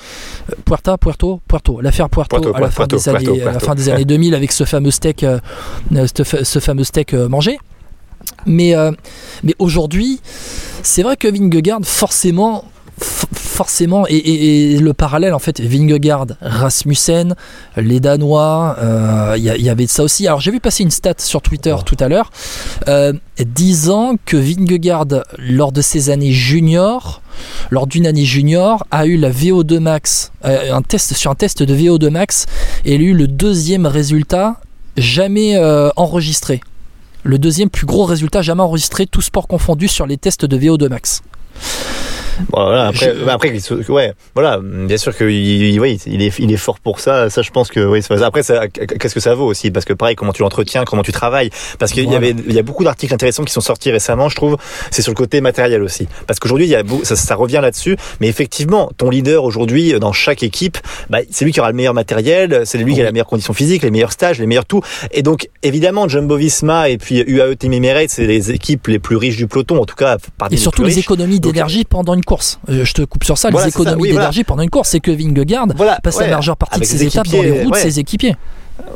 euh, 0.50 0.55
Puerta, 0.65 0.98
Puerto, 0.98 1.41
Puerto, 1.48 1.81
l'affaire 1.81 2.10
Puerto, 2.10 2.55
à, 2.55 2.60
la 2.60 2.72
fin 2.72 2.88
des 2.88 3.10
années, 3.10 3.43
à 3.43 3.51
la 3.51 3.60
fin 3.60 3.75
des 3.75 3.89
années 3.89 4.05
2000 4.05 4.34
avec 4.34 4.51
ce 4.51 4.63
fameux 4.63 4.91
steak, 4.91 5.24
euh, 5.24 5.39
ce, 5.93 6.60
fameux 6.60 6.86
steak 6.86 7.13
mangé. 7.13 7.60
Mais, 8.46 8.74
mais 9.43 9.55
aujourd'hui, 9.60 10.19
c'est 10.84 11.03
vrai 11.03 11.17
que 11.17 11.27
Vingegaard, 11.27 11.79
forcément, 11.84 12.65
forcément, 13.58 14.06
et, 14.08 14.78
le 14.78 14.94
parallèle 14.94 15.34
en 15.34 15.40
fait, 15.40 15.60
Vingegaard, 15.60 16.28
Rasmussen, 16.42 17.34
les 17.76 18.00
Danois, 18.00 18.76
il 18.80 18.84
euh, 18.84 19.38
y, 19.38 19.70
avait 19.70 19.88
ça 19.88 20.04
aussi. 20.04 20.28
Alors 20.28 20.40
j'ai 20.40 20.52
vu 20.52 20.60
passer 20.60 20.84
une 20.84 20.92
stat 20.92 21.16
sur 21.18 21.42
Twitter 21.42 21.76
tout 21.84 21.98
à 22.00 22.08
l'heure, 22.08 22.30
euh, 22.88 23.14
disant 23.44 24.14
que 24.26 24.38
Vingegaard, 24.38 25.08
lors 25.40 25.72
de 25.72 25.82
ses 25.82 26.12
années 26.12 26.32
juniors, 26.32 27.24
lors 27.72 27.88
d'une 27.88 28.06
année 28.06 28.26
junior, 28.26 28.86
a 28.92 29.08
eu 29.08 29.18
la 29.18 29.32
VO2 29.32 29.80
max, 29.80 30.32
euh, 30.46 30.72
un 30.72 30.84
test 30.84 31.16
sur 31.16 31.32
un 31.32 31.36
test 31.36 31.64
de 31.64 31.76
VO2 31.76 32.12
max, 32.12 32.46
et 32.86 32.94
il 32.94 33.02
a 33.02 33.04
eu 33.06 33.14
le 33.16 33.28
deuxième 33.28 33.88
résultat 33.88 34.62
jamais 34.98 35.58
enregistré. 35.96 36.62
Le 37.24 37.40
deuxième 37.40 37.72
plus 37.72 37.88
gros 37.88 38.06
résultat 38.06 38.44
jamais 38.44 38.62
enregistré, 38.62 39.08
tout 39.08 39.22
sport 39.22 39.48
confondu 39.48 39.88
sur 39.88 40.06
les 40.06 40.18
tests 40.18 40.46
de 40.46 40.58
VO2 40.58 40.90
max 40.90 41.24
voilà, 42.51 42.88
après, 42.88 43.13
après, 43.27 43.53
ouais, 43.89 44.13
voilà, 44.36 44.60
bien 44.62 44.98
sûr 44.98 45.15
qu'il 45.15 45.79
oui, 45.79 46.00
il 46.06 46.22
est, 46.22 46.39
il 46.39 46.51
est 46.51 46.58
fort 46.58 46.79
pour 46.79 47.00
ça. 47.00 47.29
Ça, 47.29 47.41
je 47.41 47.51
pense 47.51 47.70
que 47.70 47.79
oui. 47.79 48.01
Après, 48.22 48.41
qu'est-ce 48.41 49.13
que 49.13 49.20
ça 49.20 49.36
vaut 49.36 49.46
aussi? 49.46 49.72
Parce 49.72 49.86
que 49.86 49.94
pareil, 49.94 50.15
comment 50.15 50.34
tu 50.34 50.41
l'entretiens, 50.41 50.86
comment 50.86 51.03
tu 51.03 51.12
travailles? 51.12 51.50
Parce 51.79 51.91
qu'il 51.91 52.10
y 52.10 52.15
avait, 52.15 52.32
il 52.32 52.53
y 52.53 52.60
a 52.60 52.63
beaucoup 52.63 52.84
d'articles 52.84 53.13
intéressants 53.13 53.44
qui 53.44 53.53
sont 53.53 53.62
sortis 53.62 53.91
récemment, 53.91 54.29
je 54.29 54.36
trouve. 54.36 54.58
C'est 54.91 55.01
sur 55.01 55.12
le 55.12 55.17
côté 55.17 55.41
matériel 55.41 55.84
aussi. 55.84 56.08
Parce 56.25 56.39
qu'aujourd'hui, 56.39 56.67
il 56.67 56.72
y 56.72 56.75
a, 56.75 56.84
ça, 57.03 57.15
ça 57.15 57.36
revient 57.36 57.60
là-dessus. 57.62 57.98
Mais 58.22 58.27
effectivement, 58.27 58.89
ton 58.98 59.10
leader 59.10 59.44
aujourd'hui 59.44 59.98
dans 60.00 60.13
chaque 60.13 60.44
équipe, 60.44 60.77
bah, 61.10 61.20
c'est 61.32 61.46
lui 61.46 61.51
qui 61.51 61.60
aura 61.60 61.70
le 61.70 61.75
meilleur 61.75 61.94
matériel, 61.94 62.63
c'est 62.65 62.77
lui 62.77 62.94
qui 62.94 63.01
a 63.01 63.03
la 63.03 63.12
meilleure 63.12 63.27
condition 63.27 63.53
physique, 63.53 63.84
les 63.84 63.91
meilleurs 63.91 64.12
stages, 64.12 64.39
les 64.39 64.48
meilleurs 64.48 64.65
tout. 64.65 64.82
Et 65.12 65.24
donc, 65.24 65.50
évidemment, 65.63 66.08
Jumbo-Visma 66.08 66.89
et 66.89 66.98
puis 66.98 67.24
UAE 67.25 67.56
Team 67.56 67.74
Emirates, 67.74 68.10
c'est 68.10 68.27
les 68.27 68.51
équipes 68.51 68.88
les 68.88 69.00
plus 69.00 69.15
riches 69.15 69.38
du 69.38 69.48
peloton, 69.48 69.82
en 69.82 69.86
tout 69.86 69.96
cas. 69.96 70.17
Et 70.51 70.58
surtout 70.58 70.84
les, 70.84 71.00
économies 71.00 71.39
d'énergie 71.39 71.86
pendant 71.86 72.13
une 72.13 72.24
course. 72.27 72.60
Euh, 72.69 72.86
je 72.86 72.93
te 72.93 73.01
coupe 73.01 73.24
sur 73.24 73.38
ça, 73.38 73.50
les 73.50 73.67
économies 73.67 74.10
d'énergie 74.10 74.43
pendant 74.43 74.62
une 74.62 74.69
course, 74.69 74.89
c'est 74.89 75.00
que 75.00 75.12
Vingegaard 75.12 75.67
passe 76.03 76.19
la 76.19 76.27
majeure 76.27 76.57
partie 76.57 76.79
de 76.79 76.86
ses 76.86 77.03
étapes 77.03 77.27
dans 77.27 77.41
les 77.41 77.63
roues 77.63 77.72
de 77.72 77.77
ses 77.77 78.00
équipiers. 78.00 78.36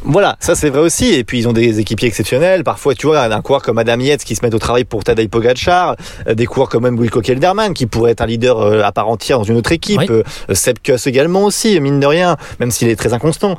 Voilà, 0.03 0.35
ça 0.39 0.53
c'est 0.53 0.69
vrai 0.69 0.81
aussi. 0.81 1.11
Et 1.11 1.23
puis 1.23 1.39
ils 1.39 1.47
ont 1.47 1.53
des 1.53 1.79
équipiers 1.79 2.07
exceptionnels. 2.07 2.63
Parfois, 2.63 2.93
tu 2.93 3.07
vois, 3.07 3.23
un 3.23 3.41
coureur 3.41 3.63
comme 3.63 3.79
Adam 3.79 3.99
Yates 3.99 4.23
qui 4.23 4.35
se 4.35 4.45
met 4.45 4.53
au 4.53 4.59
travail 4.59 4.83
pour 4.83 5.03
Tadej 5.03 5.27
Pogacar, 5.27 5.95
euh, 6.27 6.35
des 6.35 6.45
coureurs 6.45 6.69
comme 6.69 6.83
même 6.83 6.99
Wilco 6.99 7.21
Kelderman 7.21 7.73
qui 7.73 7.87
pourrait 7.87 8.11
être 8.11 8.21
un 8.21 8.27
leader 8.27 8.59
euh, 8.59 8.83
à 8.83 8.91
part 8.91 9.09
entière 9.09 9.39
dans 9.39 9.43
une 9.43 9.57
autre 9.57 9.71
équipe. 9.71 10.01
Oui. 10.07 10.55
Seb 10.55 10.77
Kuss 10.83 11.07
également 11.07 11.45
aussi, 11.45 11.79
mine 11.79 11.99
de 11.99 12.05
rien, 12.05 12.37
même 12.59 12.69
s'il 12.69 12.89
est 12.89 12.95
très 12.95 13.13
inconstant 13.13 13.57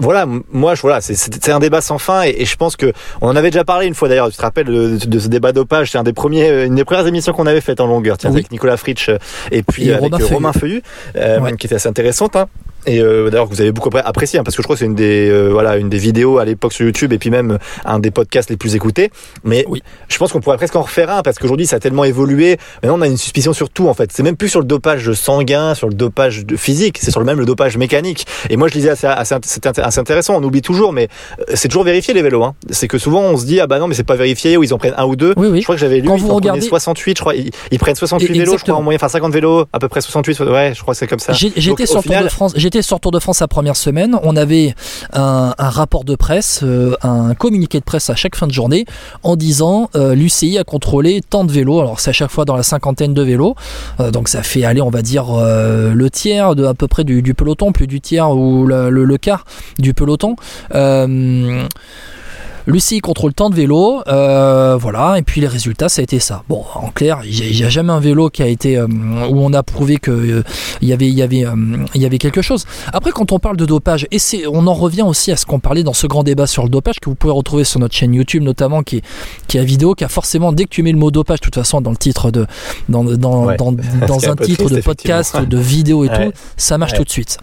voilà, 0.00 0.26
moi, 0.50 0.74
je, 0.74 0.82
voilà, 0.82 1.00
c'est 1.00 1.50
un 1.50 1.58
débat 1.58 1.80
sans 1.80 1.98
fin 1.98 2.22
et, 2.22 2.44
je 2.44 2.56
pense 2.56 2.76
que 2.76 2.92
on 3.20 3.28
en 3.28 3.36
avait 3.36 3.50
déjà 3.50 3.64
parlé 3.64 3.86
une 3.86 3.94
fois 3.94 4.08
d'ailleurs. 4.08 4.30
Tu 4.30 4.36
te 4.36 4.42
rappelles 4.42 4.66
de, 4.66 5.18
ce 5.18 5.28
débat 5.28 5.52
dopage 5.52 5.92
C'est 5.92 5.98
un 5.98 6.02
des 6.02 6.12
premiers, 6.12 6.64
une 6.64 6.74
des 6.74 6.84
premières 6.84 7.06
émissions 7.06 7.32
qu'on 7.32 7.46
avait 7.46 7.60
faites 7.60 7.80
en 7.80 7.86
longueur, 7.86 8.18
tiens, 8.18 8.30
avec 8.30 8.50
Nicolas 8.50 8.76
Fritsch 8.76 9.08
euh, 9.08 9.18
et 9.50 9.62
puis 9.62 9.92
avec 9.92 10.12
Romain 10.14 10.52
Feuillu, 10.52 10.82
euh, 11.16 11.54
qui 11.56 11.66
était 11.66 11.76
assez 11.76 11.88
intéressante. 11.88 12.36
Hein 12.36 12.48
et 12.86 13.00
euh, 13.00 13.30
d'ailleurs 13.30 13.48
que 13.48 13.54
vous 13.54 13.60
avez 13.60 13.72
beaucoup 13.72 13.90
apprécié 13.92 14.38
hein, 14.38 14.42
parce 14.44 14.56
que 14.56 14.62
je 14.62 14.66
crois 14.66 14.76
que 14.76 14.80
c'est 14.80 14.86
une 14.86 14.94
des 14.94 15.28
euh, 15.28 15.48
voilà 15.48 15.76
une 15.76 15.88
des 15.88 15.98
vidéos 15.98 16.38
à 16.38 16.44
l'époque 16.44 16.72
sur 16.72 16.86
YouTube 16.86 17.12
et 17.12 17.18
puis 17.18 17.30
même 17.30 17.58
un 17.84 17.98
des 17.98 18.10
podcasts 18.10 18.48
les 18.50 18.56
plus 18.56 18.74
écoutés. 18.74 19.10
Mais 19.44 19.64
oui. 19.68 19.82
je 20.08 20.16
pense 20.18 20.32
qu'on 20.32 20.40
pourrait 20.40 20.56
presque 20.56 20.76
en 20.76 20.82
refaire 20.82 21.10
un 21.10 21.22
parce 21.22 21.38
qu'aujourd'hui 21.38 21.66
ça 21.66 21.76
a 21.76 21.78
tellement 21.80 22.04
évolué. 22.04 22.58
Maintenant 22.82 22.98
on 22.98 23.02
a 23.02 23.06
une 23.06 23.16
suspicion 23.16 23.52
sur 23.52 23.68
tout 23.70 23.88
en 23.88 23.94
fait. 23.94 24.10
C'est 24.12 24.22
même 24.22 24.36
plus 24.36 24.48
sur 24.48 24.60
le 24.60 24.66
dopage 24.66 25.12
sanguin 25.12 25.74
sur 25.74 25.88
le 25.88 25.94
dopage 25.94 26.44
physique 26.56 26.98
c'est 27.00 27.10
sur 27.10 27.20
le 27.20 27.26
même 27.26 27.38
le 27.38 27.44
dopage 27.44 27.76
mécanique. 27.76 28.26
Et 28.48 28.56
moi 28.56 28.68
je 28.68 28.72
disais 28.72 28.90
assez, 28.90 29.06
assez, 29.06 29.34
assez 29.76 30.00
intéressant 30.00 30.36
on 30.36 30.42
oublie 30.42 30.62
toujours 30.62 30.92
mais 30.92 31.08
euh, 31.40 31.44
c'est 31.54 31.68
toujours 31.68 31.84
vérifié 31.84 32.14
les 32.14 32.22
vélos 32.22 32.42
hein. 32.42 32.54
c'est 32.70 32.88
que 32.88 32.98
souvent 32.98 33.22
on 33.22 33.36
se 33.36 33.44
dit 33.44 33.60
ah 33.60 33.66
bah 33.66 33.78
non 33.78 33.88
mais 33.88 33.94
c'est 33.94 34.04
pas 34.04 34.16
vérifié 34.16 34.56
ou 34.56 34.64
ils 34.64 34.72
en 34.72 34.78
prennent 34.78 34.94
un 34.96 35.04
ou 35.04 35.16
deux. 35.16 35.34
Oui, 35.36 35.48
oui. 35.48 35.58
je 35.58 35.64
crois 35.64 35.74
que 35.74 35.80
j'avais 35.80 36.00
lu 36.00 36.08
ils 36.08 36.50
en 36.50 36.60
68 36.60 37.16
je 37.16 37.20
crois. 37.20 37.34
Ils, 37.34 37.78
prennent 37.78 37.94
68 37.94 38.32
vélos 38.32 38.58
je 38.58 38.62
crois 38.62 38.76
en 38.76 38.82
moyenne. 38.82 38.98
Enfin 39.00 39.08
50 39.08 39.32
vélos 39.32 39.66
à 39.72 39.78
peu 39.78 39.88
près 39.88 40.00
68 40.00 40.40
ouais 40.40 40.72
je 40.74 40.80
crois 40.80 40.94
que 40.94 40.98
c'est 40.98 41.06
comme 41.06 41.18
ça. 41.18 41.32
J'étais 41.32 41.86
sur 41.86 42.02
Tour 42.02 42.22
de 42.22 42.28
France 42.28 42.54
sur 42.80 43.00
Tour 43.00 43.10
de 43.12 43.18
France 43.18 43.42
première 43.48 43.76
semaine, 43.76 44.16
on 44.22 44.36
avait 44.36 44.74
un, 45.12 45.52
rapport 45.58 46.04
de 46.04 46.14
presse, 46.14 46.60
euh, 46.62 46.94
un 47.02 47.34
communiqué 47.34 47.80
de 47.80 47.84
presse 47.84 48.10
à 48.10 48.14
chaque 48.14 48.36
fin 48.36 48.46
de 48.46 48.52
journée 48.52 48.84
en 49.22 49.36
disant 49.36 49.90
euh, 49.96 50.14
l'UCI 50.14 50.58
a 50.58 50.64
contrôlé 50.64 51.20
tant 51.28 51.44
de 51.44 51.52
vélos. 51.52 51.80
Alors 51.80 52.00
c'est 52.00 52.10
à 52.10 52.12
chaque 52.12 52.30
fois 52.30 52.44
dans 52.44 52.56
la 52.56 52.62
cinquantaine 52.62 53.12
de 53.14 53.22
vélos, 53.22 53.56
euh, 53.98 54.10
donc 54.10 54.28
ça 54.28 54.42
fait 54.42 54.64
aller 54.64 54.80
on 54.80 54.90
va 54.90 55.02
dire 55.02 55.26
le 55.30 56.10
tiers 56.10 56.54
de 56.54 56.64
à 56.64 56.74
peu 56.74 56.86
près 56.86 57.04
du, 57.04 57.34
peloton, 57.34 57.72
plus 57.72 57.86
du 57.86 58.00
tiers 58.00 58.30
ou 58.30 58.66
le 58.66 59.16
quart 59.16 59.44
du 59.78 59.94
peloton. 59.94 60.36
Lucie 62.66 63.00
contrôle 63.00 63.32
tant 63.32 63.50
de 63.50 63.54
vélos, 63.54 64.02
euh, 64.06 64.76
voilà, 64.76 65.18
et 65.18 65.22
puis 65.22 65.40
les 65.40 65.46
résultats, 65.46 65.88
ça 65.88 66.00
a 66.00 66.02
été 66.02 66.18
ça. 66.18 66.42
Bon, 66.48 66.64
en 66.74 66.90
clair, 66.90 67.20
il 67.24 67.56
n'y 67.56 67.64
a, 67.64 67.68
jamais 67.68 67.92
un 67.92 68.00
vélo 68.00 68.28
qui 68.28 68.42
a 68.42 68.46
été 68.46 68.76
euh, 68.76 68.86
où 68.86 69.40
on 69.40 69.52
a 69.52 69.62
prouvé 69.62 69.96
que 69.96 70.10
euh, 70.10 70.42
il 70.80 70.88
y 70.88 70.92
avait, 70.92 71.08
y 71.10 71.22
avait, 71.22 71.44
il 71.94 72.02
y 72.02 72.06
avait 72.06 72.18
quelque 72.18 72.42
chose. 72.42 72.66
Après, 72.92 73.12
quand 73.12 73.32
on 73.32 73.38
parle 73.38 73.56
de 73.56 73.64
dopage, 73.64 74.06
et 74.10 74.18
c'est, 74.18 74.46
on 74.46 74.66
en 74.66 74.74
revient 74.74 75.02
aussi 75.02 75.32
à 75.32 75.36
ce 75.36 75.46
qu'on 75.46 75.58
parlait 75.58 75.82
dans 75.82 75.92
ce 75.92 76.06
grand 76.06 76.22
débat 76.22 76.46
sur 76.46 76.62
le 76.62 76.68
dopage 76.68 77.00
que 77.00 77.08
vous 77.08 77.14
pouvez 77.16 77.32
retrouver 77.32 77.64
sur 77.64 77.80
notre 77.80 77.94
chaîne 77.94 78.14
YouTube 78.14 78.42
notamment, 78.42 78.82
qui 78.82 78.98
est, 78.98 79.04
qui 79.46 79.58
est 79.58 79.64
vidéo, 79.64 79.94
qui 79.94 80.04
a 80.04 80.08
forcément 80.08 80.52
dès 80.52 80.64
que 80.64 80.70
tu 80.70 80.82
mets 80.82 80.92
le 80.92 80.98
mot 80.98 81.10
dopage, 81.10 81.40
de 81.40 81.44
toute 81.44 81.54
façon, 81.54 81.80
dans 81.80 81.90
le 81.90 81.96
titre 81.96 82.30
de, 82.30 82.46
dans, 82.88 83.04
dans, 83.04 83.56
dans, 83.56 83.70
un, 84.30 84.36
titre 84.36 84.68
de 84.68 84.80
podcast, 84.80 85.40
de 85.40 85.58
vidéo 85.58 86.04
et 86.04 86.08
tout, 86.08 86.32
ça 86.56 86.78
marche 86.78 86.94
tout 86.94 87.04
de 87.04 87.10
suite. 87.10 87.38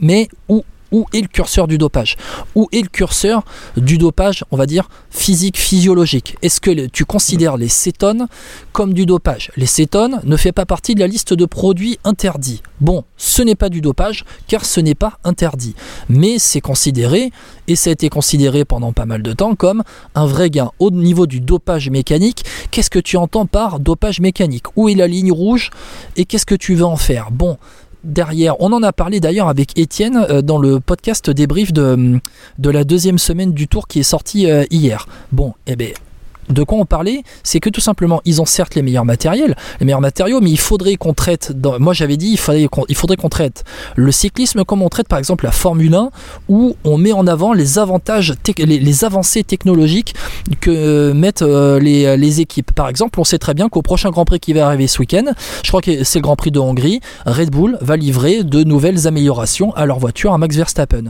Mais 0.00 0.28
où 0.48 0.64
où 0.94 1.06
est 1.12 1.22
le 1.22 1.26
curseur 1.26 1.66
du 1.66 1.76
dopage? 1.76 2.16
Où 2.54 2.68
est 2.70 2.82
le 2.82 2.88
curseur 2.88 3.42
du 3.76 3.98
dopage, 3.98 4.44
on 4.52 4.56
va 4.56 4.66
dire, 4.66 4.88
physique, 5.10 5.58
physiologique? 5.58 6.36
Est-ce 6.40 6.60
que 6.60 6.86
tu 6.86 7.04
considères 7.04 7.56
les 7.56 7.66
cétones 7.66 8.28
comme 8.70 8.94
du 8.94 9.04
dopage? 9.04 9.50
Les 9.56 9.66
cétones 9.66 10.20
ne 10.22 10.36
font 10.36 10.52
pas 10.52 10.66
partie 10.66 10.94
de 10.94 11.00
la 11.00 11.08
liste 11.08 11.34
de 11.34 11.46
produits 11.46 11.98
interdits. 12.04 12.62
Bon, 12.80 13.02
ce 13.16 13.42
n'est 13.42 13.56
pas 13.56 13.70
du 13.70 13.80
dopage 13.80 14.24
car 14.46 14.64
ce 14.64 14.78
n'est 14.78 14.94
pas 14.94 15.18
interdit. 15.24 15.74
Mais 16.08 16.38
c'est 16.38 16.60
considéré, 16.60 17.32
et 17.66 17.74
ça 17.74 17.90
a 17.90 17.92
été 17.92 18.08
considéré 18.08 18.64
pendant 18.64 18.92
pas 18.92 19.04
mal 19.04 19.22
de 19.22 19.32
temps, 19.32 19.56
comme 19.56 19.82
un 20.14 20.26
vrai 20.26 20.48
gain. 20.48 20.70
Au 20.78 20.92
niveau 20.92 21.26
du 21.26 21.40
dopage 21.40 21.90
mécanique, 21.90 22.44
qu'est-ce 22.70 22.90
que 22.90 23.00
tu 23.00 23.16
entends 23.16 23.46
par 23.46 23.80
dopage 23.80 24.20
mécanique? 24.20 24.66
Où 24.76 24.88
est 24.88 24.94
la 24.94 25.08
ligne 25.08 25.32
rouge? 25.32 25.70
Et 26.16 26.24
qu'est-ce 26.24 26.46
que 26.46 26.54
tu 26.54 26.76
veux 26.76 26.84
en 26.84 26.96
faire? 26.96 27.32
Bon, 27.32 27.58
derrière. 28.04 28.60
On 28.60 28.72
en 28.72 28.82
a 28.82 28.92
parlé 28.92 29.20
d'ailleurs 29.20 29.48
avec 29.48 29.78
Étienne 29.78 30.24
euh, 30.30 30.42
dans 30.42 30.58
le 30.58 30.80
podcast 30.80 31.30
débrief 31.30 31.72
de, 31.72 32.20
la 32.62 32.84
deuxième 32.84 33.18
semaine 33.18 33.52
du 33.52 33.68
tour 33.68 33.88
qui 33.88 34.00
est 34.00 34.04
sorti 34.04 34.50
euh, 34.50 34.64
hier. 34.70 35.08
Bon, 35.32 35.54
eh 35.66 35.76
bien, 35.76 35.90
de 36.48 36.62
quoi 36.62 36.78
on 36.78 36.84
parlait 36.84 37.22
C'est 37.42 37.60
que 37.60 37.70
tout 37.70 37.80
simplement, 37.80 38.20
ils 38.24 38.40
ont 38.40 38.46
certes 38.46 38.74
les 38.74 38.82
meilleurs 38.82 39.04
matériels, 39.04 39.56
les 39.80 39.86
meilleurs 39.86 40.00
matériaux, 40.00 40.40
mais 40.40 40.50
il 40.50 40.58
faudrait 40.58 40.96
qu'on 40.96 41.14
traite. 41.14 41.52
moi, 41.78 41.92
j'avais 41.92 42.16
dit, 42.16 42.30
il, 42.32 42.38
faudrait 42.38 43.16
qu'on, 43.16 43.28
traite 43.28 43.64
le 43.96 44.12
cyclisme 44.12 44.64
comme 44.64 44.82
on 44.82 44.88
traite 44.88 45.08
par 45.08 45.18
exemple 45.18 45.44
la 45.44 45.52
Formule 45.52 45.94
1, 45.94 46.10
où 46.48 46.76
on 46.84 46.98
met 46.98 47.12
en 47.12 47.26
avant 47.26 47.52
les 47.52 47.78
avantages, 47.78 48.34
les, 48.58 49.04
avancées 49.04 49.44
technologiques 49.44 50.14
que 50.60 51.12
mettent 51.12 51.42
euh, 51.42 51.78
les, 51.80 52.16
les, 52.16 52.40
équipes. 52.40 52.72
Par 52.72 52.88
exemple, 52.88 53.20
on 53.20 53.24
sait 53.24 53.38
très 53.38 53.54
bien 53.54 53.68
qu'au 53.68 53.82
prochain 53.82 54.10
Grand 54.10 54.24
Prix 54.24 54.40
qui 54.40 54.52
va 54.52 54.66
arriver 54.66 54.86
ce 54.86 54.98
week-end, 54.98 55.24
je 55.62 55.68
crois 55.68 55.80
que 55.80 56.04
c'est 56.04 56.18
le 56.18 56.22
Grand 56.22 56.36
Prix 56.36 56.50
de 56.50 56.58
Hongrie, 56.58 57.00
Red 57.26 57.50
Bull 57.50 57.78
va 57.80 57.96
livrer 57.96 58.44
de 58.44 58.64
nouvelles 58.64 59.06
améliorations 59.06 59.74
à 59.74 59.86
leur 59.86 59.98
voiture 59.98 60.32
à 60.32 60.38
Max 60.38 60.56
Verstappen 60.56 61.04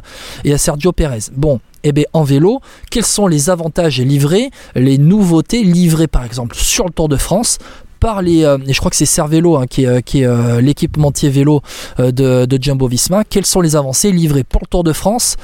et 0.44 0.52
à 0.52 0.58
Sergio 0.58 0.92
Perez. 0.92 1.30
Bon, 1.36 1.60
eh 1.84 1.92
bien, 1.92 2.04
en 2.12 2.24
vélo, 2.24 2.60
quels 2.90 3.04
sont 3.04 3.26
les 3.26 3.50
avantages 3.50 4.00
livrés, 4.00 4.50
les 4.74 4.98
nouveautés 4.98 5.62
livrées 5.62 6.08
par 6.08 6.24
exemple 6.24 6.56
sur 6.56 6.86
le 6.86 6.90
Tour 6.90 7.08
de 7.08 7.16
France 7.16 7.58
par 8.04 8.20
les, 8.20 8.44
euh, 8.44 8.58
et 8.66 8.74
je 8.74 8.78
crois 8.78 8.90
que 8.90 8.96
c'est 8.96 9.06
Cervelo 9.06 9.56
hein, 9.56 9.66
qui 9.66 9.84
est, 9.84 9.86
euh, 9.86 10.00
qui 10.00 10.24
euh, 10.24 10.60
l'équipementier 10.60 11.30
vélo 11.30 11.62
de, 11.98 12.58
Jumbo 12.60 12.86
Visma, 12.86 13.24
quelles 13.24 13.46
sont 13.46 13.62
les 13.62 13.76
avancées 13.76 14.12
livrées 14.12 14.44
pour 14.44 14.60
le 14.60 14.66
Tour 14.66 14.84
de 14.84 14.92
France 14.92 15.36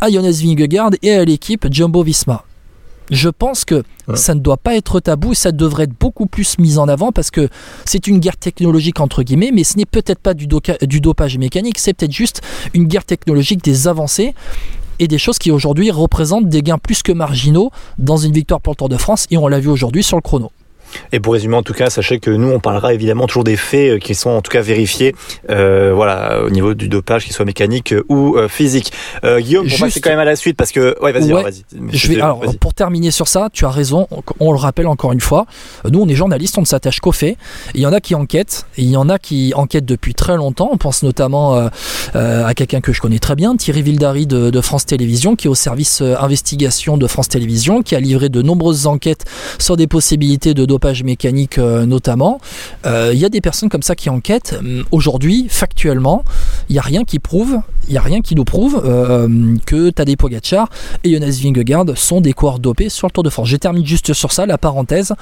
à 0.00 0.10
Jonas 0.10 0.40
Vingegaard 0.42 0.92
et 1.02 1.12
à 1.12 1.24
l'équipe 1.26 1.66
Jumbo 1.70 2.02
Visma? 2.02 2.44
Je 3.10 3.28
pense 3.28 3.64
que 3.64 3.84
ça 4.14 4.34
ne 4.34 4.40
doit 4.40 4.56
pas 4.56 4.74
être 4.76 4.98
tabou 4.98 5.32
et 5.32 5.34
ça 5.34 5.52
devrait 5.52 5.84
être 5.84 5.98
beaucoup 5.98 6.26
plus 6.26 6.58
mis 6.58 6.78
en 6.78 6.88
avant 6.88 7.12
parce 7.12 7.30
que 7.30 7.48
c'est 7.84 8.06
une 8.06 8.18
guerre 8.18 8.36
technologique 8.36 8.98
entre 8.98 9.22
guillemets, 9.22 9.50
mais 9.52 9.62
ce 9.62 9.76
n'est 9.76 9.84
peut-être 9.84 10.18
pas 10.18 10.34
du, 10.34 10.48
du 10.48 11.00
dopage 11.00 11.38
mécanique, 11.38 11.78
c'est 11.78 11.92
peut-être 11.92 12.12
juste 12.12 12.40
une 12.74 12.86
guerre 12.86 13.04
technologique 13.04 13.62
des 13.62 13.86
avancées 13.88 14.34
et 14.98 15.08
des 15.08 15.18
choses 15.18 15.38
qui 15.38 15.50
aujourd'hui 15.50 15.90
représentent 15.90 16.48
des 16.48 16.62
gains 16.62 16.78
plus 16.78 17.02
que 17.02 17.12
marginaux 17.12 17.70
dans 17.98 18.16
une 18.16 18.32
victoire 18.32 18.60
pour 18.60 18.72
le 18.72 18.76
Tour 18.76 18.88
de 18.88 18.96
France 18.96 19.26
et 19.30 19.36
on 19.36 19.48
l'a 19.48 19.60
vu 19.60 19.68
aujourd'hui 19.68 20.02
sur 20.02 20.16
le 20.16 20.22
chrono. 20.22 20.50
Et 21.12 21.20
pour 21.20 21.32
résumer 21.32 21.56
en 21.56 21.62
tout 21.62 21.74
cas, 21.74 21.90
sachez 21.90 22.18
que 22.18 22.30
nous 22.30 22.48
on 22.48 22.60
parlera 22.60 22.94
évidemment 22.94 23.26
toujours 23.26 23.44
des 23.44 23.56
faits 23.56 24.00
qui 24.00 24.14
sont 24.14 24.30
en 24.30 24.42
tout 24.42 24.50
cas 24.50 24.60
vérifiés, 24.60 25.14
voilà, 25.48 26.40
au 26.44 26.50
niveau 26.50 26.74
du 26.74 26.88
dopage, 26.88 27.24
qu'il 27.24 27.32
soit 27.32 27.44
mécanique 27.44 27.94
ou 28.08 28.36
physique. 28.48 28.92
Guillaume, 29.24 29.68
pour 29.68 29.78
passer 29.78 30.00
quand 30.00 30.10
même 30.10 30.18
à 30.18 30.24
la 30.24 30.36
suite 30.36 30.56
parce 30.56 30.72
que, 30.72 30.96
ouais, 31.02 31.12
vas-y, 31.12 31.32
vas-y. 31.32 31.64
Je 31.92 32.08
vais, 32.08 32.20
alors, 32.20 32.40
pour 32.60 32.74
terminer 32.74 33.10
sur 33.10 33.28
ça, 33.28 33.48
tu 33.52 33.64
as 33.64 33.70
raison. 33.70 34.06
On 34.40 34.52
le 34.52 34.58
rappelle 34.58 34.86
encore 34.86 35.12
une 35.12 35.20
fois. 35.20 35.46
Nous, 35.90 36.00
on 36.00 36.08
est 36.08 36.14
journalistes, 36.14 36.56
on 36.58 36.62
ne 36.62 36.66
s'attache 36.66 37.00
qu'aux 37.00 37.12
faits. 37.12 37.36
Il 37.74 37.80
y 37.80 37.86
en 37.86 37.92
a 37.92 38.00
qui 38.00 38.14
enquêtent, 38.14 38.66
et 38.76 38.82
il 38.82 38.90
y 38.90 38.96
en 38.96 39.08
a 39.08 39.18
qui 39.18 39.52
enquêtent 39.54 39.84
depuis 39.84 40.14
très 40.14 40.36
longtemps. 40.36 40.68
On 40.72 40.76
pense 40.76 41.02
notamment 41.02 41.68
à 42.14 42.54
quelqu'un 42.54 42.80
que 42.80 42.92
je 42.92 43.00
connais 43.00 43.18
très 43.18 43.34
bien, 43.34 43.56
Thierry 43.56 43.82
Vildary 43.82 44.26
de, 44.26 44.50
de 44.50 44.60
France 44.60 44.86
Télévisions, 44.86 45.36
qui 45.36 45.48
est 45.48 45.50
au 45.50 45.54
service 45.54 46.00
investigation 46.00 46.96
de 46.96 47.06
France 47.06 47.28
Télévisions, 47.28 47.82
qui 47.82 47.94
a 47.94 48.00
livré 48.00 48.28
de 48.28 48.42
nombreuses 48.42 48.86
enquêtes 48.86 49.24
sur 49.58 49.76
des 49.76 49.86
possibilités 49.86 50.54
de 50.54 50.64
dopage 50.64 50.85
mécanique 51.04 51.58
notamment. 51.58 52.40
Il 52.84 53.18
y 53.18 53.24
a 53.24 53.28
des 53.28 53.40
personnes 53.40 53.68
comme 53.68 53.82
ça 53.82 53.94
qui 53.94 54.10
enquêtent. 54.10 54.58
Aujourd'hui, 54.90 55.46
factuellement, 55.48 56.24
il 56.68 56.74
n'y 56.74 56.78
a 56.78 56.82
rien 56.82 57.04
qui 57.04 57.18
prouve, 57.18 57.60
il 57.88 57.94
y 57.94 57.98
a 57.98 58.00
rien 58.00 58.20
qui 58.20 58.34
nous 58.34 58.44
prouve 58.44 58.80
que 59.66 59.90
Tadej 59.90 60.16
Pogacar 60.16 60.68
et 61.04 61.12
Jonas 61.12 61.38
Vingegaard 61.42 61.84
sont 61.96 62.20
des 62.20 62.32
coureurs 62.32 62.58
dopés 62.58 62.88
sur 62.88 63.06
le 63.06 63.12
Tour 63.12 63.22
de 63.22 63.30
France. 63.30 63.48
Je 63.48 63.56
termine 63.56 63.86
juste 63.86 64.12
sur 64.12 64.32
ça, 64.32 64.46
la 64.46 64.58
parenthèse. 64.58 65.14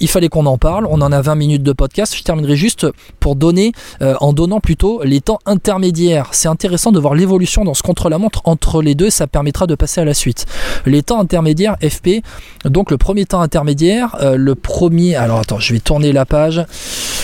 Il 0.00 0.08
fallait 0.08 0.28
qu'on 0.28 0.46
en 0.46 0.58
parle. 0.58 0.86
On 0.90 1.00
en 1.00 1.12
a 1.12 1.20
20 1.20 1.34
minutes 1.34 1.62
de 1.62 1.72
podcast. 1.72 2.14
Je 2.16 2.22
terminerai 2.22 2.56
juste 2.56 2.86
pour 3.20 3.36
donner, 3.36 3.72
en 4.00 4.32
donnant 4.32 4.60
plutôt 4.60 5.02
les 5.04 5.20
temps 5.20 5.38
intermédiaires. 5.46 6.28
C'est 6.32 6.48
intéressant 6.48 6.92
de 6.92 7.00
voir 7.00 7.14
l'évolution 7.14 7.64
dans 7.64 7.74
ce 7.74 7.82
contre-la-montre 7.82 8.42
entre 8.44 8.82
les 8.82 8.94
deux. 8.94 9.10
Ça 9.10 9.26
permettra 9.26 9.66
de 9.66 9.74
passer 9.74 10.00
à 10.00 10.04
la 10.04 10.14
suite. 10.14 10.46
Les 10.86 11.02
temps 11.02 11.20
intermédiaires 11.20 11.76
FP. 11.82 12.22
Donc 12.64 12.90
le 12.90 12.98
premier 12.98 13.24
temps 13.24 13.40
intermédiaire, 13.40 14.16
le 14.22 14.54
premier. 14.54 15.09
Alors 15.14 15.40
attends, 15.40 15.60
je 15.60 15.72
vais 15.72 15.80
tourner 15.80 16.12
la 16.12 16.24
page 16.24 16.64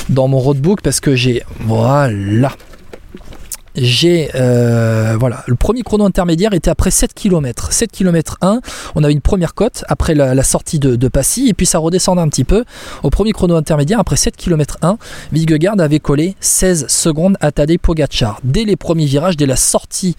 dans 0.09 0.29
mon 0.29 0.39
roadbook 0.39 0.81
parce 0.83 1.01
que 1.01 1.15
j'ai 1.15 1.43
voilà 1.61 2.53
j'ai 3.77 4.31
euh, 4.35 5.17
voilà. 5.19 5.45
Le 5.47 5.55
premier 5.55 5.83
chrono 5.83 6.05
intermédiaire 6.05 6.53
était 6.55 6.71
après 6.71 6.91
7 6.91 7.13
km 7.15 7.73
7 7.73 7.93
km 7.93 8.39
1 8.41 8.61
on 8.95 9.05
avait 9.05 9.13
une 9.13 9.21
première 9.21 9.55
cote 9.55 9.85
après 9.89 10.15
la, 10.15 10.43
sortie 10.43 10.79
de, 10.79 11.09
Passy 11.09 11.49
et 11.49 11.55
puis 11.55 11.67
ça 11.67 11.79
redescendait 11.79 12.21
un 12.21 12.29
petit 12.29 12.45
peu. 12.45 12.65
Au 13.03 13.11
premier 13.11 13.33
chrono 13.33 13.55
intermédiaire 13.55 14.01
après 14.01 14.17
7 14.17 14.37
km 14.37 14.79
1 14.83 14.99
Vingegaard 15.33 15.79
avait 15.79 16.01
collé 16.01 16.37
16 16.41 16.87
secondes 16.89 17.37
à 17.41 17.53
Tadej 17.53 17.79
Pogacar. 17.79 18.41
Dès 18.45 18.65
les 18.65 18.77
premiers 18.77 19.07
virages 19.07 19.37
dès 19.37 19.47
la 19.47 19.57
sortie 19.57 20.17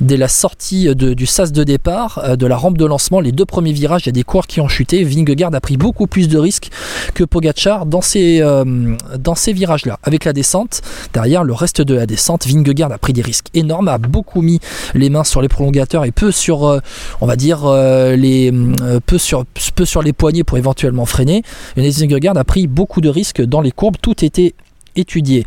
dès 0.00 0.16
la 0.16 0.28
sortie 0.28 0.94
du 0.94 1.26
sas 1.26 1.52
de 1.52 1.64
départ 1.64 2.20
euh, 2.24 2.36
de 2.36 2.46
la 2.46 2.56
rampe 2.56 2.78
de 2.78 2.84
lancement 2.84 3.20
les 3.20 3.32
deux 3.32 3.46
premiers 3.46 3.72
virages 3.72 4.02
il 4.04 4.06
y 4.06 4.10
a 4.10 4.12
des 4.12 4.22
coureurs 4.22 4.46
qui 4.46 4.60
ont 4.60 4.68
chuté. 4.68 5.02
Vingegaard 5.04 5.54
a 5.54 5.60
pris 5.60 5.76
beaucoup 5.76 6.06
plus 6.06 6.28
de 6.28 6.38
risques 6.38 6.70
que 7.14 7.24
Pogacar 7.24 7.86
dans 7.86 8.02
ces 8.02 8.40
euh, 8.42 8.96
dans 9.18 9.34
ces 9.34 9.52
virages 9.52 9.86
là 9.86 9.98
avec 10.02 10.24
la 10.24 10.32
descente 10.32 10.82
derrière 11.14 11.44
le 11.44 11.52
reste 11.52 11.80
de 11.80 11.94
la 11.94 12.06
descente 12.06 12.46
Vingegaard 12.46 12.92
a 12.92 12.97
pris 12.98 13.12
des 13.12 13.22
risques 13.22 13.48
énormes, 13.54 13.88
a 13.88 13.98
beaucoup 13.98 14.42
mis 14.42 14.60
les 14.94 15.10
mains 15.10 15.24
sur 15.24 15.40
les 15.40 15.48
prolongateurs 15.48 16.04
et 16.04 16.12
peu 16.12 16.30
sur, 16.30 16.66
euh, 16.66 16.80
on 17.20 17.26
va 17.26 17.36
dire, 17.36 17.64
euh, 17.64 18.16
les, 18.16 18.52
euh, 18.52 19.00
peu, 19.04 19.18
sur, 19.18 19.44
peu 19.74 19.84
sur 19.84 20.02
les 20.02 20.12
poignets 20.12 20.44
pour 20.44 20.58
éventuellement 20.58 21.06
freiner. 21.06 21.42
Jonas 21.76 21.98
Vingegaard 22.00 22.36
a 22.36 22.44
pris 22.44 22.66
beaucoup 22.66 23.00
de 23.00 23.08
risques 23.08 23.42
dans 23.42 23.60
les 23.60 23.72
courbes, 23.72 23.96
tout 24.00 24.24
était 24.24 24.54
étudié. 24.96 25.44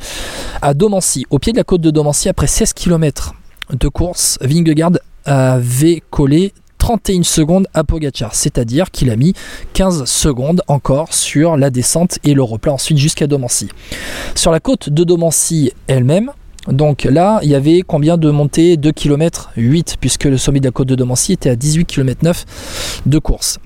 À 0.62 0.74
Domancy, 0.74 1.26
au 1.30 1.40
pied 1.40 1.52
de 1.52 1.58
la 1.58 1.64
côte 1.64 1.82
de 1.82 1.92
Domancy, 1.92 2.30
après 2.30 2.48
16 2.48 2.74
km 2.74 3.34
de 3.72 3.88
course, 3.88 4.38
Vingegaard 4.42 4.92
avait 5.26 6.02
collé 6.10 6.54
31 6.82 7.22
secondes 7.22 7.68
à 7.76 7.84
Pogachar, 7.84 8.34
c'est-à-dire 8.34 8.90
qu'il 8.90 9.12
a 9.12 9.16
mis 9.16 9.34
15 9.74 10.06
secondes 10.06 10.64
encore 10.68 11.14
sur 11.14 11.56
la 11.56 11.70
descente 11.70 12.18
et 12.24 12.34
le 12.34 12.42
replat 12.42 12.74
ensuite 12.74 12.98
jusqu'à 12.98 13.28
Domancy. 13.28 13.70
Sur 14.34 14.52
la 14.52 14.60
côte 14.60 14.90
de 14.90 15.04
Domancy 15.04 15.74
elle-même, 15.86 16.32
donc 16.68 17.04
là, 17.06 17.40
il 17.44 17.50
y 17.50 17.56
avait 17.56 17.82
combien 17.82 18.18
de 18.18 18.30
montées? 18.30 18.78
2 18.78 18.92
km 18.92 19.50
8, 19.58 19.98
puisque 20.00 20.26
le 20.26 20.38
sommet 20.38 20.60
de 20.60 20.66
la 20.66 20.72
côte 20.72 20.88
de 20.88 20.96
Domancy 20.96 21.34
était 21.34 21.50
à 21.50 21.56
18 21.56 21.86
km 21.86 22.24
9 22.24 23.02
de 23.06 23.20
course. 23.20 23.60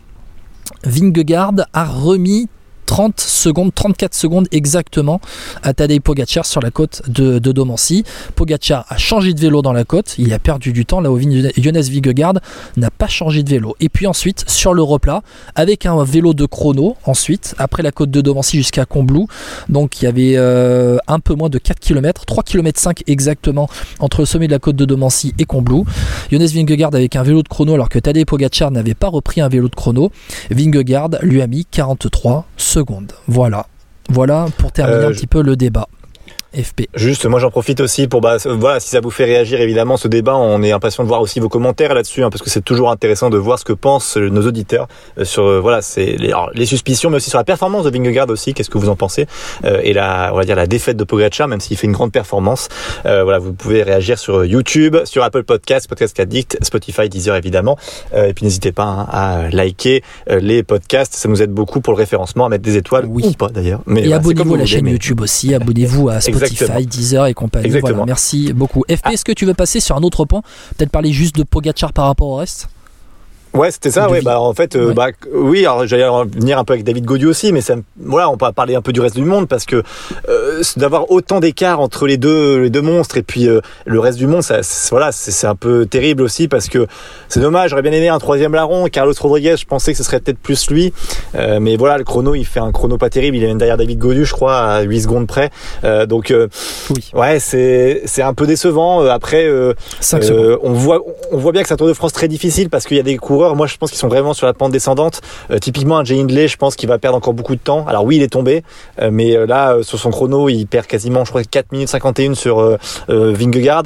Vingegaard 0.84 1.54
a 1.74 1.86
remis 1.86 2.48
30 2.86 3.20
secondes, 3.20 3.74
34 3.74 4.14
secondes 4.14 4.48
exactement 4.52 5.20
à 5.64 5.74
Tadej 5.74 6.00
Pogacar 6.00 6.46
sur 6.46 6.62
la 6.62 6.72
côte 6.72 7.02
de, 7.08 7.40
Domancy. 7.40 8.04
Pogacar 8.36 8.86
a 8.90 8.98
changé 8.98 9.34
de 9.34 9.40
vélo 9.40 9.62
dans 9.62 9.74
la 9.74 9.84
côte, 9.84 10.16
il 10.18 10.34
a 10.34 10.40
perdu 10.40 10.72
du 10.72 10.86
temps 10.86 11.02
là 11.02 11.12
où 11.12 11.20
Jonas 11.20 11.90
Vingegaard 11.92 12.36
n'a 12.78 12.92
pas 12.92 13.08
changé 13.08 13.44
de 13.44 13.50
vélo. 13.50 13.76
Et 13.80 13.90
puis 13.90 14.08
ensuite 14.08 14.46
sur 14.48 14.74
le 14.74 14.84
replat 14.84 15.24
avec 15.56 15.86
un 15.86 16.04
vélo 16.04 16.34
de 16.34 16.46
chrono 16.46 16.96
ensuite 17.06 17.56
après 17.58 17.84
la 17.84 17.92
côte 17.92 18.12
de 18.12 18.22
Domancy 18.22 18.58
jusqu'à 18.58 18.86
Combloux. 18.86 19.28
Donc 19.70 20.02
il 20.02 20.06
y 20.06 20.08
avait 20.08 20.34
euh, 20.38 20.98
un 21.08 21.20
peu 21.20 21.34
moins 21.34 21.50
de 21.50 21.58
4 21.58 21.80
km, 21.80 22.26
3 22.26 22.44
km 22.44 22.80
5 22.80 23.04
exactement 23.08 23.70
entre 24.00 24.22
le 24.22 24.26
sommet 24.26 24.48
de 24.48 24.52
la 24.52 24.60
côte 24.60 24.76
de 24.76 24.86
Domancy 24.86 25.34
et 25.40 25.46
Combloux. 25.46 25.86
Jonas 26.32 26.52
Vingegaard 26.54 26.94
avec 26.94 27.16
un 27.16 27.24
vélo 27.24 27.42
de 27.42 27.48
chrono 27.48 27.74
alors 27.74 27.90
que 27.90 28.00
Tadej 28.00 28.26
Pogacar 28.26 28.72
n'avait 28.72 28.94
pas 28.94 29.08
repris 29.08 29.42
un 29.42 29.50
vélo 29.50 29.70
de 29.70 29.76
chrono. 29.76 30.12
Vingegaard 30.52 31.10
lui 31.22 31.42
a 31.42 31.48
mis 31.48 31.66
43 31.66 32.46
secondes 32.58 32.75
secondes. 32.76 33.14
Voilà. 33.28 33.68
Voilà 34.10 34.48
pour 34.58 34.72
terminer 34.72 35.06
un 35.06 35.12
petit 35.12 35.28
peu 35.28 35.42
le 35.42 35.56
débat. 35.56 35.88
FP. 36.56 36.88
Juste, 36.96 37.26
moi 37.26 37.40
j'en 37.40 37.52
profite 37.52 37.82
aussi 37.82 38.08
pour, 38.08 38.22
bah, 38.22 38.38
voilà, 38.46 38.80
si 38.80 38.90
ça 38.90 39.00
vous 39.02 39.12
fait 39.12 39.26
réagir 39.26 39.60
évidemment 39.62 39.98
ce 39.98 40.08
débat, 40.08 40.36
on 40.36 40.62
est 40.64 40.72
impatient 40.72 41.04
de 41.04 41.08
voir 41.08 41.22
aussi 41.22 41.40
vos 41.40 41.50
commentaires 41.50 41.94
là-dessus, 41.94 42.24
hein, 42.24 42.30
parce 42.30 42.42
que 42.42 42.50
c'est 42.50 42.64
toujours 42.64 42.90
intéressant 42.92 43.30
de 43.30 43.38
voir 43.38 43.60
ce 43.60 43.66
que 43.66 43.74
pensent 43.74 44.18
nos 44.18 44.46
auditeurs 44.46 44.88
euh, 45.18 45.26
sur, 45.26 45.44
euh, 45.44 45.60
voilà, 45.60 45.82
c'est 45.82 46.16
les, 46.18 46.34
les, 46.54 46.66
suspicions, 46.66 47.10
mais 47.10 47.18
aussi 47.18 47.30
sur 47.30 47.38
la 47.38 47.44
performance 47.44 47.86
de 47.86 47.90
Vingegaard 47.90 48.30
aussi. 48.30 48.54
Qu'est-ce 48.54 48.70
que 48.70 48.78
vous 48.78 48.90
en 48.90 48.96
pensez 48.96 49.28
euh, 49.64 49.80
Et 49.84 49.94
la, 49.94 50.32
on 50.34 50.38
va 50.38 50.44
dire 50.44 50.56
la 50.56 50.68
défaite 50.68 50.98
de 50.98 51.04
Pogacar, 51.04 51.48
même 51.48 51.60
s'il 51.60 51.78
fait 51.78 51.88
une 51.88 51.94
grande 51.94 52.12
performance. 52.12 52.70
voilà, 53.04 53.40
vous 53.40 53.54
pouvez 53.54 53.84
réagir 53.84 54.18
sur 54.18 54.46
YouTube, 54.46 54.98
sur 55.06 55.24
Apple 55.24 55.44
Podcasts, 55.44 55.88
Podcast 55.88 56.20
Addict, 56.20 56.58
Spotify, 56.62 57.10
Deezer 57.10 57.36
évidemment. 57.36 57.78
et 58.16 58.34
puis 58.34 58.46
n'hésitez 58.46 58.72
pas 58.72 58.84
hein, 58.84 59.08
à 59.12 59.50
liker 59.50 60.04
les 60.28 60.64
podcasts, 60.64 61.14
ça 61.14 61.30
nous 61.30 61.42
aide 61.42 61.52
beaucoup 61.52 61.82
pour 61.82 61.94
le 61.94 61.98
référencement, 61.98 62.46
à 62.46 62.50
mettre 62.50 62.64
des 62.64 62.78
étoiles 62.78 63.06
oui. 63.08 63.24
ou 63.26 63.32
pas 63.34 63.50
d'ailleurs. 63.50 63.82
Mais 63.86 64.08
et 64.08 64.14
abonnez-vous 64.14 64.56
à 64.56 64.58
la 64.58 64.66
chaîne 64.66 64.88
YouTube 64.88 65.22
aussi, 65.22 65.54
abonnez-vous 65.54 66.10
à 66.10 66.22
Spotify. 66.22 66.45
Spotify, 66.48 66.86
Deezer 66.86 67.28
et 67.28 67.34
compagnie. 67.34 67.70
Voilà, 67.80 68.06
merci 68.06 68.54
beaucoup. 68.54 68.84
FP, 68.90 69.02
ah. 69.04 69.14
est-ce 69.14 69.26
que 69.26 69.32
tu 69.32 69.46
veux 69.46 69.54
passer 69.54 69.80
sur 69.80 69.96
un 69.96 70.04
autre 70.04 70.26
point? 70.26 70.42
Peut-être 70.78 70.92
parler 70.92 71.12
juste 71.12 71.36
de 71.36 71.44
Pogachar 71.44 71.94
par 71.94 72.06
rapport 72.06 72.28
au 72.28 72.36
reste? 72.38 72.68
Ouais, 73.56 73.72
c'était 73.72 73.92
ça. 73.92 74.10
Ouais, 74.10 74.22
bah 74.22 74.40
en 74.40 74.54
fait, 74.54 74.76
euh, 74.76 74.94
bah 74.94 75.08
oui. 75.34 75.66
Alors 75.66 75.88
j'allais 75.88 76.08
venir 76.36 76.60
un 76.60 76.66
peu 76.66 76.74
avec 76.74 76.84
David 76.84 77.06
Gaudu 77.06 77.26
aussi, 77.26 77.54
mais 77.54 77.62
ça, 77.62 77.76
voilà, 77.98 78.30
on 78.30 78.38
peut 78.38 78.52
parler 78.52 78.76
un 78.76 78.82
peu 78.82 78.92
du 78.92 79.00
reste 79.00 79.16
du 79.16 79.24
monde 79.24 79.48
parce 79.48 79.66
que 79.66 79.82
euh, 80.28 80.62
d'avoir 80.76 81.10
autant 81.10 81.40
d'écart 81.40 81.80
entre 81.80 82.06
les 82.06 82.18
deux, 82.18 82.64
les 82.64 82.70
deux 82.70 82.82
monstres 82.82 83.18
et 83.18 83.24
puis 83.24 83.48
euh, 83.48 83.62
le 83.86 84.00
reste 84.00 84.18
du 84.18 84.28
monde, 84.28 84.44
ça, 84.44 84.60
voilà, 84.92 85.12
c'est 85.12 85.48
un 85.48 85.56
peu 85.56 85.86
terrible 85.86 86.22
aussi 86.22 86.48
parce 86.50 86.68
que 86.68 86.86
c'est 87.30 87.40
dommage. 87.40 87.70
J'aurais 87.70 87.82
bien 87.82 87.94
aimé 87.94 88.10
un 88.10 88.20
troisième 88.20 88.54
larron. 88.54 88.88
Carlos 88.88 89.14
Rodriguez, 89.18 89.56
je 89.58 89.66
pensais 89.66 89.94
que 89.94 89.98
ce 89.98 90.04
serait 90.04 90.20
peut-être 90.20 90.40
plus 90.40 90.70
lui, 90.70 90.94
mais 91.34 91.78
voilà, 91.78 91.98
le 91.98 92.04
chrono, 92.04 92.36
il 92.36 92.46
fait 92.46 92.60
un 92.60 92.72
chrono 92.72 92.98
pas 92.98 93.10
terrible. 93.10 93.38
Il 93.38 93.44
est 93.44 93.48
même 93.48 93.58
derrière 93.58 93.78
David 93.78 94.00
Gaudu, 94.00 94.26
je 94.26 94.34
crois, 94.34 94.58
à 94.58 94.82
8 94.82 95.02
secondes 95.02 95.28
près. 95.28 95.50
donc 96.08 96.34
oui. 96.90 97.10
ouais, 97.14 97.40
c'est 97.40 98.02
c'est 98.06 98.22
un 98.22 98.34
peu 98.34 98.48
décevant. 98.48 99.06
Après, 99.06 99.50
on 100.62 100.74
voit 100.74 101.02
on 101.32 101.38
voit 101.38 101.52
bien 101.52 101.62
que 101.62 101.68
c'est 101.68 101.74
un 101.74 101.78
Tour 101.78 101.88
de 101.88 101.94
France 101.94 102.14
très 102.14 102.28
difficile 102.28 102.70
parce 102.70 102.86
qu'il 102.86 102.98
y 102.98 103.00
a 103.00 103.04
des 103.04 103.18
coureurs 103.18 103.45
moi 103.54 103.68
je 103.68 103.78
pense 103.78 103.92
qu'ils 103.92 104.00
sont 104.00 104.08
vraiment 104.08 104.34
sur 104.34 104.48
la 104.48 104.54
pente 104.54 104.72
descendante. 104.72 105.22
Euh, 105.52 105.60
typiquement 105.60 105.98
un 105.98 106.04
Jay 106.04 106.20
Hindley, 106.20 106.48
je 106.48 106.58
pense 106.58 106.76
qu'il 106.76 106.90
va 106.90 106.98
perdre 106.98 107.18
encore 107.18 107.34
beaucoup 107.34 107.56
de 107.56 107.60
temps. 107.60 107.86
Alors 107.88 108.04
oui, 108.06 108.18
il 108.18 108.24
est 108.24 108.30
tombé, 108.30 108.64
euh, 109.02 109.10
mais 109.12 109.36
euh, 109.36 109.46
là 109.46 109.78
sur 109.84 110.00
son 110.00 110.10
chrono, 110.10 110.50
il 110.50 110.66
perd 110.66 110.88
quasiment, 110.88 111.26
je 111.26 111.30
crois, 111.30 111.44
4 111.44 111.72
minutes 111.72 111.90
51 111.90 112.34
sur 112.34 112.78
Vingegaard, 113.08 113.84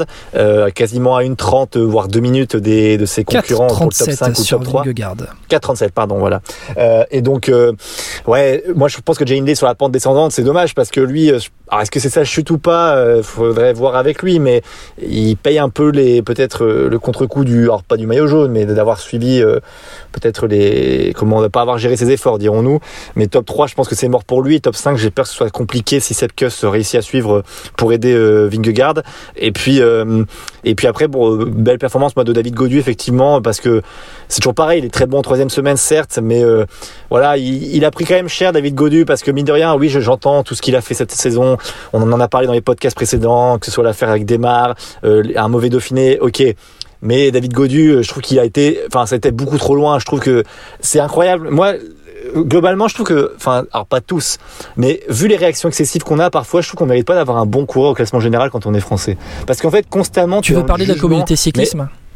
quasiment 0.73 1.15
à 1.15 1.23
une 1.23 1.35
30 1.35 1.77
voire 1.77 2.07
2 2.07 2.19
minutes 2.19 2.55
des, 2.55 2.97
de 2.97 3.05
ses 3.05 3.23
concurrents 3.23 3.67
pour 3.67 3.85
le 3.85 4.05
top 4.05 4.11
5 4.11 4.37
ou 4.37 4.43
top 4.43 4.63
3. 4.63 4.83
4,37 4.85 5.89
pardon, 5.91 6.19
voilà. 6.19 6.41
et 7.11 7.21
donc 7.21 7.51
ouais, 8.27 8.63
moi 8.75 8.87
je 8.87 8.97
pense 9.03 9.17
que 9.17 9.25
Jay 9.25 9.37
Hindley 9.37 9.55
sur 9.55 9.67
la 9.67 9.75
pente 9.75 9.91
descendante, 9.91 10.31
c'est 10.31 10.43
dommage 10.43 10.75
parce 10.75 10.89
que 10.89 11.01
lui 11.01 11.31
alors 11.69 11.81
est-ce 11.81 11.91
que 11.91 11.99
c'est 11.99 12.09
ça 12.09 12.23
chute 12.23 12.49
ou 12.51 12.57
pas 12.57 13.21
Faudrait 13.21 13.73
voir 13.73 13.95
avec 13.95 14.23
lui, 14.23 14.39
mais 14.39 14.61
il 15.01 15.35
paye 15.37 15.59
un 15.59 15.69
peu 15.69 15.89
les 15.89 16.21
peut-être 16.21 16.65
le 16.65 16.99
contre-coup 16.99 17.43
du 17.45 17.63
alors 17.63 17.83
pas 17.83 17.97
du 17.97 18.07
maillot 18.07 18.27
jaune, 18.27 18.51
mais 18.51 18.65
d'avoir 18.65 18.99
suivi 18.99 19.43
peut-être 20.11 20.47
les 20.47 21.13
comment 21.15 21.41
ne 21.41 21.47
pas 21.47 21.61
avoir 21.61 21.77
géré 21.77 21.97
ses 21.97 22.09
efforts, 22.11 22.39
dirons-nous. 22.39 22.79
Mais 23.15 23.27
top 23.27 23.45
3, 23.45 23.67
je 23.67 23.75
pense 23.75 23.87
que 23.87 23.95
c'est 23.95 24.07
mort 24.07 24.23
pour 24.23 24.41
lui. 24.41 24.61
Top 24.61 24.75
5, 24.75 24.97
j'ai 24.97 25.09
peur 25.09 25.25
que 25.25 25.29
ce 25.29 25.35
soit 25.35 25.49
compliqué 25.49 25.99
si 25.99 26.13
Sepkus 26.13 26.63
réussit 26.63 26.95
à 26.95 27.01
suivre 27.01 27.43
pour 27.77 27.93
aider 27.93 28.13
euh, 28.13 28.47
Vingegaard. 28.47 28.95
Et 29.35 29.51
puis 29.51 29.81
euh, 29.81 30.23
et 30.63 30.75
puis 30.75 30.87
après, 30.87 31.07
bon, 31.07 31.45
belle 31.45 31.77
performance 31.77 32.15
moi 32.15 32.23
de 32.23 32.33
David 32.33 32.53
Godu 32.53 32.79
effectivement 32.79 33.41
parce 33.41 33.59
que 33.59 33.81
c'est 34.27 34.41
toujours 34.41 34.55
pareil. 34.55 34.79
Il 34.79 34.85
est 34.85 34.89
très 34.89 35.05
bon 35.05 35.19
en 35.19 35.21
troisième 35.21 35.49
semaine 35.49 35.77
certes, 35.77 36.19
mais 36.21 36.43
euh, 36.43 36.65
voilà, 37.09 37.37
il, 37.37 37.85
a 37.85 37.91
pris 37.91 38.05
quand 38.05 38.15
même 38.15 38.29
cher 38.29 38.51
David 38.51 38.75
Godu 38.75 39.05
parce 39.05 39.23
que 39.23 39.31
mine 39.31 39.45
de 39.45 39.51
rien, 39.51 39.75
oui, 39.75 39.89
j'entends 39.89 40.43
tout 40.43 40.55
ce 40.55 40.61
qu'il 40.61 40.75
a 40.75 40.81
fait 40.81 40.93
cette 40.93 41.11
saison. 41.11 41.57
On 41.93 42.01
en 42.01 42.19
a 42.19 42.27
parlé 42.27 42.47
dans 42.47 42.53
les 42.53 42.61
podcasts 42.61 42.95
précédents, 42.95 43.57
que 43.57 43.65
ce 43.65 43.71
soit 43.71 43.83
l'affaire 43.83 44.09
avec 44.09 44.25
Demar, 44.25 44.75
un 45.03 45.47
mauvais 45.47 45.69
Dauphiné, 45.69 46.19
ok. 46.19 46.43
Mais 47.01 47.31
David 47.31 47.53
Godu, 47.53 47.89
euh, 47.89 48.01
je 48.01 48.09
trouve 48.09 48.21
qu'il 48.21 48.39
a 48.39 48.45
été, 48.45 48.79
enfin, 48.87 49.05
ça 49.05 49.15
a 49.15 49.17
été 49.17 49.31
beaucoup 49.31 49.57
trop 49.57 49.75
loin. 49.75 49.99
Je 49.99 50.05
trouve 50.05 50.19
que 50.19 50.43
c'est 50.81 50.99
incroyable. 50.99 51.49
Moi, 51.49 51.67
euh, 51.67 52.43
globalement, 52.43 52.87
je 52.87 52.93
trouve 52.95 53.07
que, 53.07 53.33
enfin, 53.37 53.63
alors 53.71 53.85
pas 53.85 54.01
tous, 54.01 54.37
mais 54.75 55.01
vu 55.07 55.27
les 55.27 55.37
réactions 55.37 55.69
excessives 55.69 56.03
qu'on 56.03 56.19
a 56.19 56.29
parfois, 56.29 56.61
je 56.61 56.67
trouve 56.67 56.79
qu'on 56.79 56.85
mérite 56.85 57.07
pas 57.07 57.15
d'avoir 57.15 57.37
un 57.37 57.45
bon 57.45 57.65
coureur 57.65 57.91
au 57.91 57.93
classement 57.93 58.19
général 58.19 58.49
quand 58.49 58.65
on 58.65 58.73
est 58.73 58.81
français. 58.81 59.17
Parce 59.47 59.61
qu'en 59.61 59.71
fait, 59.71 59.87
constamment, 59.89 60.41
tu 60.41 60.53
veux 60.53 60.65
parler 60.65 60.85
de 60.85 60.93
la 60.93 60.99
communauté 60.99 61.35
cyclisme? 61.35 61.87
mais 61.89 62.08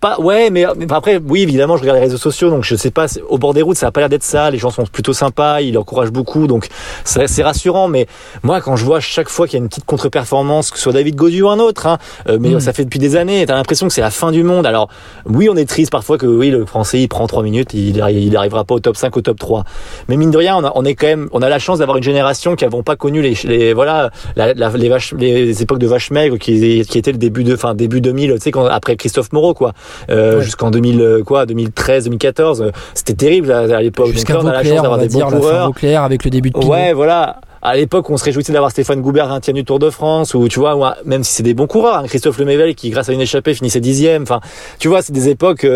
pas, 0.00 0.20
ouais, 0.20 0.50
mais, 0.50 0.64
après, 0.90 1.20
oui, 1.24 1.42
évidemment, 1.42 1.76
je 1.76 1.82
regarde 1.82 1.98
les 1.98 2.04
réseaux 2.04 2.16
sociaux, 2.16 2.50
donc 2.50 2.64
je 2.64 2.74
sais 2.76 2.90
pas, 2.90 3.06
au 3.28 3.38
bord 3.38 3.54
des 3.54 3.62
routes, 3.62 3.76
ça 3.76 3.88
a 3.88 3.90
pas 3.90 4.00
l'air 4.00 4.08
d'être 4.08 4.22
ça. 4.22 4.50
Les 4.50 4.58
gens 4.58 4.70
sont 4.70 4.84
plutôt 4.84 5.12
sympas, 5.12 5.60
ils 5.60 5.76
encouragent 5.78 6.12
beaucoup, 6.12 6.46
donc 6.46 6.68
c'est 7.04 7.42
rassurant. 7.42 7.88
Mais 7.88 8.06
moi, 8.42 8.60
quand 8.60 8.76
je 8.76 8.84
vois 8.84 9.00
chaque 9.00 9.28
fois 9.28 9.46
qu'il 9.46 9.58
y 9.58 9.60
a 9.60 9.62
une 9.62 9.68
petite 9.68 9.84
contre-performance, 9.84 10.70
que 10.70 10.76
ce 10.76 10.84
soit 10.84 10.92
David 10.92 11.16
Gaudu 11.16 11.42
ou 11.42 11.48
un 11.48 11.58
autre, 11.58 11.86
hein, 11.86 11.98
euh, 12.28 12.38
mais 12.40 12.50
mm. 12.50 12.60
ça 12.60 12.72
fait 12.72 12.84
depuis 12.84 12.98
des 12.98 13.16
années, 13.16 13.44
t'as 13.46 13.54
l'impression 13.54 13.86
que 13.88 13.92
c'est 13.92 14.00
la 14.00 14.10
fin 14.10 14.32
du 14.32 14.42
monde. 14.42 14.66
Alors, 14.66 14.88
oui, 15.26 15.48
on 15.48 15.56
est 15.56 15.68
triste 15.68 15.92
parfois 15.92 16.18
que 16.18 16.26
oui, 16.26 16.50
le 16.50 16.64
français, 16.66 17.00
il 17.00 17.08
prend 17.08 17.26
trois 17.26 17.42
minutes, 17.42 17.74
il, 17.74 17.96
il 18.10 18.36
arrivera 18.36 18.64
pas 18.64 18.74
au 18.74 18.80
top 18.80 18.96
5, 18.96 19.16
au 19.16 19.20
top 19.20 19.38
3. 19.38 19.64
Mais 20.08 20.16
mine 20.16 20.30
de 20.30 20.38
rien, 20.38 20.56
on, 20.56 20.64
a, 20.64 20.72
on 20.74 20.84
est 20.84 20.94
quand 20.94 21.06
même, 21.06 21.28
on 21.32 21.42
a 21.42 21.48
la 21.48 21.58
chance 21.58 21.78
d'avoir 21.78 21.96
une 21.96 22.02
génération 22.02 22.56
qui 22.56 22.64
n'avons 22.64 22.82
pas 22.82 22.96
connu 22.96 23.22
les, 23.22 23.34
les 23.44 23.72
voilà, 23.72 24.10
la, 24.36 24.52
les, 24.52 24.88
vaches, 24.88 25.14
les 25.14 25.62
époques 25.62 25.78
de 25.78 25.86
vaches 25.86 26.10
maigres 26.10 26.38
qui, 26.38 26.84
qui 26.84 26.98
étaient 26.98 27.12
le 27.12 27.18
début 27.18 27.44
de, 27.44 27.56
fin, 27.56 27.74
début 27.74 28.00
2000, 28.00 28.34
tu 28.34 28.40
sais, 28.40 28.50
quand, 28.50 28.66
après 28.66 28.96
Christophe 28.96 29.29
Moreau, 29.32 29.54
quoi. 29.54 29.72
Euh, 30.08 30.40
jusqu'en 30.40 30.70
2000 30.70 31.00
euh, 31.00 31.22
quoi 31.22 31.46
2013 31.46 32.04
2014 32.04 32.62
euh, 32.62 32.70
c'était 32.94 33.14
terrible 33.14 33.52
à, 33.52 33.82
l'époque 33.82 34.12
jusqu'à 34.12 34.38
on 34.38 34.46
a 34.46 34.52
la 34.52 34.64
chance 34.64 34.82
d'avoir 34.82 34.98
des 34.98 35.08
bons 35.08 35.28
coureurs 35.30 35.72
avec 36.04 36.24
le 36.24 36.30
début 36.30 36.50
de 36.50 36.58
Pinot. 36.58 36.72
ouais 36.72 36.92
voilà 36.92 37.40
à 37.62 37.76
l'époque, 37.76 38.08
on 38.08 38.16
se 38.16 38.24
réjouissait 38.24 38.54
d'avoir 38.54 38.70
Stéphane 38.70 39.02
Goubert 39.02 39.28
20 39.28 39.50
du 39.50 39.66
Tour 39.66 39.78
de 39.78 39.90
France, 39.90 40.32
ou 40.32 40.48
tu 40.48 40.58
vois, 40.58 40.96
même 41.04 41.22
si 41.22 41.34
c'est 41.34 41.42
des 41.42 41.52
bons 41.52 41.66
coureurs, 41.66 41.98
hein, 41.98 42.06
Christophe 42.06 42.38
Lemével 42.38 42.74
qui, 42.74 42.88
grâce 42.88 43.10
à 43.10 43.12
une 43.12 43.20
échappée, 43.20 43.52
finissait 43.52 43.80
dixième. 43.80 44.22
Enfin, 44.22 44.40
tu 44.78 44.88
vois, 44.88 45.02
c'est 45.02 45.12
des 45.12 45.28
époques 45.28 45.66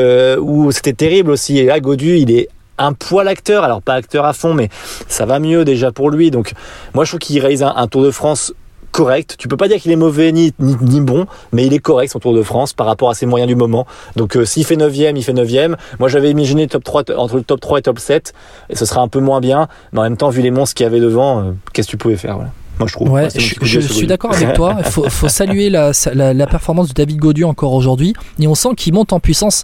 où 0.40 0.72
c'était 0.72 0.94
terrible 0.94 1.30
aussi. 1.30 1.58
Et 1.58 1.66
là, 1.66 1.80
Godu, 1.80 2.16
il 2.16 2.30
est 2.30 2.48
un 2.78 2.94
poil 2.94 3.28
acteur, 3.28 3.64
alors 3.64 3.82
pas 3.82 3.92
acteur 3.92 4.24
à 4.24 4.32
fond, 4.32 4.54
mais 4.54 4.70
ça 5.08 5.26
va 5.26 5.38
mieux 5.40 5.66
déjà 5.66 5.92
pour 5.92 6.08
lui. 6.08 6.30
Donc, 6.30 6.52
moi, 6.94 7.04
je 7.04 7.10
trouve 7.10 7.20
qu'il 7.20 7.38
réalise 7.38 7.62
un 7.62 7.86
Tour 7.86 8.02
de 8.02 8.10
France 8.10 8.54
correct. 8.94 9.34
Tu 9.38 9.48
peux 9.48 9.56
pas 9.56 9.66
dire 9.66 9.78
qu'il 9.78 9.90
est 9.90 9.96
mauvais 9.96 10.30
ni, 10.30 10.54
ni, 10.60 11.00
bon, 11.00 11.26
mais 11.52 11.66
il 11.66 11.74
est 11.74 11.80
correct 11.80 12.12
son 12.12 12.20
Tour 12.20 12.32
de 12.32 12.42
France 12.42 12.72
par 12.72 12.86
rapport 12.86 13.10
à 13.10 13.14
ses 13.14 13.26
moyens 13.26 13.48
du 13.48 13.56
moment. 13.56 13.86
Donc 14.16 14.36
euh, 14.36 14.44
s'il 14.46 14.64
fait 14.64 14.76
9ème, 14.76 15.14
il 15.16 15.24
fait 15.24 15.32
9ème. 15.32 15.74
Moi 15.98 16.08
j'avais 16.08 16.30
imaginé 16.30 16.68
top 16.68 16.84
3 16.84 17.02
entre 17.18 17.36
le 17.36 17.42
top 17.42 17.60
3 17.60 17.80
et 17.80 17.82
top 17.82 17.98
7 17.98 18.32
et 18.70 18.76
ce 18.76 18.86
sera 18.86 19.02
un 19.02 19.08
peu 19.08 19.18
moins 19.18 19.40
bien, 19.40 19.66
mais 19.92 19.98
en 19.98 20.02
même 20.04 20.16
temps 20.16 20.30
vu 20.30 20.42
les 20.42 20.52
monstres 20.52 20.76
qu'il 20.76 20.84
y 20.84 20.86
avait 20.86 21.00
devant, 21.00 21.40
euh, 21.40 21.52
qu'est-ce 21.72 21.88
que 21.88 21.90
tu 21.90 21.96
pouvais 21.96 22.16
faire 22.16 22.36
voilà. 22.36 22.50
Moi, 22.78 22.88
je 22.88 22.94
trouve. 22.94 23.08
Ouais, 23.08 23.28
je, 23.32 23.78
suis 23.78 24.06
d'accord 24.08 24.32
avec 24.32 24.54
toi. 24.54 24.76
Il 24.78 24.84
faut, 24.90 25.08
faut 25.08 25.28
saluer 25.28 25.70
la, 25.70 25.92
la, 26.12 26.46
performance 26.48 26.88
de 26.88 26.92
David 26.92 27.18
Gaudu 27.18 27.44
encore 27.44 27.72
aujourd'hui. 27.72 28.14
Et 28.40 28.48
on 28.48 28.56
sent 28.56 28.70
qu'il 28.76 28.92
monte 28.94 29.12
en 29.12 29.20
puissance. 29.20 29.62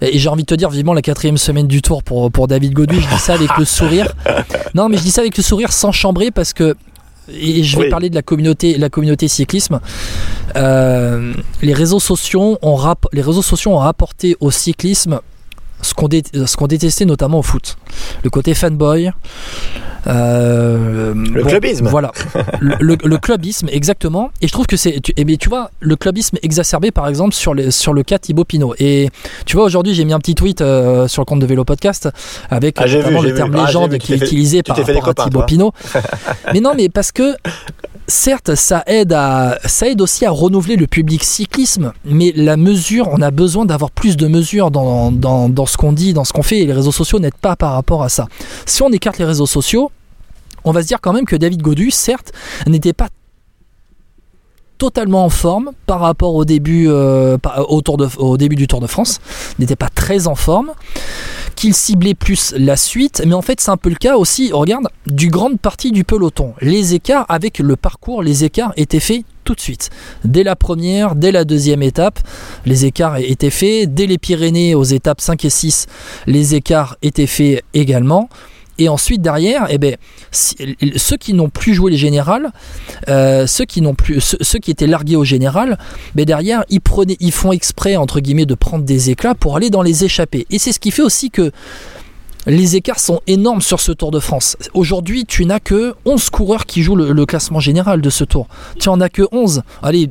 Et 0.00 0.18
j'ai 0.18 0.28
envie 0.28 0.42
de 0.42 0.46
te 0.46 0.56
dire 0.56 0.68
vivement 0.68 0.92
la 0.92 1.02
quatrième 1.02 1.38
semaine 1.38 1.68
du 1.68 1.82
tour 1.82 2.02
pour, 2.02 2.32
pour 2.32 2.48
David 2.48 2.72
Gaudu. 2.72 3.00
Je 3.00 3.08
dis 3.08 3.20
ça 3.20 3.34
avec 3.34 3.56
le 3.56 3.64
sourire. 3.64 4.12
Non, 4.74 4.88
mais 4.88 4.96
je 4.96 5.02
dis 5.02 5.12
ça 5.12 5.20
avec 5.20 5.36
le 5.36 5.42
sourire 5.44 5.72
sans 5.72 5.92
chambrer 5.92 6.32
parce 6.32 6.52
que 6.52 6.74
et 7.32 7.62
je 7.62 7.78
vais 7.78 7.88
parler 7.88 8.10
de 8.10 8.14
la 8.14 8.22
communauté, 8.22 8.78
la 8.78 8.90
communauté 8.90 9.28
cyclisme. 9.28 9.80
Euh, 10.56 11.34
les 11.62 11.74
réseaux 11.74 12.00
sociaux 12.00 12.58
ont 12.62 12.94
les 13.12 13.22
réseaux 13.22 13.42
sociaux 13.42 13.72
ont 13.72 13.80
apporté 13.80 14.36
au 14.40 14.50
cyclisme 14.50 15.20
ce 15.82 15.94
qu'on 15.94 16.66
détestait 16.66 17.04
notamment 17.04 17.38
au 17.38 17.42
foot. 17.42 17.76
Le 18.22 18.30
côté 18.30 18.54
fanboy. 18.54 19.10
Euh, 20.06 21.12
le 21.14 21.44
clubisme. 21.44 21.88
Voilà. 21.88 22.12
le, 22.60 23.16
clubisme, 23.16 23.68
exactement. 23.70 24.30
Et 24.40 24.46
je 24.46 24.52
trouve 24.52 24.66
que 24.66 24.76
c'est. 24.76 25.00
Tu, 25.00 25.12
eh 25.16 25.36
tu 25.36 25.48
vois, 25.48 25.70
le 25.80 25.96
clubisme 25.96 26.38
exacerbé, 26.42 26.90
par 26.90 27.08
exemple, 27.08 27.34
sur, 27.34 27.54
les, 27.54 27.70
sur 27.70 27.92
le 27.92 28.02
cas 28.02 28.18
Thibaut 28.18 28.44
Pinot. 28.44 28.74
Et 28.78 29.10
tu 29.44 29.56
vois, 29.56 29.64
aujourd'hui, 29.64 29.94
j'ai 29.94 30.04
mis 30.04 30.12
un 30.12 30.18
petit 30.18 30.34
tweet 30.34 30.60
euh, 30.60 31.08
sur 31.08 31.22
le 31.22 31.26
compte 31.26 31.40
de 31.40 31.46
Vélo 31.46 31.64
Podcast 31.64 32.08
avec 32.50 32.76
ah, 32.78 32.86
notamment 32.86 33.22
le 33.22 33.34
terme 33.34 33.54
ah, 33.56 33.66
légende 33.66 33.98
qui 33.98 34.14
est 34.14 34.16
utilisé 34.16 34.62
par 34.62 34.76
rapport 34.76 35.08
à 35.08 35.14
Thibaut 35.14 35.42
Pinot. 35.42 35.72
mais 36.52 36.60
non, 36.60 36.72
mais 36.76 36.88
parce 36.88 37.12
que 37.12 37.34
certes, 38.08 38.54
ça 38.54 38.82
aide, 38.86 39.14
aussi 40.00 40.24
à 40.24 40.30
renouveler 40.30 40.76
le 40.76 40.86
public 40.86 41.22
cyclisme, 41.22 41.92
mais 42.04 42.32
la 42.34 42.56
mesure, 42.56 43.08
on 43.12 43.22
a 43.22 43.30
besoin 43.30 43.66
d'avoir 43.66 43.90
plus 43.90 44.16
de 44.16 44.26
mesures 44.26 44.70
dans, 44.70 45.12
dans, 45.12 45.66
ce 45.66 45.76
qu'on 45.76 45.92
dit, 45.92 46.14
dans 46.14 46.24
ce 46.24 46.32
qu'on 46.32 46.42
fait, 46.42 46.60
et 46.60 46.66
les 46.66 46.72
réseaux 46.72 46.92
sociaux 46.92 47.20
n'aident 47.20 47.34
pas 47.34 47.54
par 47.54 47.72
rapport 47.72 48.02
à 48.02 48.08
ça. 48.08 48.26
Si 48.66 48.82
on 48.82 48.90
écarte 48.90 49.18
les 49.18 49.24
réseaux 49.24 49.46
sociaux, 49.46 49.90
on 50.64 50.72
va 50.72 50.82
se 50.82 50.88
dire 50.88 51.00
quand 51.00 51.12
même 51.12 51.26
que 51.26 51.36
David 51.36 51.62
Godu, 51.62 51.90
certes, 51.90 52.32
n'était 52.66 52.92
pas 52.92 53.08
totalement 54.78 55.24
en 55.24 55.28
forme 55.28 55.72
par 55.86 56.00
rapport 56.00 56.34
au 56.34 56.44
début, 56.44 56.86
euh, 56.88 57.36
de, 57.36 58.18
au 58.18 58.36
début 58.36 58.56
du 58.56 58.66
Tour 58.66 58.80
de 58.80 58.86
France, 58.86 59.20
n'était 59.58 59.76
pas 59.76 59.88
très 59.88 60.26
en 60.26 60.34
forme 60.34 60.72
qu'il 61.56 61.74
ciblait 61.74 62.14
plus 62.14 62.54
la 62.56 62.76
suite, 62.76 63.22
mais 63.26 63.34
en 63.34 63.42
fait 63.42 63.60
c'est 63.60 63.70
un 63.70 63.76
peu 63.76 63.88
le 63.88 63.96
cas 63.96 64.16
aussi, 64.16 64.52
regarde, 64.52 64.88
du 65.06 65.28
grande 65.28 65.58
partie 65.58 65.90
du 65.90 66.04
peloton. 66.04 66.54
Les 66.60 66.94
écarts 66.94 67.26
avec 67.28 67.58
le 67.58 67.74
parcours, 67.74 68.22
les 68.22 68.44
écarts 68.44 68.72
étaient 68.76 69.00
faits 69.00 69.24
tout 69.42 69.54
de 69.54 69.60
suite. 69.60 69.90
Dès 70.24 70.44
la 70.44 70.54
première, 70.56 71.14
dès 71.14 71.32
la 71.32 71.44
deuxième 71.44 71.82
étape, 71.82 72.20
les 72.66 72.84
écarts 72.84 73.16
étaient 73.16 73.50
faits. 73.50 73.92
Dès 73.94 74.06
les 74.06 74.18
Pyrénées 74.18 74.74
aux 74.74 74.84
étapes 74.84 75.22
5 75.22 75.42
et 75.44 75.50
6, 75.50 75.86
les 76.26 76.54
écarts 76.54 76.96
étaient 77.02 77.26
faits 77.26 77.64
également. 77.72 78.28
Et 78.78 78.88
ensuite 78.88 79.22
derrière, 79.22 79.66
eh 79.70 79.78
ben, 79.78 79.96
ceux 80.30 81.16
qui 81.16 81.34
n'ont 81.34 81.48
plus 81.48 81.74
joué 81.74 81.90
les 81.90 81.96
générales, 81.96 82.52
euh, 83.08 83.46
ceux 83.46 83.64
qui 83.64 83.80
n'ont 83.80 83.94
plus, 83.94 84.20
ceux, 84.20 84.58
qui 84.58 84.70
étaient 84.70 84.86
largués 84.86 85.16
au 85.16 85.24
général, 85.24 85.78
ben 86.14 86.24
derrière 86.24 86.64
ils 86.68 86.80
prenaient, 86.80 87.16
ils 87.20 87.32
font 87.32 87.52
exprès 87.52 87.96
entre 87.96 88.20
guillemets 88.20 88.46
de 88.46 88.54
prendre 88.54 88.84
des 88.84 89.10
éclats 89.10 89.34
pour 89.34 89.56
aller 89.56 89.70
dans 89.70 89.82
les 89.82 90.04
échappées. 90.04 90.46
Et 90.50 90.58
c'est 90.58 90.72
ce 90.72 90.78
qui 90.78 90.90
fait 90.90 91.02
aussi 91.02 91.30
que 91.30 91.50
les 92.46 92.76
écarts 92.76 93.00
sont 93.00 93.20
énormes 93.26 93.60
sur 93.60 93.80
ce 93.80 93.92
Tour 93.92 94.10
de 94.10 94.20
France. 94.20 94.56
Aujourd'hui, 94.72 95.26
tu 95.26 95.44
n'as 95.44 95.60
que 95.60 95.94
11 96.04 96.30
coureurs 96.30 96.64
qui 96.64 96.82
jouent 96.82 96.96
le, 96.96 97.12
le, 97.12 97.26
classement 97.26 97.60
général 97.60 98.00
de 98.00 98.10
ce 98.10 98.24
Tour. 98.24 98.46
Tu 98.78 98.88
en 98.88 99.00
as 99.00 99.10
que 99.10 99.22
11. 99.32 99.62
Allez, 99.82 100.10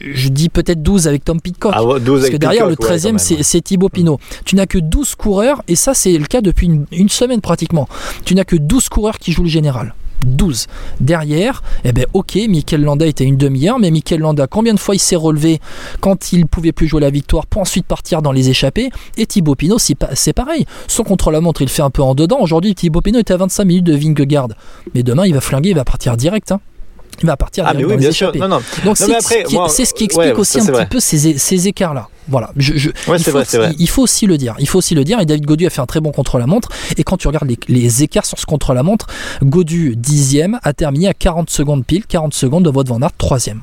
je 0.00 0.28
dis 0.28 0.48
peut-être 0.48 0.82
12 0.82 1.08
avec 1.08 1.24
Tom 1.24 1.40
Pitcock. 1.40 1.72
Ah 1.74 1.82
parce 1.84 2.30
que 2.30 2.36
derrière, 2.36 2.66
le 2.66 2.74
13e, 2.74 3.18
c'est 3.18 3.60
Thibaut 3.60 3.88
Pinot. 3.88 4.18
Tu 4.44 4.56
n'as 4.56 4.66
que 4.66 4.78
12 4.78 5.14
coureurs, 5.14 5.62
et 5.68 5.76
ça, 5.76 5.94
c'est 5.94 6.16
le 6.18 6.26
cas 6.26 6.40
depuis 6.40 6.70
une, 6.92 7.08
semaine 7.08 7.40
pratiquement. 7.40 7.88
Tu 8.24 8.34
n'as 8.34 8.44
que 8.44 8.56
12 8.56 8.88
coureurs 8.88 9.18
qui 9.18 9.32
jouent 9.32 9.44
le 9.44 9.48
général. 9.48 9.94
12. 10.24 10.66
Derrière, 11.00 11.62
eh 11.84 11.92
ben 11.92 12.06
ok, 12.14 12.36
Mikel 12.48 12.82
Landa 12.82 13.06
était 13.06 13.24
une 13.24 13.36
demi-heure, 13.36 13.78
mais 13.78 13.90
Mikel 13.90 14.20
Landa, 14.20 14.46
combien 14.46 14.74
de 14.74 14.78
fois 14.78 14.94
il 14.94 14.98
s'est 14.98 15.14
relevé 15.14 15.60
quand 16.00 16.32
il 16.32 16.46
pouvait 16.46 16.72
plus 16.72 16.88
jouer 16.88 17.00
la 17.00 17.10
victoire 17.10 17.46
pour 17.46 17.62
ensuite 17.62 17.86
partir 17.86 18.22
dans 18.22 18.32
les 18.32 18.48
échappées 18.48 18.90
Et 19.18 19.26
Thibaut 19.26 19.54
Pinot, 19.54 19.78
c'est 19.78 20.32
pareil. 20.32 20.66
Son 20.88 21.04
contre-la-montre, 21.04 21.62
il 21.62 21.68
fait 21.68 21.82
un 21.82 21.90
peu 21.90 22.02
en 22.02 22.14
dedans. 22.14 22.38
Aujourd'hui, 22.40 22.74
Thibaut 22.74 23.02
Pinot 23.02 23.20
était 23.20 23.34
à 23.34 23.36
25 23.36 23.64
minutes 23.64 23.84
de 23.84 23.94
Vingegaard. 23.94 24.48
Mais 24.94 25.02
demain, 25.02 25.26
il 25.26 25.34
va 25.34 25.40
flinguer, 25.40 25.70
il 25.70 25.76
va 25.76 25.84
partir 25.84 26.16
direct. 26.16 26.50
Hein 26.50 26.60
il 27.22 27.26
va 27.26 27.36
partir 27.36 27.64
ah, 27.66 27.74
mais 27.74 27.84
oui, 27.84 27.96
bien 27.96 28.12
sûr. 28.12 28.32
Non, 28.36 28.48
non. 28.48 28.60
Donc 28.84 28.96
c'est 28.96 29.84
ce 29.84 29.94
qui 29.94 30.04
explique 30.04 30.38
aussi 30.38 30.60
un 30.60 30.66
petit 30.66 30.86
peu 30.86 31.00
ces, 31.00 31.38
ces 31.38 31.68
écarts-là. 31.68 32.08
Voilà. 32.28 32.50
Je, 32.56 32.76
je, 32.76 32.90
il, 32.90 33.18
faut, 33.22 33.30
vrai, 33.30 33.44
il, 33.78 33.88
faut, 33.88 34.02
aussi 34.02 34.26
le 34.26 34.36
dire. 34.36 34.56
Il 34.58 34.68
faut 34.68 34.78
aussi 34.78 34.96
le 34.96 35.04
dire. 35.04 35.20
Et 35.20 35.26
David 35.26 35.46
Godu 35.46 35.66
a 35.66 35.70
fait 35.70 35.80
un 35.80 35.86
très 35.86 36.00
bon 36.00 36.10
contre-la-montre. 36.10 36.70
Et 36.96 37.04
quand 37.04 37.16
tu 37.16 37.28
regardes 37.28 37.48
les, 37.48 37.58
les 37.68 38.02
écarts 38.02 38.26
sur 38.26 38.38
ce 38.38 38.46
contre-la-montre, 38.46 39.06
Godu 39.44 39.94
dixième 39.96 40.58
a 40.64 40.72
terminé 40.72 41.06
à 41.06 41.14
40 41.14 41.50
secondes 41.50 41.84
pile, 41.84 42.04
40 42.04 42.34
secondes 42.34 42.64
de 42.64 42.70
votre 42.70 42.92
Van 42.92 43.00
Aert 43.00 43.12
troisième. 43.16 43.62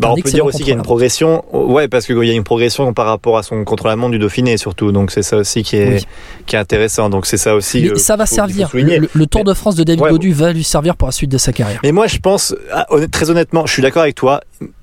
Bah, 0.00 0.12
on 0.12 0.14
peut 0.14 0.30
dire 0.30 0.44
aussi 0.44 0.58
qu'il 0.58 0.68
y 0.68 0.72
a 0.72 0.74
une 0.74 0.82
progression, 0.82 1.44
ouais, 1.52 1.88
parce 1.88 2.06
qu'il 2.06 2.22
y 2.22 2.30
a 2.30 2.34
une 2.34 2.44
progression 2.44 2.92
par 2.92 3.06
rapport 3.06 3.36
à 3.38 3.42
son 3.42 3.64
contre-la-montre 3.64 4.12
du 4.12 4.18
Dauphiné 4.18 4.56
surtout, 4.56 4.92
donc 4.92 5.10
c'est 5.10 5.22
ça 5.22 5.36
aussi 5.38 5.62
qui 5.62 5.76
est, 5.76 6.06
qui 6.46 6.56
est 6.56 6.58
intéressant. 6.58 7.10
Donc 7.10 7.26
c'est 7.26 7.36
ça 7.36 7.54
aussi. 7.54 7.88
Mais 7.92 7.98
ça 7.98 8.16
va 8.16 8.26
servir. 8.26 8.70
Le, 8.72 9.26
Tour 9.26 9.44
de 9.44 9.54
France 9.54 9.76
de 9.76 9.84
David 9.84 10.02
Godu 10.02 10.32
va 10.32 10.52
lui 10.52 10.64
servir 10.64 10.96
pour 10.96 11.08
la 11.08 11.12
suite 11.12 11.30
de 11.30 11.38
sa 11.38 11.52
carrière. 11.52 11.80
Mais 11.82 11.92
moi, 11.92 12.06
je 12.06 12.18
pense, 12.18 12.54
ah, 12.72 12.86
très 13.10 13.30
honnêtement, 13.30 13.66
je 13.66 13.72
suis 13.72 13.82
d'accord 13.82 14.02
avec 14.02 14.14
toi. 14.14 14.40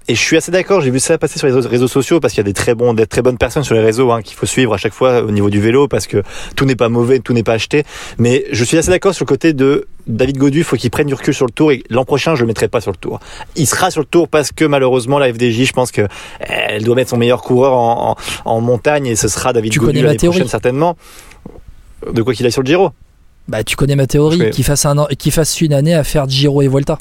Et 0.07 0.15
je 0.15 0.21
suis 0.21 0.37
assez 0.37 0.51
d'accord, 0.51 0.81
j'ai 0.81 0.89
vu 0.89 0.99
ça 0.99 1.17
passer 1.17 1.37
sur 1.37 1.47
les 1.47 1.53
réseaux 1.53 1.87
sociaux 1.87 2.19
parce 2.19 2.33
qu'il 2.33 2.39
y 2.39 2.45
a 2.45 2.49
des 2.49 2.53
très 2.53 2.73
bons, 2.73 2.93
des 2.93 3.05
très 3.05 3.21
bonnes 3.21 3.37
personnes 3.37 3.63
sur 3.63 3.75
les 3.75 3.81
réseaux 3.81 4.11
hein, 4.11 4.21
qu'il 4.21 4.35
faut 4.35 4.45
suivre 4.45 4.73
à 4.73 4.77
chaque 4.77 4.93
fois 4.93 5.21
au 5.21 5.31
niveau 5.31 5.49
du 5.49 5.59
vélo 5.59 5.87
parce 5.87 6.07
que 6.07 6.23
tout 6.55 6.65
n'est 6.65 6.75
pas 6.75 6.89
mauvais, 6.89 7.19
tout 7.19 7.33
n'est 7.33 7.43
pas 7.43 7.53
acheté. 7.53 7.83
Mais 8.17 8.45
je 8.51 8.63
suis 8.63 8.77
assez 8.77 8.89
d'accord 8.89 9.13
sur 9.13 9.25
le 9.25 9.27
côté 9.27 9.53
de 9.53 9.87
David 10.07 10.37
Godu, 10.37 10.63
faut 10.63 10.77
qu'il 10.77 10.89
prenne 10.89 11.07
du 11.07 11.13
recul 11.13 11.33
sur 11.33 11.45
le 11.45 11.51
tour 11.51 11.71
et 11.71 11.83
l'an 11.89 12.05
prochain 12.05 12.35
je 12.35 12.41
le 12.41 12.47
mettrai 12.47 12.69
pas 12.69 12.81
sur 12.81 12.91
le 12.91 12.97
tour. 12.97 13.19
Il 13.55 13.67
sera 13.67 13.91
sur 13.91 14.01
le 14.01 14.07
tour 14.07 14.29
parce 14.29 14.51
que 14.51 14.65
malheureusement 14.65 15.19
la 15.19 15.31
FDJ, 15.31 15.65
je 15.65 15.73
pense 15.73 15.91
que 15.91 16.07
elle 16.39 16.83
doit 16.83 16.95
mettre 16.95 17.09
son 17.09 17.17
meilleur 17.17 17.41
coureur 17.41 17.73
en, 17.73 18.15
en, 18.45 18.61
montagne 18.61 19.07
et 19.07 19.15
ce 19.15 19.27
sera 19.27 19.53
David 19.53 19.73
tu 19.73 19.79
Godu 19.79 20.01
l'année 20.01 20.17
prochaine 20.17 20.47
certainement. 20.47 20.97
De 22.11 22.21
quoi 22.23 22.33
qu'il 22.33 22.45
aille 22.45 22.51
sur 22.51 22.61
le 22.61 22.67
Giro. 22.67 22.91
Bah 23.47 23.63
tu 23.63 23.75
connais 23.75 23.95
ma 23.95 24.07
théorie, 24.07 24.49
qu'il 24.51 24.63
fasse 24.63 24.85
un 24.85 25.05
qu'il 25.17 25.31
fasse 25.31 25.61
une 25.61 25.73
année 25.73 25.93
à 25.93 26.03
faire 26.03 26.27
Giro 26.29 26.61
et 26.61 26.67
Volta. 26.67 26.97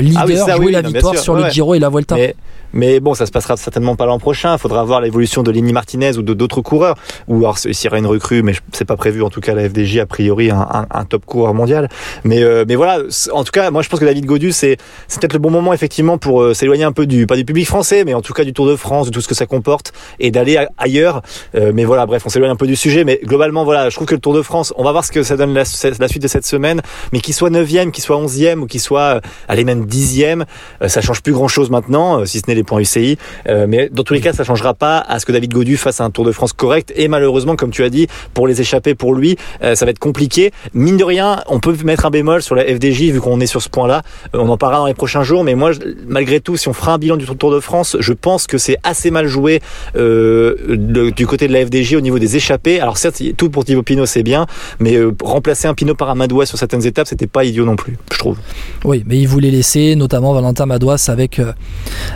Leader, 0.00 0.22
Ah 0.22 0.26
oui, 0.26 0.36
ça, 0.36 0.56
jouer 0.56 0.66
oui, 0.66 0.72
la 0.72 0.82
non, 0.82 0.90
victoire 0.90 1.14
sûr, 1.14 1.22
sur 1.22 1.34
ouais, 1.34 1.44
le. 1.44 1.50
Giro 1.50 1.74
et 1.74 1.78
la 1.78 1.88
Vuelta. 1.88 2.14
Mais, 2.14 2.34
mais 2.72 3.00
bon, 3.00 3.14
ça 3.14 3.26
se 3.26 3.30
passera 3.30 3.56
certainement 3.56 3.96
pas 3.96 4.06
l'an 4.06 4.18
prochain. 4.18 4.54
Il 4.54 4.58
faudra 4.58 4.84
voir 4.84 5.00
l'évolution 5.00 5.42
de 5.42 5.50
Lenny 5.50 5.72
Martinez 5.72 6.16
ou 6.18 6.22
de 6.22 6.34
d'autres 6.34 6.60
coureurs. 6.60 6.96
Ou 7.28 7.38
alors 7.38 7.58
s'il 7.58 7.72
y 7.72 7.88
aura 7.88 7.98
une 7.98 8.06
recrue, 8.06 8.42
mais 8.42 8.54
c'est 8.72 8.84
pas 8.84 8.96
prévu 8.96 9.22
en 9.22 9.30
tout 9.30 9.40
cas 9.40 9.54
la 9.54 9.68
FDJ 9.68 9.98
a 9.98 10.06
priori 10.06 10.50
un, 10.50 10.60
un, 10.60 10.86
un 10.90 11.04
top 11.04 11.24
coureur 11.24 11.54
mondial. 11.54 11.88
Mais 12.24 12.42
euh, 12.42 12.64
mais 12.68 12.76
voilà, 12.76 13.00
en 13.32 13.44
tout 13.44 13.52
cas, 13.52 13.70
moi 13.70 13.82
je 13.82 13.88
pense 13.88 14.00
que 14.00 14.04
David 14.04 14.26
Godu 14.26 14.52
c'est 14.52 14.76
c'est 15.08 15.20
peut-être 15.20 15.32
le 15.32 15.38
bon 15.38 15.50
moment 15.50 15.72
effectivement 15.72 16.18
pour 16.18 16.42
euh, 16.42 16.54
s'éloigner 16.54 16.84
un 16.84 16.92
peu 16.92 17.06
du 17.06 17.26
pas 17.26 17.36
du 17.36 17.44
public 17.44 17.66
français, 17.66 18.04
mais 18.04 18.14
en 18.14 18.22
tout 18.22 18.32
cas 18.32 18.44
du 18.44 18.52
Tour 18.52 18.66
de 18.66 18.76
France, 18.76 19.06
de 19.06 19.12
tout 19.12 19.20
ce 19.20 19.28
que 19.28 19.34
ça 19.34 19.46
comporte 19.46 19.92
et 20.20 20.30
d'aller 20.30 20.58
ailleurs. 20.76 21.22
Euh, 21.54 21.72
mais 21.74 21.84
voilà, 21.84 22.06
bref, 22.06 22.22
on 22.26 22.28
s'éloigne 22.28 22.50
un 22.50 22.56
peu 22.56 22.66
du 22.66 22.76
sujet, 22.76 23.04
mais 23.04 23.20
globalement 23.24 23.64
voilà, 23.64 23.88
je 23.88 23.96
trouve 23.96 24.06
que 24.06 24.14
le 24.14 24.20
Tour 24.20 24.34
de 24.34 24.42
France, 24.42 24.72
on 24.76 24.84
va 24.84 24.92
voir 24.92 25.04
ce 25.04 25.12
que 25.12 25.22
ça 25.22 25.36
donne 25.36 25.54
la, 25.54 25.64
la 25.98 26.08
suite 26.08 26.22
de 26.22 26.28
cette 26.28 26.46
semaine, 26.46 26.82
mais 27.12 27.20
qu'il 27.20 27.34
soit 27.34 27.50
9e, 27.50 27.90
qu'il 27.90 28.04
soit 28.04 28.16
11e 28.16 28.58
ou 28.60 28.66
qu'il 28.66 28.80
soit 28.80 29.20
allez 29.48 29.64
même 29.64 29.86
10e, 29.88 30.44
euh, 30.82 30.88
ça 30.88 31.00
change 31.00 31.22
plus 31.22 31.32
grand 31.32 31.48
chose 31.48 31.70
maintenant, 31.70 32.20
euh, 32.20 32.24
si 32.24 32.38
ce 32.38 32.44
n'est 32.48 32.54
les 32.54 32.64
points 32.64 32.80
UCI. 32.80 33.18
Euh, 33.48 33.66
mais 33.68 33.88
dans 33.90 34.04
tous 34.04 34.14
les 34.14 34.20
cas, 34.20 34.32
ça 34.32 34.44
changera 34.44 34.74
pas 34.74 34.98
à 34.98 35.18
ce 35.18 35.26
que 35.26 35.32
David 35.32 35.52
Godu 35.52 35.76
fasse 35.76 36.00
un 36.00 36.10
Tour 36.10 36.24
de 36.24 36.32
France 36.32 36.52
correct. 36.52 36.92
Et 36.96 37.08
malheureusement, 37.08 37.56
comme 37.56 37.70
tu 37.70 37.82
as 37.82 37.90
dit, 37.90 38.06
pour 38.34 38.46
les 38.46 38.60
échapper 38.60 38.94
pour 38.94 39.14
lui, 39.14 39.36
ça 39.60 39.84
va 39.84 39.90
être 39.90 39.98
compliqué. 39.98 40.52
Mine 40.74 40.96
de 40.96 41.04
rien, 41.04 41.42
on 41.46 41.60
peut 41.60 41.74
mettre 41.84 42.06
un 42.06 42.10
bémol 42.10 42.42
sur 42.42 42.54
la 42.54 42.64
FDJ 42.64 43.10
vu 43.12 43.20
qu'on 43.20 43.40
est 43.40 43.46
sur 43.46 43.62
ce 43.62 43.68
point-là. 43.68 44.02
On 44.32 44.48
en 44.48 44.56
parlera 44.56 44.80
dans 44.80 44.86
les 44.86 44.94
prochains 44.94 45.22
jours. 45.22 45.44
Mais 45.44 45.54
moi, 45.54 45.72
malgré 46.06 46.40
tout, 46.40 46.56
si 46.56 46.68
on 46.68 46.72
fera 46.72 46.94
un 46.94 46.98
bilan 46.98 47.16
du 47.16 47.26
Tour 47.26 47.52
de 47.52 47.60
France, 47.60 47.96
je 48.00 48.12
pense 48.12 48.46
que 48.46 48.58
c'est 48.58 48.76
assez 48.82 49.10
mal 49.10 49.26
joué 49.26 49.60
du 49.94 51.26
côté 51.26 51.48
de 51.48 51.52
la 51.52 51.64
FDJ 51.64 51.94
au 51.94 52.00
niveau 52.00 52.18
des 52.18 52.36
échappées. 52.36 52.80
Alors 52.80 52.98
certes, 52.98 53.22
tout 53.36 53.50
pour 53.50 53.64
Thibaut 53.64 53.82
Pinot, 53.82 54.06
c'est 54.06 54.22
bien, 54.22 54.46
mais 54.80 54.98
remplacer 55.22 55.68
un 55.68 55.74
Pinot 55.74 55.94
par 55.94 56.10
un 56.10 56.14
Madouas 56.14 56.46
sur 56.46 56.58
certaines 56.58 56.86
étapes, 56.86 57.06
c'était 57.06 57.26
pas 57.26 57.44
idiot 57.44 57.64
non 57.64 57.76
plus, 57.76 57.96
je 58.12 58.18
trouve. 58.18 58.38
Oui, 58.84 59.04
mais 59.06 59.18
il 59.18 59.28
voulait 59.28 59.50
laisser 59.50 59.67
notamment 59.76 60.32
Valentin 60.32 60.66
Madouas 60.66 61.06
avec, 61.08 61.38
euh, 61.38 61.52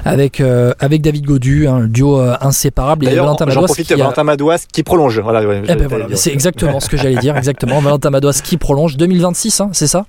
avec, 0.04 0.40
euh, 0.40 0.72
avec 0.80 1.02
David 1.02 1.24
Godu, 1.24 1.66
un 1.68 1.86
duo 1.86 2.20
euh, 2.20 2.34
inséparable. 2.40 3.06
Et 3.08 3.14
Valentin 3.14 3.46
Madouas 3.46 3.64
profite, 3.66 3.86
qui 3.86 3.94
a- 3.94 3.96
Valentin 3.96 4.24
Madouas 4.24 4.64
qui 4.72 4.82
prolonge. 4.82 5.20
Voilà, 5.20 5.46
ouais, 5.46 5.62
Eh 5.68 5.74
ben 5.74 5.86
voilà, 5.88 6.06
c'est 6.14 6.32
exactement 6.32 6.80
ce 6.80 6.88
que 6.88 6.96
j'allais 6.96 7.16
dire, 7.16 7.36
exactement. 7.36 7.80
Valentin 7.80 8.10
Madouas 8.10 8.40
qui 8.42 8.56
prolonge 8.56 8.96
2026, 8.96 9.60
hein, 9.60 9.70
c'est 9.72 9.86
ça 9.86 10.06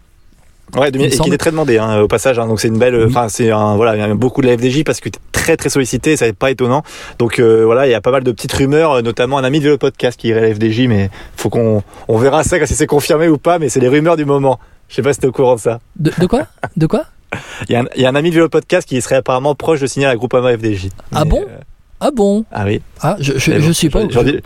Ouais, 0.77 0.89
et 0.89 1.09
qui 1.09 1.29
est 1.29 1.37
très 1.37 1.51
demandé 1.51 1.77
hein, 1.77 1.99
au 1.99 2.07
passage. 2.07 2.39
hein, 2.39 2.47
donc 2.47 2.59
c'est 2.59 2.67
une 2.69 2.79
belle, 2.79 2.95
Oui. 2.95 3.03
enfin 3.07 3.27
c'est 3.29 3.51
un 3.51 3.75
voilà, 3.75 3.95
il 3.95 3.99
y 3.99 4.01
a 4.01 4.11
beaucoup 4.15 4.41
de 4.41 4.47
la 4.47 4.57
FDJ 4.57 4.83
parce 4.83 5.01
que 5.01 5.09
tu 5.09 5.17
es 5.17 5.21
très 5.31 5.55
très 5.55 5.69
sollicité, 5.69 6.17
ça 6.17 6.25
n'est 6.25 6.33
pas 6.33 6.49
étonnant. 6.49 6.81
Donc 7.19 7.37
euh, 7.37 7.63
voilà, 7.65 7.85
il 7.85 7.91
y 7.91 7.93
a 7.93 8.01
pas 8.01 8.09
mal 8.09 8.23
de 8.23 8.31
petites 8.31 8.53
rumeurs, 8.53 9.03
notamment 9.03 9.37
un 9.37 9.43
ami 9.43 9.59
de 9.59 9.65
Vélo 9.65 9.77
Podcast 9.77 10.19
qui 10.19 10.29
irait 10.29 10.39
à 10.39 10.47
la 10.49 10.55
FDJ, 10.55 10.87
mais 10.87 11.11
faut 11.35 11.49
qu'on 11.49 11.83
on 12.07 12.17
verra 12.17 12.43
ça 12.43 12.65
si 12.65 12.73
c'est 12.73 12.87
confirmé 12.87 13.27
ou 13.27 13.37
pas. 13.37 13.59
Mais 13.59 13.69
c'est 13.69 13.81
les 13.81 13.89
rumeurs 13.89 14.15
du 14.17 14.25
moment. 14.25 14.57
Je 14.89 14.95
sais 14.95 15.01
pas 15.03 15.13
si 15.13 15.19
t'es 15.19 15.27
au 15.27 15.31
courant 15.31 15.55
de 15.55 15.59
ça. 15.59 15.79
de, 15.97 16.11
de 16.17 16.25
quoi? 16.25 16.47
De 16.75 16.87
quoi? 16.87 17.03
Il 17.69 17.73
y, 17.73 17.75
a 17.75 17.81
un, 17.81 17.85
il 17.95 18.01
y 18.01 18.05
a 18.05 18.09
un 18.09 18.15
ami 18.15 18.29
de 18.29 18.35
Vélo 18.35 18.49
Podcast 18.49 18.87
qui 18.87 19.01
serait 19.01 19.15
apparemment 19.17 19.55
proche 19.55 19.79
de 19.79 19.87
signer 19.87 20.05
à 20.05 20.09
la 20.09 20.15
Groupama 20.15 20.55
FDJ. 20.57 20.87
Ah 21.13 21.25
bon 21.25 21.41
euh, 21.41 21.57
Ah 21.99 22.09
bon 22.13 22.45
Ah 22.51 22.63
oui. 22.65 22.81
Ah, 23.01 23.15
je, 23.19 23.33
je, 23.37 23.71
suis 23.71 23.89
pas. 23.89 24.03
dis- 24.05 24.39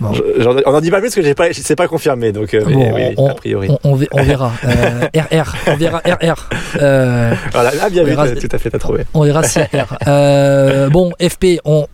on 0.00 0.74
en 0.74 0.80
dit 0.80 0.90
pas 0.90 0.98
plus 0.98 1.06
parce 1.08 1.14
que 1.14 1.22
j'ai 1.22 1.34
pas, 1.34 1.52
c'est 1.52 1.76
pas 1.76 1.86
confirmé. 1.88 2.32
Donc 2.32 2.52
euh, 2.54 2.64
mais 2.66 2.74
Bon, 2.74 2.94
oui, 2.94 3.02
on- 3.16 3.28
a 3.28 3.34
priori. 3.34 3.68
On, 3.70 3.78
on 3.84 3.94
ve- 3.96 4.08
on 4.12 4.22
verra. 4.22 4.52
Euh, 4.64 5.06
RR, 5.14 5.54
on 5.68 5.76
verra 5.76 5.98
RR. 6.04 6.48
Euh, 6.80 7.34
Voilà, 7.52 7.70
ah, 7.80 7.90
bien 7.90 8.02
vu, 8.04 8.14
tout 8.14 8.48
à 8.50 8.58
fait, 8.58 8.70
t'as 8.70 8.78
trouvé. 8.78 9.04
on 9.14 9.22
verra 9.24 9.42
si 9.44 9.60
R. 9.60 9.96
Euh, 10.08 10.88
bon, 10.90 11.12
FP, 11.20 11.60
on. 11.64 11.86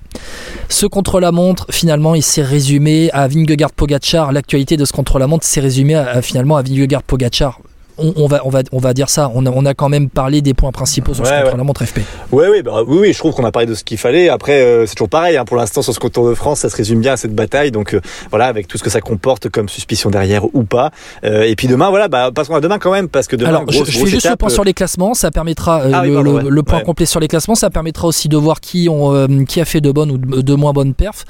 Ce 0.68 0.86
contre-la-montre, 0.86 1.66
finalement, 1.70 2.14
il 2.14 2.22
s'est 2.22 2.42
résumé 2.42 3.10
à 3.12 3.28
Vingegaard 3.28 3.72
Pogachar. 3.72 4.32
L'actualité 4.32 4.76
de 4.76 4.84
ce 4.84 4.92
contre-la-montre 4.92 5.44
s'est 5.44 5.60
résumée 5.60 5.94
à, 5.94 6.08
à, 6.08 6.22
finalement 6.22 6.56
à 6.56 6.62
Vingegaard 6.62 7.02
Pogachar. 7.02 7.60
On, 8.02 8.12
on, 8.16 8.26
va, 8.26 8.40
on, 8.44 8.50
va, 8.50 8.60
on 8.72 8.78
va 8.78 8.94
dire 8.94 9.08
ça. 9.08 9.30
On 9.34 9.46
a, 9.46 9.50
on 9.50 9.64
a 9.66 9.74
quand 9.74 9.88
même 9.88 10.08
parlé 10.08 10.42
des 10.42 10.54
points 10.54 10.72
principaux 10.72 11.14
sur 11.14 11.26
ce 11.26 11.30
Ouais, 11.30 11.36
ouais. 11.38 11.42
contre-la-montre 11.44 11.84
FP. 11.84 11.98
Ouais, 12.32 12.48
ouais, 12.48 12.62
bah, 12.62 12.82
oui, 12.86 12.98
oui, 13.00 13.12
je 13.12 13.18
trouve 13.18 13.34
qu'on 13.34 13.44
a 13.44 13.52
parlé 13.52 13.66
de 13.66 13.74
ce 13.74 13.84
qu'il 13.84 13.98
fallait. 13.98 14.28
Après, 14.28 14.60
euh, 14.62 14.86
c'est 14.86 14.94
toujours 14.94 15.08
pareil. 15.08 15.36
Hein, 15.36 15.44
pour 15.44 15.56
l'instant, 15.56 15.82
sur 15.82 15.94
ce 15.94 16.00
Tour 16.00 16.28
de 16.28 16.34
France, 16.34 16.60
ça 16.60 16.68
se 16.70 16.76
résume 16.76 17.00
bien 17.00 17.12
à 17.12 17.16
cette 17.16 17.34
bataille. 17.34 17.70
Donc 17.70 17.94
euh, 17.94 18.00
voilà, 18.30 18.46
avec 18.46 18.66
tout 18.68 18.78
ce 18.78 18.82
que 18.82 18.90
ça 18.90 19.00
comporte 19.00 19.48
comme 19.48 19.68
suspicion 19.68 20.10
derrière 20.10 20.44
ou 20.54 20.62
pas. 20.64 20.90
Euh, 21.24 21.42
et 21.42 21.54
puis 21.56 21.68
demain, 21.68 21.90
voilà, 21.90 22.08
bah, 22.08 22.30
passons 22.34 22.54
à 22.54 22.60
demain 22.60 22.78
quand 22.78 22.92
même, 22.92 23.08
parce 23.08 23.26
que 23.26 23.36
demain, 23.36 23.50
Alors, 23.50 23.64
grosse, 23.66 23.86
je, 23.86 23.92
je 23.92 23.98
fais 23.98 24.06
juste 24.06 24.28
le 24.28 24.36
point 24.36 24.48
sur 24.48 24.64
les 24.64 24.74
classements. 24.74 25.14
Ça 25.14 25.30
permettra 25.30 25.82
Ah 25.92 26.00
oui, 26.02 26.08
le, 26.08 26.14
pardon, 26.14 26.30
le- 26.38 26.44
ouais. 26.44 26.50
le 26.50 26.62
point 26.62 26.78
Ouais. 26.78 26.84
complet 26.84 27.06
sur 27.06 27.20
les 27.20 27.28
classements. 27.28 27.54
Ça 27.54 27.70
permettra 27.70 28.06
aussi 28.08 28.28
de 28.28 28.36
voir 28.36 28.60
qui, 28.60 28.88
ont, 28.88 29.26
qui 29.46 29.60
a 29.60 29.64
fait 29.64 29.80
de 29.80 29.92
bonnes 29.92 30.10
ou 30.10 30.18
de, 30.18 30.40
de 30.40 30.54
moins 30.54 30.72
bonnes 30.72 30.94
perfs. 30.94 31.24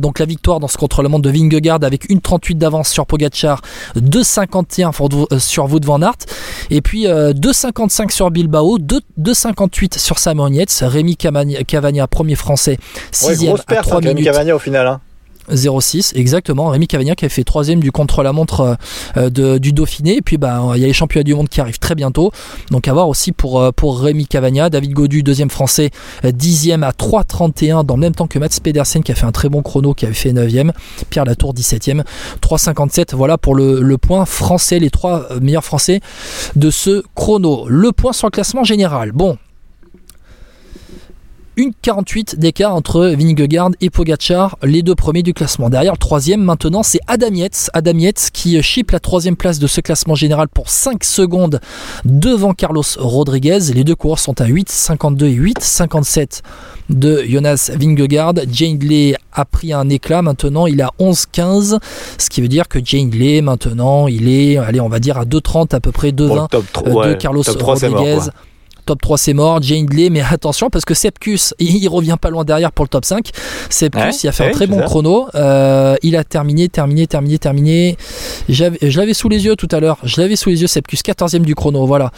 Donc 0.00 0.18
la 0.18 0.26
victoire 0.26 0.60
dans 0.60 0.68
ce 0.68 0.76
contre-la-montre 0.76 1.22
de 1.22 1.30
Vingegaard 1.30 1.78
avec 1.82 2.08
une 2.10 2.20
38 2.20 2.56
d'avance 2.56 2.88
sur 2.88 3.06
Pogacar, 3.06 3.60
2,51 3.96 4.92
pour- 4.92 5.08
euh, 5.32 5.38
sur 5.38 5.64
Wout 5.70 5.80
van 5.84 5.99
Aert, 6.02 6.16
et 6.70 6.80
puis 6.80 7.06
euh, 7.06 7.32
2,55 7.32 8.10
sur 8.10 8.30
Bilbao, 8.30 8.78
2 8.78 9.00
2,58 9.20 9.98
sur 9.98 10.16
Yates, 10.52 10.78
Rémi 10.82 11.16
Cavagna, 11.16 11.62
Cavagna, 11.64 12.06
premier 12.06 12.34
français, 12.34 12.78
ouais, 13.22 13.34
6 13.36 13.46
grosse 13.46 13.60
à 13.60 13.64
perte, 13.64 13.86
3 13.86 13.98
hein, 13.98 14.00
Rémi 14.00 14.14
minutes. 14.14 14.32
Cavagna 14.32 14.56
au 14.56 14.58
final. 14.58 14.86
Hein. 14.86 15.00
06, 15.54 16.12
exactement. 16.16 16.68
Rémi 16.68 16.86
Cavagna 16.86 17.14
qui 17.14 17.24
a 17.24 17.28
fait 17.28 17.44
troisième 17.44 17.80
du 17.80 17.92
contre-la-montre 17.92 18.76
euh, 19.16 19.58
du 19.58 19.72
Dauphiné. 19.72 20.16
Et 20.16 20.22
puis 20.22 20.38
bah, 20.38 20.62
il 20.74 20.80
y 20.80 20.84
a 20.84 20.86
les 20.86 20.92
championnats 20.92 21.24
du 21.24 21.34
monde 21.34 21.48
qui 21.48 21.60
arrivent 21.60 21.78
très 21.78 21.94
bientôt. 21.94 22.32
Donc 22.70 22.88
à 22.88 22.92
voir 22.92 23.08
aussi 23.08 23.32
pour, 23.32 23.60
euh, 23.60 23.70
Rémi 23.82 24.26
Cavagna. 24.26 24.70
David 24.70 24.92
Godu, 24.92 25.22
deuxième 25.22 25.50
français, 25.50 25.90
euh, 26.24 26.32
dixième 26.32 26.84
à 26.84 26.92
3,31 26.92 27.84
dans 27.84 27.94
le 27.94 28.00
même 28.00 28.14
temps 28.14 28.26
que 28.26 28.38
Mats 28.38 28.48
Pedersen 28.62 29.02
qui 29.02 29.12
a 29.12 29.14
fait 29.14 29.26
un 29.26 29.32
très 29.32 29.48
bon 29.48 29.62
chrono, 29.62 29.94
qui 29.94 30.04
avait 30.04 30.14
fait 30.14 30.32
9e. 30.32 30.72
Pierre 31.10 31.24
Latour, 31.24 31.54
17e. 31.54 32.04
3,57. 32.40 33.14
Voilà 33.14 33.38
pour 33.38 33.54
le, 33.54 33.96
point 33.98 34.24
français, 34.24 34.78
les 34.78 34.90
trois 34.90 35.28
meilleurs 35.40 35.64
français 35.64 36.00
de 36.56 36.70
ce 36.70 37.02
chrono. 37.14 37.66
Le 37.68 37.92
point 37.92 38.12
sur 38.12 38.28
le 38.28 38.30
classement 38.30 38.64
général. 38.64 39.12
Bon, 39.12 39.36
une 41.56 41.72
48 41.82 42.38
d'écart 42.38 42.74
entre 42.74 43.14
Vingegaard 43.18 43.70
et 43.80 43.90
Pogachar, 43.90 44.56
les 44.62 44.82
deux 44.82 44.94
premiers 44.94 45.22
du 45.22 45.34
classement. 45.34 45.68
Derrière 45.68 45.92
le 45.92 45.98
troisième, 45.98 46.42
maintenant, 46.42 46.82
c'est 46.82 47.00
Adam 47.06 47.32
Yates. 47.32 47.70
Adam 47.74 47.98
Yates 47.98 48.30
qui 48.32 48.60
chip 48.62 48.90
la 48.92 49.00
troisième 49.00 49.36
place 49.36 49.58
de 49.58 49.66
ce 49.66 49.80
classement 49.80 50.14
général 50.14 50.48
pour 50.48 50.70
5 50.70 51.04
secondes 51.04 51.60
devant 52.04 52.54
Carlos 52.54 52.82
Rodriguez. 52.98 53.58
Les 53.74 53.84
deux 53.84 53.94
coureurs 53.94 54.18
sont 54.18 54.40
à 54.40 54.46
8,52 54.46 55.24
et 55.24 55.34
8,57 55.34 56.42
de 56.88 57.24
Jonas 57.28 57.70
Vingegaard. 57.74 58.34
Jane 58.50 58.78
Lee 58.78 59.14
a 59.32 59.44
pris 59.44 59.72
un 59.72 59.88
éclat 59.88 60.22
maintenant, 60.22 60.66
il 60.66 60.80
est 60.80 60.84
à 60.84 60.92
11,15, 60.98 61.78
ce 62.18 62.30
qui 62.30 62.40
veut 62.40 62.48
dire 62.48 62.68
que 62.68 62.78
Jane 62.84 63.10
Lee 63.10 63.42
maintenant, 63.42 64.08
il 64.08 64.28
est, 64.28 64.56
allez, 64.56 64.80
on 64.80 64.88
va 64.88 64.98
dire 64.98 65.18
à 65.18 65.24
2,30 65.24 65.74
à 65.74 65.80
peu 65.80 65.92
près, 65.92 66.10
2,20 66.10 66.28
Bon, 66.28 66.42
le 66.42 66.48
top 66.48 66.64
3, 66.72 66.88
euh, 66.88 66.92
ouais, 66.92 67.08
de 67.08 67.14
Carlos 67.14 67.42
top 67.42 67.58
3, 67.58 67.76
c'est 67.76 67.88
mort, 67.88 68.00
Rodriguez. 68.00 68.30
Top 68.86 69.00
3 69.00 69.18
c'est 69.18 69.34
mort, 69.34 69.60
Jane 69.62 69.86
Lee, 69.90 70.10
mais 70.10 70.20
attention 70.22 70.70
parce 70.70 70.84
que 70.84 70.94
Sepkus, 70.94 71.54
il, 71.58 71.76
il 71.82 71.88
revient 71.88 72.16
pas 72.20 72.30
loin 72.30 72.44
derrière 72.44 72.72
pour 72.72 72.84
le 72.84 72.88
top 72.88 73.04
5. 73.04 73.30
Sepkus, 73.68 74.00
Ouais, 74.00 74.10
il 74.24 74.28
a 74.28 74.32
fait 74.32 74.48
un 74.48 74.50
très 74.52 74.66
bon 74.66 74.78
ça. 74.78 74.84
chrono. 74.84 75.26
Euh, 75.34 75.96
il 76.02 76.16
a 76.16 76.24
terminé, 76.24 76.68
terminé, 76.68 77.06
terminé, 77.06 77.38
terminé. 77.38 77.96
Je 78.48 78.98
l'avais 78.98 79.14
sous 79.14 79.28
les 79.28 79.44
yeux 79.44 79.56
tout 79.56 79.68
à 79.70 79.80
l'heure. 79.80 79.98
Je 80.04 80.20
l'avais 80.20 80.36
sous 80.36 80.48
les 80.50 80.60
yeux, 80.60 80.66
Sepkus, 80.66 80.98
14e 81.04 81.40
du 81.40 81.54
chrono. 81.54 81.86
Voilà. 81.86 82.10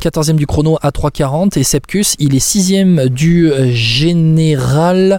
14e 0.00 0.34
du 0.36 0.46
chrono 0.46 0.78
à 0.82 0.90
3,40. 0.90 1.58
Et 1.58 1.62
Sepkus, 1.64 2.14
il 2.18 2.34
est 2.34 2.44
6e 2.44 3.08
du 3.08 3.50
général 3.72 5.18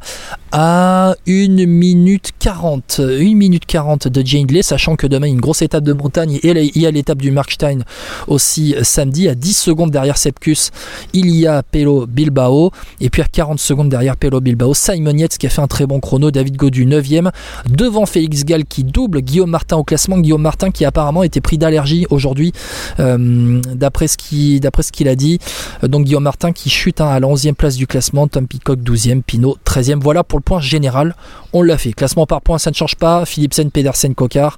à 0.52 1.16
1 1.28 1.66
minute 1.66 2.32
40. 2.40 3.00
1 3.00 3.36
minute 3.36 3.66
40 3.66 4.08
de 4.08 4.26
Jane 4.26 4.48
Lee, 4.48 4.64
sachant 4.64 4.96
que 4.96 5.08
demain, 5.08 5.28
il 5.28 5.30
y 5.30 5.34
a 5.34 5.36
une 5.36 5.42
grosse 5.42 5.62
étape 5.62 5.84
de 5.84 5.94
montagne 5.94 6.40
et 6.42 6.50
il 6.76 6.82
y 6.82 6.86
a 6.88 6.92
l'étape 6.92 7.20
du 7.22 7.32
Markstein 7.32 7.84
aussi 8.28 8.76
samedi 8.84 9.28
à 9.30 9.36
10 9.36 9.54
secondes 9.58 9.92
derrière 9.92 10.18
Sepkus 10.18 10.72
il 11.14 11.30
y 11.30 11.48
a 11.48 11.64
Pelo 11.64 12.06
Bilbao. 12.06 12.72
Et 13.02 13.10
puis 13.10 13.22
à 13.22 13.26
40 13.26 13.60
secondes 13.60 13.90
derrière 13.90 14.18
Pelo 14.18 14.42
Bilbao 14.42 14.74
Simon 14.74 15.16
Yates 15.18 15.38
qui 15.38 15.48
a 15.48 15.50
fait 15.50 15.62
un 15.62 15.68
très 15.68 15.86
bon 15.86 16.00
chrono 16.00 16.32
David 16.32 16.56
Godu 16.58 16.86
9ème 16.86 17.32
devant 17.70 18.06
Félix 18.06 18.46
Gall 18.46 18.66
qui 18.66 18.84
double 18.84 19.22
Guillaume 19.22 19.50
Martin 19.50 19.78
au 19.78 19.84
classement. 19.84 20.18
Guillaume 20.18 20.42
Martin 20.42 20.72
qui 20.72 20.86
apparemment 20.86 21.24
était 21.24 21.42
pris 21.42 21.58
d'allergie 21.58 22.06
aujourd'hui 22.10 22.54
euh, 23.00 23.62
d'après 23.74 24.08
ce 24.08 24.18
qui 24.18 24.60
d'après 24.60 24.84
ce 24.84 24.92
qu'il 24.92 25.08
a 25.08 25.16
dit. 25.16 25.40
Euh, 25.84 25.88
donc 25.88 26.06
Guillaume 26.06 26.24
Martin 26.24 26.52
qui 26.52 26.70
chute 26.70 27.02
hein, 27.02 27.08
à 27.08 27.20
la 27.20 27.28
11e 27.28 27.54
place 27.54 27.76
du 27.76 27.88
classement. 27.88 28.28
Tom 28.28 28.48
Peacock 28.48 28.80
12e 28.80 29.22
Pinot 29.22 29.58
13e 29.66 30.00
voilà 30.00 30.24
pour 30.24 30.40
le 30.40 30.44
point 30.44 30.60
général. 30.60 31.16
On 31.54 31.62
l'a 31.62 31.78
fait. 31.78 31.94
Classement 31.94 32.26
par 32.26 32.42
points 32.42 32.58
ça 32.58 32.70
ne 32.70 32.76
change 32.76 32.96
pas. 32.96 33.26
Philipsen 33.26 33.72
Pedersen 33.72 34.16
Cocard 34.16 34.58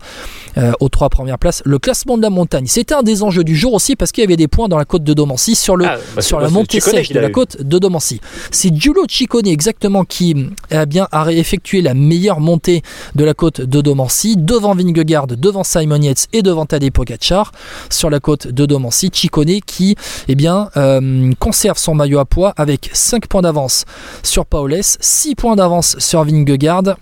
euh, 0.58 0.72
aux 0.80 0.89
trois 0.89 1.10
premières 1.10 1.39
places. 1.39 1.62
Le 1.65 1.80
classement 1.80 2.17
de 2.17 2.22
la 2.22 2.30
montagne 2.30 2.65
c'était 2.67 2.94
un 2.94 3.04
des 3.04 3.24
enjeux 3.24 3.44
du 3.44 3.56
jour 3.56 3.74
aussi 3.74 3.96
parce 3.96 4.12
qu'il 4.12 4.24
y 4.24 4.28
avait 4.28 4.38
des 4.38 4.48
points 4.48 4.67
dans 4.67 4.78
la 4.78 4.86
côte 4.86 5.04
de 5.04 5.13
Domancy 5.13 5.56
sur 5.56 5.76
le 5.76 5.86
Ah, 5.86 5.98
bah, 6.15 6.20
sur 6.21 6.39
la 6.39 6.49
montée 6.49 6.79
sèche 6.79 7.10
de 7.10 7.19
la 7.19 7.29
côte 7.29 7.62
de 7.62 7.79
Domancy. 7.79 8.19
C'est 8.51 8.73
Giulio 8.73 9.05
Ciccone 9.07 9.47
exactement 9.47 10.05
qui 10.05 10.47
a 10.69 10.86
bien 10.86 11.07
a 11.12 11.31
effectué 11.31 11.81
la 11.81 11.93
meilleure 11.93 12.39
montée 12.39 12.81
de 13.15 13.23
la 13.23 13.34
côte 13.34 13.62
de 13.62 13.81
Domancy 13.81 14.36
devant 14.38 14.75
Vingegaard, 14.75 15.27
devant 15.27 15.63
Simon 15.63 16.01
Yates 16.01 16.27
et 16.34 16.41
devant 16.41 16.65
Tadej 16.65 16.91
Pogacar 16.91 17.51
sur 17.89 18.10
la 18.10 18.19
côte 18.19 18.47
de 18.47 18.65
Domancy. 18.65 19.10
Ciccone 19.13 19.62
qui 19.65 19.95
eh 20.27 20.36
bien 20.36 20.69
euh, 20.77 21.31
conserve 21.39 21.77
son 21.77 21.95
maillot 21.95 22.19
à 22.19 22.25
poids 22.25 22.53
avec 22.57 22.89
5 22.93 23.27
points 23.27 23.41
d'avance 23.41 23.86
sur 24.23 24.45
Paules, 24.45 24.79
6 24.81 25.36
points 25.36 25.55
d'avance 25.55 25.97
sur 25.99 26.23
Vingegaard 26.23 26.95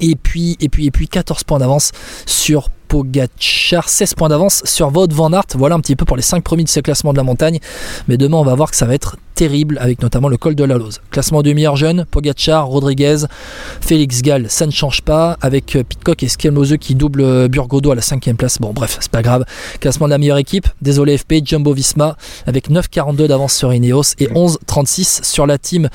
et 0.00 0.16
puis 0.16 0.56
et 0.60 0.68
puis 0.68 0.86
et 0.86 0.90
puis 0.90 1.08
14 1.08 1.44
points 1.44 1.58
d'avance 1.58 1.92
sur 2.26 2.68
Pogacar, 2.94 3.88
16 3.88 4.14
points 4.14 4.28
d'avance 4.28 4.62
sur 4.64 4.96
Wout 4.96 5.08
van 5.10 5.32
Aert. 5.32 5.46
Voilà 5.56 5.74
un 5.74 5.80
petit 5.80 5.96
peu 5.96 6.04
pour 6.04 6.16
les 6.16 6.22
5 6.22 6.44
premiers 6.44 6.62
de 6.62 6.68
ce 6.68 6.78
classement 6.78 7.10
de 7.10 7.16
la 7.16 7.24
montagne. 7.24 7.58
Mais 8.06 8.16
demain, 8.16 8.36
on 8.36 8.44
va 8.44 8.54
voir 8.54 8.70
que 8.70 8.76
ça 8.76 8.86
va 8.86 8.94
être 8.94 9.16
terrible 9.34 9.78
avec 9.80 10.00
notamment 10.00 10.28
le 10.28 10.36
col 10.36 10.54
de 10.54 10.62
la 10.62 10.78
Lose. 10.78 11.00
Classement 11.10 11.42
du 11.42 11.56
meilleur 11.56 11.74
jeune, 11.74 12.04
Pogacar, 12.08 12.68
Rodriguez, 12.68 13.24
Félix 13.80 14.22
Gall, 14.22 14.46
ça 14.48 14.64
ne 14.66 14.70
change 14.70 15.02
pas 15.02 15.36
avec 15.40 15.76
Pitcock 15.88 16.22
et 16.22 16.28
Skelmose 16.28 16.76
qui 16.78 16.94
double 16.94 17.48
Burgodo 17.48 17.90
à 17.90 17.96
la 17.96 18.00
5 18.00 18.32
place. 18.38 18.58
Bon 18.60 18.72
bref, 18.72 18.98
c'est 19.00 19.10
pas 19.10 19.22
grave. 19.22 19.44
Classement 19.80 20.06
de 20.06 20.10
la 20.10 20.18
meilleure 20.18 20.38
équipe, 20.38 20.68
désolé 20.80 21.18
FP, 21.18 21.44
Jumbo 21.44 21.72
Visma 21.72 22.16
avec 22.46 22.70
9,42 22.70 23.26
d'avance 23.26 23.54
sur 23.54 23.74
Ineos 23.74 24.14
et 24.20 24.28
11,36 24.28 25.24
sur 25.24 25.48
la 25.48 25.58
team 25.58 25.88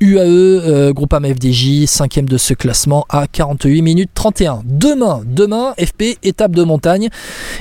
UAE, 0.00 0.18
euh, 0.18 0.92
groupe 0.92 1.14
FDJ, 1.14 1.84
cinquième 1.86 2.26
de 2.26 2.38
ce 2.38 2.54
classement 2.54 3.04
à 3.10 3.26
48 3.26 3.82
minutes 3.82 4.10
31. 4.14 4.62
Demain, 4.64 5.20
demain, 5.26 5.74
FP, 5.78 6.18
étape 6.22 6.52
de 6.52 6.62
montagne. 6.62 7.10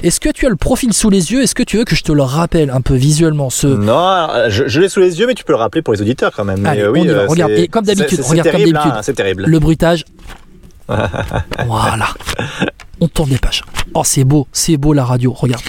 Est-ce 0.03 0.21
que 0.21 0.29
tu 0.29 0.45
as 0.45 0.49
le 0.49 0.55
profil 0.55 0.93
sous 0.93 1.09
les 1.09 1.33
yeux? 1.33 1.43
Est-ce 1.43 1.53
que 1.53 1.63
tu 1.63 1.77
veux 1.77 1.83
que 1.83 1.95
je 1.95 2.03
te 2.03 2.13
le 2.13 2.23
rappelle 2.23 2.69
un 2.69 2.79
peu 2.79 2.95
visuellement 2.95 3.49
ce... 3.49 3.67
Non, 3.67 4.49
je, 4.49 4.79
l'ai 4.79 4.87
sous 4.87 5.01
les 5.01 5.19
yeux, 5.19 5.27
mais 5.27 5.33
tu 5.33 5.43
peux 5.43 5.51
le 5.51 5.57
rappeler 5.57 5.81
pour 5.81 5.93
les 5.93 6.01
auditeurs 6.01 6.31
quand 6.33 6.45
même. 6.45 6.65
Allez, 6.65 6.87
oui, 6.87 7.07
euh, 7.07 7.27
regarde, 7.27 7.51
et 7.51 7.67
comme 7.67 7.85
d'habitude, 7.85 8.21
regarde 8.21 8.49
comme 8.49 8.59
d'habitude. 8.61 8.91
Hein, 8.93 9.01
c'est 9.01 9.13
terrible. 9.13 9.43
Le 9.45 9.59
bruitage. 9.59 10.05
voilà. 11.67 12.07
On 13.01 13.07
tourne 13.07 13.31
les 13.31 13.37
pages. 13.37 13.63
Oh, 13.93 14.03
c'est 14.05 14.23
beau, 14.23 14.47
c'est 14.53 14.77
beau 14.77 14.93
la 14.93 15.03
radio, 15.03 15.33
regarde. 15.33 15.63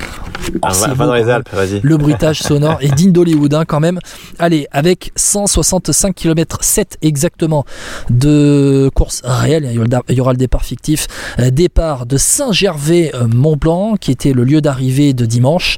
Va, 0.63 1.07
dans 1.07 1.15
les 1.15 1.29
Alpes, 1.29 1.49
vas-y. 1.53 1.81
Le 1.83 1.97
bruitage 1.97 2.41
sonore 2.41 2.79
est 2.81 2.95
digne 2.95 3.13
d'Hollywood 3.13 3.55
hein, 3.55 3.65
quand 3.67 3.81
même. 3.81 3.99
Allez, 4.39 4.67
avec 4.73 5.13
165 5.17 6.15
km 6.15 6.59
7 6.63 6.99
exactement 7.03 7.65
de 8.09 8.91
course 8.95 9.23
réelle, 9.25 9.69
il 10.09 10.17
y 10.17 10.21
aura 10.21 10.33
le 10.33 10.39
départ 10.39 10.65
fictif. 10.65 11.07
Euh, 11.39 11.51
départ 11.51 12.07
de 12.07 12.17
Saint-Gervais-Mont-Blanc, 12.17 13.97
qui 14.01 14.11
était 14.11 14.33
le 14.33 14.45
lieu 14.45 14.61
d'arrivée 14.61 15.13
de 15.13 15.27
dimanche. 15.27 15.77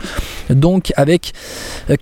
Donc 0.51 0.93
avec 0.97 1.33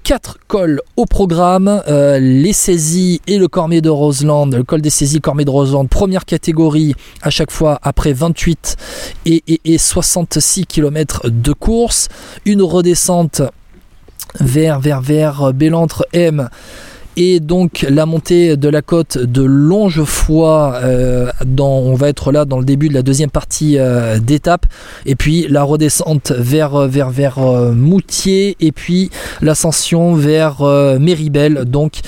4 0.02 0.30
euh, 0.30 0.40
cols 0.48 0.80
au 0.96 1.06
programme, 1.06 1.82
euh, 1.88 2.18
les 2.18 2.52
saisies 2.52 3.20
et 3.26 3.38
le 3.38 3.48
Cormier 3.48 3.80
de 3.80 3.90
Roseland, 3.90 4.46
le 4.46 4.64
col 4.64 4.80
des 4.80 4.90
saisies, 4.90 5.20
Cormier 5.20 5.44
de 5.44 5.50
Roseland, 5.50 5.86
première 5.86 6.24
catégorie 6.24 6.94
à 7.22 7.30
chaque 7.30 7.50
fois 7.50 7.78
après 7.82 8.12
28 8.12 8.76
et, 9.26 9.42
et 9.64 9.78
66 9.78 10.66
km 10.66 11.28
de 11.30 11.52
course 11.52 12.08
une 12.44 12.49
redescente 12.58 13.42
vers, 14.38 14.80
vers, 14.80 15.00
vers 15.00 15.52
Bélantre 15.52 16.06
M. 16.12 16.48
Et 17.16 17.40
donc 17.40 17.84
la 17.88 18.06
montée 18.06 18.56
de 18.56 18.68
la 18.68 18.82
côte 18.82 19.18
de 19.18 19.42
Longefoy, 19.42 20.72
euh, 20.82 21.30
on 21.58 21.94
va 21.94 22.08
être 22.08 22.30
là 22.30 22.44
dans 22.44 22.58
le 22.58 22.64
début 22.64 22.88
de 22.88 22.94
la 22.94 23.02
deuxième 23.02 23.30
partie 23.30 23.78
euh, 23.78 24.20
d'étape, 24.20 24.66
et 25.06 25.16
puis 25.16 25.46
la 25.48 25.64
redescente 25.64 26.30
vers, 26.30 26.86
vers, 26.86 27.10
vers 27.10 27.38
euh, 27.38 27.72
Moutier, 27.72 28.56
et 28.60 28.70
puis 28.70 29.10
l'ascension 29.42 30.14
vers 30.14 30.62
Méribel. 30.98 31.64
Donc 31.64 32.00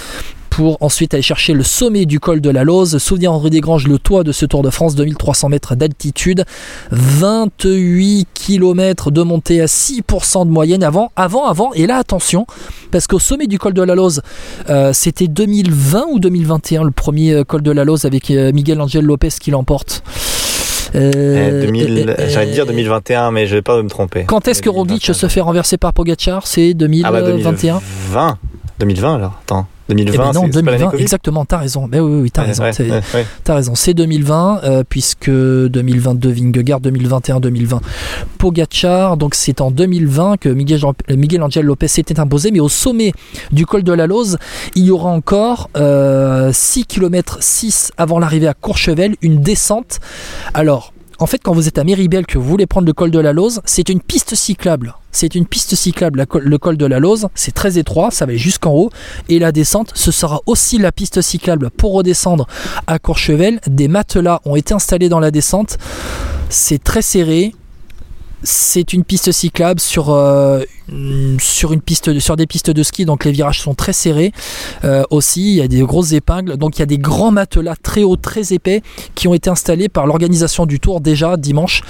pour 0.53 0.77
ensuite 0.83 1.15
aller 1.15 1.23
chercher 1.23 1.55
le 1.55 1.63
sommet 1.63 2.05
du 2.05 2.21
col 2.21 2.43
de 2.43 2.51
la 2.51 2.63
Lose. 2.63 2.99
Souvenir 2.99 3.33
Henri 3.33 3.49
Desgranges, 3.49 3.89
le 3.89 3.99
toit 3.99 4.23
de 4.23 4.33
ce 4.33 4.45
Tour 4.45 4.63
de 4.63 4.69
France, 4.69 4.95
2300 4.95 5.49
mètres 5.49 5.75
d'altitude, 5.75 6.45
28 6.91 8.29
km 8.35 9.11
de 9.11 9.23
montée 9.23 9.63
à 9.63 9.65
6% 9.65 10.45
de 10.45 10.51
moyenne 10.51 10.83
avant, 10.85 11.11
avant, 11.17 11.47
avant. 11.47 11.73
Et 11.73 11.87
là, 11.87 11.97
attention, 11.97 12.47
parce 12.91 13.07
qu'au 13.07 13.19
sommet 13.19 13.47
du 13.47 13.59
col 13.59 13.73
de 13.73 13.81
la 13.81 13.95
Lose, 13.95 14.21
euh, 14.69 14.93
c'était 14.93 15.27
2020 15.27 16.05
ou 16.13 16.21
2021 16.21 16.85
le 16.85 16.91
premier 16.91 17.33
euh, 17.33 17.45
col 17.45 17.63
de 17.63 17.71
la 17.71 17.85
Lose 17.85 18.05
avec 18.05 18.31
euh, 18.31 18.53
Miguel 18.53 18.79
Angel 18.83 19.03
Lopez 19.03 19.31
qui 19.41 19.53
l'emporte. 19.53 20.03
Euh, 20.95 21.67
J'allais 22.29 22.53
dire 22.53 22.67
2021, 22.67 23.31
mais 23.31 23.47
je 23.47 23.55
vais 23.55 23.63
pas 23.63 23.83
me 23.83 23.89
tromper. 23.89 24.25
Quand 24.27 24.47
est-ce 24.47 24.61
que 24.61 24.69
Roglic 24.69 25.03
se 25.03 25.29
fait 25.29 25.41
renverser 25.41 25.79
par 25.79 25.95
Pogachar 25.95 26.47
C'est 26.47 26.75
2021 26.75 27.09
ah 27.09 27.13
bah 27.13 27.23
2020 27.23 28.39
2020 28.79 29.15
alors, 29.15 29.41
attends. 29.45 29.67
2020, 29.95 30.13
eh 30.15 30.19
ben 30.19 30.33
non, 30.33 30.49
2020 30.49 30.93
exactement, 30.99 31.45
t'as 31.45 31.59
raison. 31.59 31.89
Mais 31.91 32.01
oui, 32.01 32.23
oui, 32.23 32.31
t'as 32.31 32.43
raison. 32.43 32.65
t'as 33.45 33.55
raison. 33.55 33.75
C'est 33.75 33.95
2020, 33.95 34.61
euh, 34.65 34.85
puisque 34.89 35.31
2022 35.31 36.31
Vingegaard, 36.31 36.81
2021, 36.81 37.41
2020 37.41 37.81
Pogachar. 38.39 39.17
Donc 39.17 39.35
c'est 39.35 39.61
en 39.61 39.71
2020 39.71 40.37
que 40.39 40.49
Miguel, 40.49 40.81
Miguel 41.11 41.43
Angel 41.43 41.65
Lopez 41.65 41.89
s'était 41.89 42.21
imposé. 42.21 42.51
Mais 42.51 42.61
au 42.61 42.69
sommet 42.69 43.13
du 43.51 43.67
col 43.67 43.83
de 43.83 43.93
la 43.93 44.07
Lose, 44.07 44.39
il 44.75 44.85
y 44.85 44.91
aura 44.91 45.11
encore 45.11 45.71
6 46.53 46.87
km 46.87 47.39
6 47.41 47.93
avant 47.97 48.19
l'arrivée 48.19 48.49
à 48.49 48.55
Courchevel, 48.55 49.17
une 49.23 49.41
descente. 49.41 50.01
Alors, 50.55 50.93
en 51.23 51.27
fait, 51.27 51.41
quand 51.41 51.53
vous 51.53 51.69
êtes 51.69 51.79
à 51.79 51.85
Méribel, 51.85 52.27
que 52.27 52.37
vous 52.37 52.49
voulez 52.49 52.67
prendre 52.67 52.87
le 52.89 52.93
col 52.93 53.13
de 53.13 53.19
la 53.21 53.33
Lose, 53.33 53.61
c'est 53.65 53.89
une 53.89 54.01
piste 54.01 54.35
cyclable. 54.35 54.97
C'est 55.13 55.37
une 55.37 55.47
piste 55.47 55.77
cyclable, 55.77 56.27
le 56.35 56.59
col 56.59 56.77
de 56.77 56.85
la 56.85 56.99
Lose. 56.99 57.29
C'est 57.37 57.55
très 57.55 57.79
étroit, 57.79 58.11
ça 58.11 58.27
va 58.27 58.35
jusqu'en 58.35 58.73
haut. 58.73 58.91
Et 59.29 59.39
la 59.39 59.53
descente, 59.53 59.93
ce 59.95 60.11
sera 60.11 60.41
aussi 60.47 60.79
la 60.79 60.91
piste 60.91 61.21
cyclable 61.21 61.71
pour 61.71 61.93
redescendre 61.93 62.49
à 62.89 62.99
Courchevel. 62.99 63.61
Des 63.69 63.87
matelas 63.87 64.41
ont 64.45 64.57
été 64.57 64.75
installés 64.75 65.09
dans 65.09 65.21
la 65.21 65.31
descente. 65.31 65.79
C'est 66.49 66.83
très 66.83 67.03
serré. 67.03 67.55
C'est 68.45 68.93
une 68.93 69.05
piste 69.05 69.31
cyclable 69.31 69.79
sur, 69.79 70.11
euh, 70.11 70.63
une 70.89 71.39
piste, 71.85 72.11
des 72.11 72.47
pistes 72.47 72.71
de 72.71 72.83
ski, 72.83 73.05
donc 73.05 73.25
les 73.25 73.31
virages 73.31 73.61
sont 73.61 73.75
très 73.75 73.93
serrés. 73.93 74.33
Euh, 74.85 75.05
aussi, 75.11 75.53
il 75.53 75.55
y 75.57 75.61
a 75.61 75.69
des 75.69 75.81
grosses 75.83 76.13
épingles, 76.13 76.57
donc 76.57 76.77
il 76.77 76.81
y 76.81 76.83
a 76.83 76.87
des 76.87 76.99
grands 76.99 77.31
matelas 77.31 77.77
très 77.81 78.03
hauts, 78.03 78.17
très 78.17 78.53
épais, 78.53 78.83
qui 79.15 79.29
ont 79.29 79.35
été 79.35 79.49
installés 79.49 79.89
par 79.89 80.07
l'organisation 80.07 80.67
du 80.67 80.81
Tour 80.81 81.01
déjà 81.01 81.37
dimanche 81.37 81.83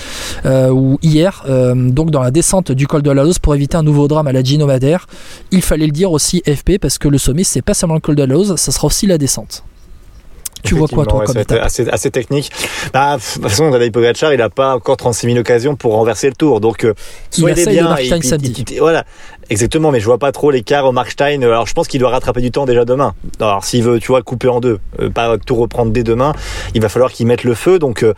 euh, 0.44 0.68
ou 0.68 0.98
hier, 1.02 1.44
donc 1.74 2.10
dans 2.10 2.22
la 2.22 2.30
descente 2.30 2.70
du 2.70 2.86
col 2.86 3.02
de 3.02 3.10
la 3.10 3.24
Lose 3.24 3.38
pour 3.38 3.54
éviter 3.54 3.76
un 3.76 3.82
nouveau 3.82 4.06
drame 4.06 4.26
à 4.26 4.32
la 4.32 4.42
Gino 4.42 4.66
Madère. 4.66 5.06
Il 5.52 5.62
fallait 5.62 5.86
le 5.86 5.92
dire 5.92 6.12
aussi 6.12 6.42
FP 6.46 6.78
parce 6.78 6.98
que 6.98 7.08
le 7.08 7.18
sommet, 7.18 7.44
c'est 7.44 7.62
pas 7.62 7.74
seulement 7.74 7.94
le 7.94 8.00
col 8.00 8.14
de 8.14 8.22
la 8.22 8.34
Lose, 8.34 8.56
ça 8.56 8.72
sera 8.72 8.86
aussi 8.86 9.06
la 9.06 9.16
descente. 9.16 9.64
Tu 10.62 10.74
vois 10.74 10.88
quoi, 10.88 11.06
toi, 11.06 11.24
comme 11.24 11.36
assez, 11.60 11.88
assez, 11.88 12.10
technique. 12.10 12.50
Bah, 12.92 13.16
de 13.16 13.22
toute 13.22 13.42
façon, 13.42 13.70
Tadej 13.70 13.90
Pogacar, 13.90 14.32
il 14.32 14.38
n'a 14.38 14.50
pas 14.50 14.74
encore 14.74 14.96
36 14.96 15.26
000 15.26 15.38
occasions 15.38 15.76
pour 15.76 15.94
renverser 15.94 16.28
le 16.28 16.34
tour. 16.34 16.60
Donc, 16.60 16.84
euh, 16.84 16.94
soit 17.30 17.52
il, 17.52 17.58
est 17.58 17.66
bien. 17.66 17.96
Et 17.96 18.10
puis, 18.10 18.78
voilà, 18.78 19.04
exactement. 19.50 19.90
Mais 19.90 20.00
je 20.00 20.04
vois 20.04 20.18
pas 20.18 20.32
trop 20.32 20.50
l'écart 20.50 20.86
au 20.86 20.92
Markstein. 20.92 21.42
Alors, 21.42 21.66
je 21.66 21.74
pense 21.74 21.88
qu'il 21.88 22.00
doit 22.00 22.10
rattraper 22.10 22.40
du 22.40 22.50
temps 22.50 22.66
déjà 22.66 22.84
demain. 22.84 23.14
Alors, 23.40 23.64
s'il 23.64 23.82
veut, 23.82 23.98
tu 23.98 24.08
vois, 24.08 24.22
couper 24.22 24.48
en 24.48 24.60
deux, 24.60 24.78
euh, 25.00 25.10
pas 25.10 25.36
tout 25.38 25.56
reprendre 25.56 25.92
dès 25.92 26.02
demain, 26.02 26.32
il 26.74 26.80
va 26.80 26.88
falloir 26.88 27.10
qu'il 27.12 27.26
mette 27.26 27.44
le 27.44 27.54
feu. 27.54 27.78
Donc, 27.78 28.02
euh, 28.02 28.14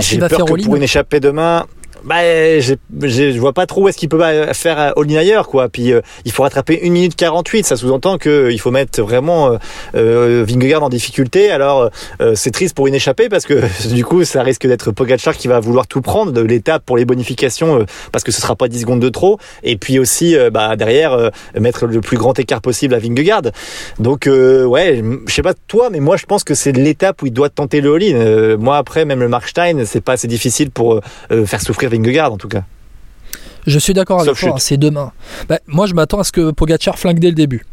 j'ai 0.00 0.18
peur 0.18 0.44
que 0.44 0.64
pour 0.64 0.76
une 0.76 0.82
échappée 0.82 1.20
demain, 1.20 1.66
bah, 2.04 2.20
je 2.20 3.38
vois 3.38 3.52
pas 3.52 3.66
trop 3.66 3.82
où 3.82 3.88
est-ce 3.88 3.98
qu'il 3.98 4.08
peut 4.08 4.22
faire 4.52 4.78
all-in 4.96 5.16
ailleurs, 5.16 5.48
quoi. 5.48 5.68
Puis 5.68 5.92
euh, 5.92 6.00
il 6.24 6.32
faut 6.32 6.42
rattraper 6.42 6.80
1 6.84 6.90
minute 6.90 7.16
48, 7.16 7.66
ça 7.66 7.76
sous-entend 7.76 8.18
qu'il 8.18 8.58
faut 8.60 8.70
mettre 8.70 9.02
vraiment 9.02 9.52
euh, 9.52 9.58
euh, 9.94 10.44
Vingegaard 10.46 10.82
en 10.82 10.88
difficulté. 10.88 11.50
Alors 11.50 11.90
euh, 12.20 12.34
c'est 12.34 12.50
triste 12.50 12.74
pour 12.74 12.86
une 12.86 12.94
échappée 12.94 13.28
parce 13.28 13.44
que 13.44 13.62
du 13.94 14.04
coup 14.04 14.24
ça 14.24 14.42
risque 14.42 14.66
d'être 14.66 14.90
Pogacar 14.90 15.36
qui 15.36 15.48
va 15.48 15.60
vouloir 15.60 15.86
tout 15.86 16.00
prendre 16.00 16.32
de 16.32 16.40
l'étape 16.40 16.84
pour 16.84 16.96
les 16.96 17.04
bonifications 17.04 17.84
parce 18.12 18.24
que 18.24 18.32
ce 18.32 18.40
sera 18.40 18.56
pas 18.56 18.68
10 18.68 18.82
secondes 18.82 19.00
de 19.00 19.08
trop. 19.08 19.38
Et 19.62 19.76
puis 19.76 19.98
aussi 19.98 20.36
bah, 20.52 20.76
derrière 20.76 21.30
mettre 21.58 21.86
le 21.86 22.00
plus 22.00 22.16
grand 22.16 22.38
écart 22.38 22.60
possible 22.60 22.94
à 22.94 22.98
Vingegaard. 22.98 23.42
Donc 23.98 24.26
ouais, 24.28 25.02
je 25.26 25.34
sais 25.34 25.42
pas 25.42 25.54
toi, 25.66 25.88
mais 25.90 26.00
moi 26.00 26.16
je 26.16 26.26
pense 26.26 26.44
que 26.44 26.54
c'est 26.54 26.72
l'étape 26.72 27.22
où 27.22 27.26
il 27.26 27.32
doit 27.32 27.48
tenter 27.48 27.80
le 27.80 27.94
all-in. 27.94 28.56
moi 28.56 28.76
après 28.76 29.04
même 29.04 29.20
le 29.20 29.28
Markstein, 29.28 29.84
c'est 29.84 30.00
pas 30.00 30.12
assez 30.12 30.28
difficile 30.28 30.70
pour 30.70 31.00
faire 31.30 31.60
souffrir 31.60 31.87
Vingegaard 31.88 32.32
en 32.32 32.36
tout 32.36 32.48
cas. 32.48 32.64
Je 33.66 33.78
suis 33.78 33.92
d'accord 33.92 34.20
avec 34.20 34.34
toi, 34.34 34.54
c'est 34.58 34.78
demain. 34.78 35.12
Bah, 35.48 35.58
moi 35.66 35.86
je 35.86 35.94
m'attends 35.94 36.20
à 36.20 36.24
ce 36.24 36.32
que 36.32 36.50
Pogacar 36.50 36.98
flingue 36.98 37.18
dès 37.18 37.28
le 37.28 37.34
début. 37.34 37.66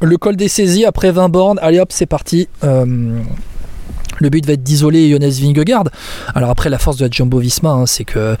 Le 0.00 0.16
col 0.16 0.36
des 0.36 0.48
saisies 0.48 0.84
après 0.84 1.10
20 1.10 1.28
bornes, 1.28 1.58
allez 1.60 1.80
hop, 1.80 1.90
c'est 1.90 2.06
parti. 2.06 2.48
Euh, 2.62 3.20
le 4.20 4.30
but 4.30 4.46
va 4.46 4.52
être 4.52 4.62
d'isoler 4.62 5.10
Jonas 5.10 5.38
Vingegaard. 5.40 5.84
Alors 6.34 6.50
après, 6.50 6.70
la 6.70 6.78
force 6.78 6.96
de 6.96 7.04
la 7.04 7.10
Jumbo 7.10 7.38
Visma, 7.38 7.70
hein, 7.70 7.86
c'est 7.86 8.04
que 8.04 8.36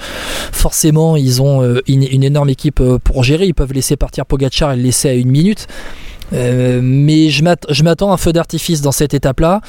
forcément, 0.52 1.16
ils 1.16 1.42
ont 1.42 1.62
euh, 1.62 1.80
une, 1.88 2.22
énorme 2.22 2.48
équipe 2.48 2.80
euh, 2.80 2.98
pour 2.98 3.24
gérer. 3.24 3.46
Ils 3.46 3.54
peuvent 3.54 3.72
laisser 3.72 3.96
partir 3.96 4.24
Pogacar 4.24 4.72
et 4.72 4.76
le 4.76 4.82
laisser 4.82 5.08
à 5.08 5.14
une 5.14 5.30
minute. 5.30 5.66
mais 6.32 7.28
je 7.28 7.42
m'attends 7.82 8.10
à 8.10 8.14
un 8.14 8.16
feu 8.16 8.32
d'artifice 8.32 8.80
dans 8.80 8.92
cette 8.92 9.14
étape-là. 9.14 9.60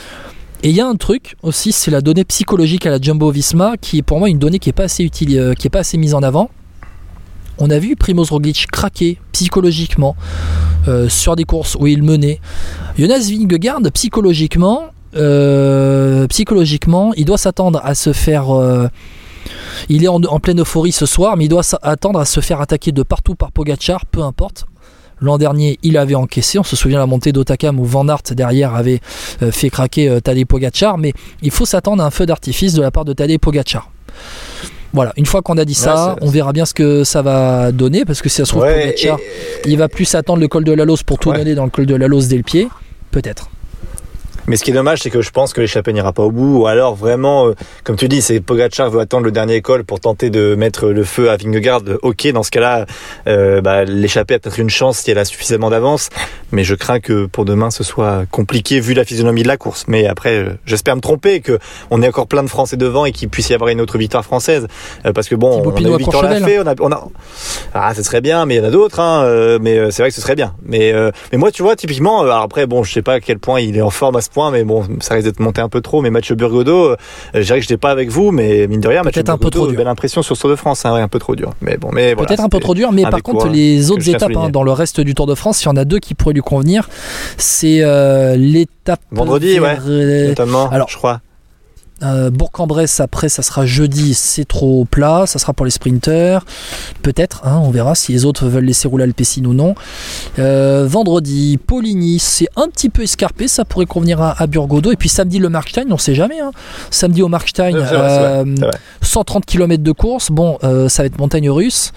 Et 0.62 0.72
il 0.72 0.76
y 0.76 0.82
a 0.82 0.88
un 0.88 0.96
truc 0.96 1.38
aussi, 1.42 1.72
c'est 1.72 1.90
la 1.90 2.02
donnée 2.02 2.26
psychologique 2.26 2.86
à 2.86 2.90
la 2.90 3.00
Jumbo 3.00 3.32
Visma, 3.32 3.78
qui 3.78 4.00
est 4.00 4.02
pour 4.02 4.20
moi 4.20 4.28
une 4.30 4.40
donnée 4.40 4.60
qui 4.60 4.68
n'est 4.68 4.74
pas 4.74 4.84
assez 4.84 5.06
utile, 5.06 5.40
euh, 5.40 5.54
qui 5.54 5.68
est 5.68 5.70
pas 5.70 5.80
assez 5.80 5.98
mise 5.98 6.14
en 6.14 6.22
avant. 6.22 6.50
On 7.60 7.70
a 7.70 7.80
vu 7.80 7.96
Primoz 7.96 8.30
Roglic 8.30 8.68
craquer 8.68 9.20
psychologiquement 9.32 10.18
euh, 10.90 11.08
sur 11.08 11.38
des 11.38 11.46
courses 11.46 11.78
où 11.80 11.88
il 11.88 12.04
menait. 12.04 12.42
Jonas 12.98 13.30
Vingegaard, 13.30 13.80
psychologiquement, 13.94 14.88
euh, 15.16 16.28
psychologiquement, 16.28 17.14
il 17.16 17.24
doit 17.24 17.38
s'attendre 17.38 17.80
à 17.82 17.96
se 17.96 18.12
faire. 18.12 18.48
il 19.88 20.04
est 20.04 20.10
en, 20.10 20.22
en, 20.24 20.40
pleine 20.42 20.60
euphorie 20.60 20.92
ce 20.92 21.06
soir, 21.06 21.38
mais 21.38 21.46
il 21.46 21.50
doit 21.50 21.64
s'attendre 21.64 22.20
à 22.20 22.26
se 22.26 22.42
faire 22.42 22.60
attaquer 22.60 22.92
de 22.92 23.04
partout 23.04 23.36
par 23.36 23.54
Pogachar, 23.54 24.06
peu 24.06 24.24
importe. 24.24 24.66
L'an 25.22 25.38
dernier, 25.38 25.80
il 25.84 25.98
avait 25.98 26.16
encaissé. 26.16 26.60
On 26.60 26.64
se 26.64 26.76
souvient 26.76 26.98
de 26.98 27.04
la 27.04 27.08
montée 27.08 27.32
d'Otakam 27.32 27.80
où 27.80 27.86
Van 27.86 28.08
Aert 28.08 28.22
derrière 28.32 28.76
avait 28.76 29.00
euh, 29.42 29.52
fait 29.52 29.70
craquer 29.70 30.10
euh, 30.10 30.20
Tadej 30.20 30.46
Pogacar. 30.46 30.98
Mais 30.98 31.14
il 31.42 31.52
faut 31.52 31.66
s'attendre 31.66 32.02
à 32.04 32.06
un 32.06 32.12
feu 32.12 32.26
d'artifice 32.26 32.74
de 32.74 32.82
la 32.82 32.92
part 32.92 33.06
de 33.06 33.14
Tadej 33.14 33.38
Pogacar. 33.40 33.92
Voilà, 34.92 35.14
une 35.18 35.26
fois 35.28 35.42
qu'on 35.44 35.58
a 35.58 35.66
dit 35.66 35.76
ça, 35.76 36.16
on 36.22 36.30
verra 36.30 36.52
bien 36.52 36.66
ce 36.66 36.74
que 36.74 37.04
ça 37.04 37.22
va 37.22 37.72
donner 37.72 38.06
parce 38.06 38.22
que 38.24 38.30
si 38.30 38.38
ça 38.38 38.46
se 38.46 38.50
trouve, 38.50 38.64
Ouais, 38.64 38.94
Pogacar, 38.96 39.20
et- 39.20 39.70
il 39.70 39.78
va 39.78 39.88
plus 39.88 40.16
attendre 40.16 40.40
le 40.40 40.48
col 40.48 40.64
de 40.64 40.72
la 40.72 40.84
Lose 40.86 41.04
pour 41.04 41.20
tout 41.20 41.30
Ouais. 41.30 41.38
donner 41.38 41.54
dans 41.54 41.66
le 41.66 41.70
col 41.70 41.86
de 41.86 41.94
la 41.96 42.08
Lose 42.08 42.28
dès 42.28 42.38
le 42.38 42.44
pied. 42.44 42.68
Peut-être. 43.12 43.50
Mais 44.50 44.56
ce 44.56 44.64
qui 44.64 44.72
est 44.72 44.74
dommage, 44.74 45.04
c'est 45.04 45.12
que 45.12 45.22
je 45.22 45.30
pense 45.30 45.54
que 45.54 45.62
l'échappée 45.62 45.94
n'ira 45.94 46.12
pas 46.12 46.24
au 46.24 46.32
bout. 46.32 46.62
Ou 46.62 46.66
alors 46.66 46.96
vraiment, 46.96 47.46
euh, 47.46 47.54
comme 47.84 47.96
tu 47.98 48.08
dis, 48.08 48.20
c'est 48.20 48.40
Pogacar 48.40 48.90
veut 48.90 49.00
attendre 49.00 49.24
le 49.26 49.32
dernier 49.32 49.62
col 49.62 49.84
pour 49.84 50.00
tenter 50.00 50.32
de 50.32 50.56
mettre 50.56 50.88
le 50.88 51.04
feu 51.04 51.30
à 51.30 51.38
Vingegaard. 51.38 51.84
Ok, 52.02 52.26
dans 52.32 52.42
ce 52.42 52.50
cas-là, 52.50 52.88
euh, 53.28 53.62
bah, 53.62 53.84
l'échappée 53.84 54.34
a 54.34 54.40
peut-être 54.40 54.60
une 54.60 54.72
chance 54.72 54.98
si 54.98 55.12
elle 55.12 55.20
a 55.20 55.26
suffisamment 55.26 55.70
d'avance. 55.70 56.10
Mais 56.52 56.64
je 56.64 56.74
crains 56.74 57.00
que 57.00 57.28
pour 57.28 57.46
demain, 57.46 57.70
ce 57.70 57.84
soit 57.84 58.24
compliqué 58.32 58.80
vu 58.80 58.96
la 58.96 59.06
physionomie 59.06 59.44
de 59.44 59.48
la 59.48 59.56
course. 59.56 59.86
Mais 59.88 60.08
après, 60.08 60.38
euh, 60.38 60.58
j'espère 60.66 60.96
me 60.96 61.02
tromper, 61.02 61.42
que 61.42 61.60
on 61.92 62.02
ait 62.02 62.08
encore 62.08 62.26
plein 62.26 62.42
de 62.42 62.48
Français 62.48 62.76
devant 62.76 63.06
et 63.06 63.12
qu'il 63.12 63.30
puisse 63.30 63.50
y 63.50 63.54
avoir 63.54 63.70
une 63.70 63.82
autre 63.82 64.00
victoire 64.00 64.26
française. 64.26 64.66
Euh, 65.06 65.14
parce 65.14 65.30
que 65.30 65.36
bon, 65.36 65.62
on 65.64 65.94
a 65.94 65.98
Victor. 65.98 66.24
Lafay, 66.24 66.58
on 66.58 66.66
a, 66.66 66.74
on 66.80 66.92
a, 66.92 67.08
ah, 67.76 67.94
ce 67.94 68.02
serait 68.02 68.22
bien, 68.22 68.48
mais 68.48 68.56
il 68.56 68.58
y 68.58 68.62
en 68.62 68.68
a 68.68 68.72
d'autres. 68.72 69.00
Hein, 69.00 69.60
mais 69.62 69.92
c'est 69.92 70.02
vrai 70.02 70.10
que 70.10 70.16
ce 70.16 70.22
serait 70.22 70.36
bien. 70.36 70.56
Mais, 70.64 70.92
mais 71.32 71.38
moi, 71.38 71.52
tu 71.52 71.62
vois, 71.62 71.76
typiquement, 71.76 72.22
alors 72.22 72.42
après, 72.42 72.66
bon, 72.66 72.84
je 72.84 72.92
sais 72.92 73.04
pas 73.04 73.14
à 73.14 73.20
quel 73.20 73.38
point 73.38 73.60
il 73.60 73.78
est 73.78 73.82
en 73.82 73.92
forme 73.92 74.16
à 74.16 74.22
ce 74.22 74.30
point, 74.32 74.39
mais 74.52 74.64
bon, 74.64 74.84
ça 75.02 75.16
risque 75.16 75.28
d'être 75.28 75.40
monté 75.40 75.62
un 75.62 75.70
peu 75.70 75.82
trop. 75.82 76.02
Mais 76.02 76.10
Mathieu 76.10 76.36
Burgodo, 76.36 76.92
euh, 76.92 76.96
je 77.34 77.42
dirais 77.42 77.60
que 77.60 77.66
je 77.66 77.72
n'étais 77.72 77.78
pas 77.78 77.92
avec 77.92 78.10
vous, 78.10 78.32
mais 78.32 78.68
mine 78.68 78.82
de 78.82 78.88
rien, 78.88 79.04
Mathieu 79.04 79.22
Peut-être 79.22 79.30
un 79.30 79.38
peu 79.38 79.50
trop 79.50 79.68
belle 79.68 79.88
impression 79.88 80.22
sur 80.22 80.36
ce 80.36 80.42
Tour 80.42 80.52
de 80.52 80.56
France, 80.56 80.86
hein, 80.86 80.94
ouais, 80.94 81.02
un 81.02 81.08
peu 81.08 81.20
trop 81.20 81.36
dur. 81.36 81.54
Mais 81.62 81.78
bon, 81.78 81.90
mais 81.92 82.14
voilà, 82.14 82.28
Peut-être 82.28 82.44
un 82.44 82.50
peu 82.50 82.60
trop 82.60 82.74
dur, 82.74 82.92
mais 82.92 83.04
par 83.04 83.22
contre, 83.22 83.48
les 83.50 83.92
autres 83.92 84.08
étapes 84.10 84.32
hein, 84.36 84.50
dans 84.50 84.64
le 84.64 84.72
reste 84.72 85.02
du 85.02 85.14
Tour 85.14 85.28
de 85.28 85.36
France, 85.36 85.64
il 85.64 85.66
y 85.66 85.70
en 85.70 85.76
a 85.76 85.86
deux 85.86 86.00
qui 86.00 86.16
pourraient 86.16 86.34
lui 86.34 86.42
convenir. 86.42 86.90
C'est 87.38 87.82
euh, 87.84 88.36
l'étape. 88.36 89.02
Vendredi, 89.12 89.60
ouais. 89.60 89.78
Notamment, 90.28 90.70
alors- 90.70 90.90
je 90.90 90.98
crois. 90.98 91.22
Euh, 92.04 92.30
Bourg-en-Bresse, 92.30 93.00
après, 93.00 93.30
ça 93.30 93.42
sera 93.42 93.66
jeudi, 93.66 94.14
c'est 94.14 94.46
trop 94.46 94.86
plat, 94.86 95.26
ça 95.26 95.40
sera 95.40 95.54
pour 95.54 95.66
les 95.66 95.72
sprinters. 95.72 96.46
Peut-être, 97.02 97.42
hein, 97.46 97.60
on 97.64 97.72
verra 97.72 97.96
si 97.96 98.12
les 98.12 98.26
autres 98.26 98.48
veulent 98.48 98.66
laisser 98.66 98.88
rouler 98.88 99.04
Alpecin 99.04 99.44
ou 99.46 99.54
non. 99.54 99.76
Euh, 100.38 100.86
vendredi, 100.90 101.58
Poligny, 101.66 102.20
c'est 102.20 102.48
un 102.56 102.68
petit 102.68 102.90
peu 102.90 103.04
escarpé, 103.04 103.48
ça 103.48 103.66
pourrait 103.66 103.86
convenir 103.86 104.22
à, 104.22 104.42
à 104.42 104.48
Burgodo. 104.48 104.92
Et 104.92 104.96
puis 104.96 105.10
samedi, 105.10 105.40
le 105.40 105.50
Markstein, 105.50 105.86
on 105.92 105.98
sait 105.98 106.16
jamais. 106.16 106.40
hein. 106.40 106.52
Samedi 106.92 107.22
au 107.22 107.28
Markstein, 107.28 107.74
Ouais, 107.76 107.84
c'est 107.88 107.96
vrai, 107.96 108.10
c'est 108.10 108.20
vrai, 108.20 108.28
euh, 108.40 108.44
c'est 108.58 108.66
vrai. 108.66 108.72
130 109.02 109.46
km 109.46 109.84
de 109.84 109.92
course. 109.92 110.32
Bon, 110.32 110.58
ça 110.62 111.04
va 111.04 111.08
être 111.08 111.18
montagne 111.20 111.50
russe. 111.50 111.92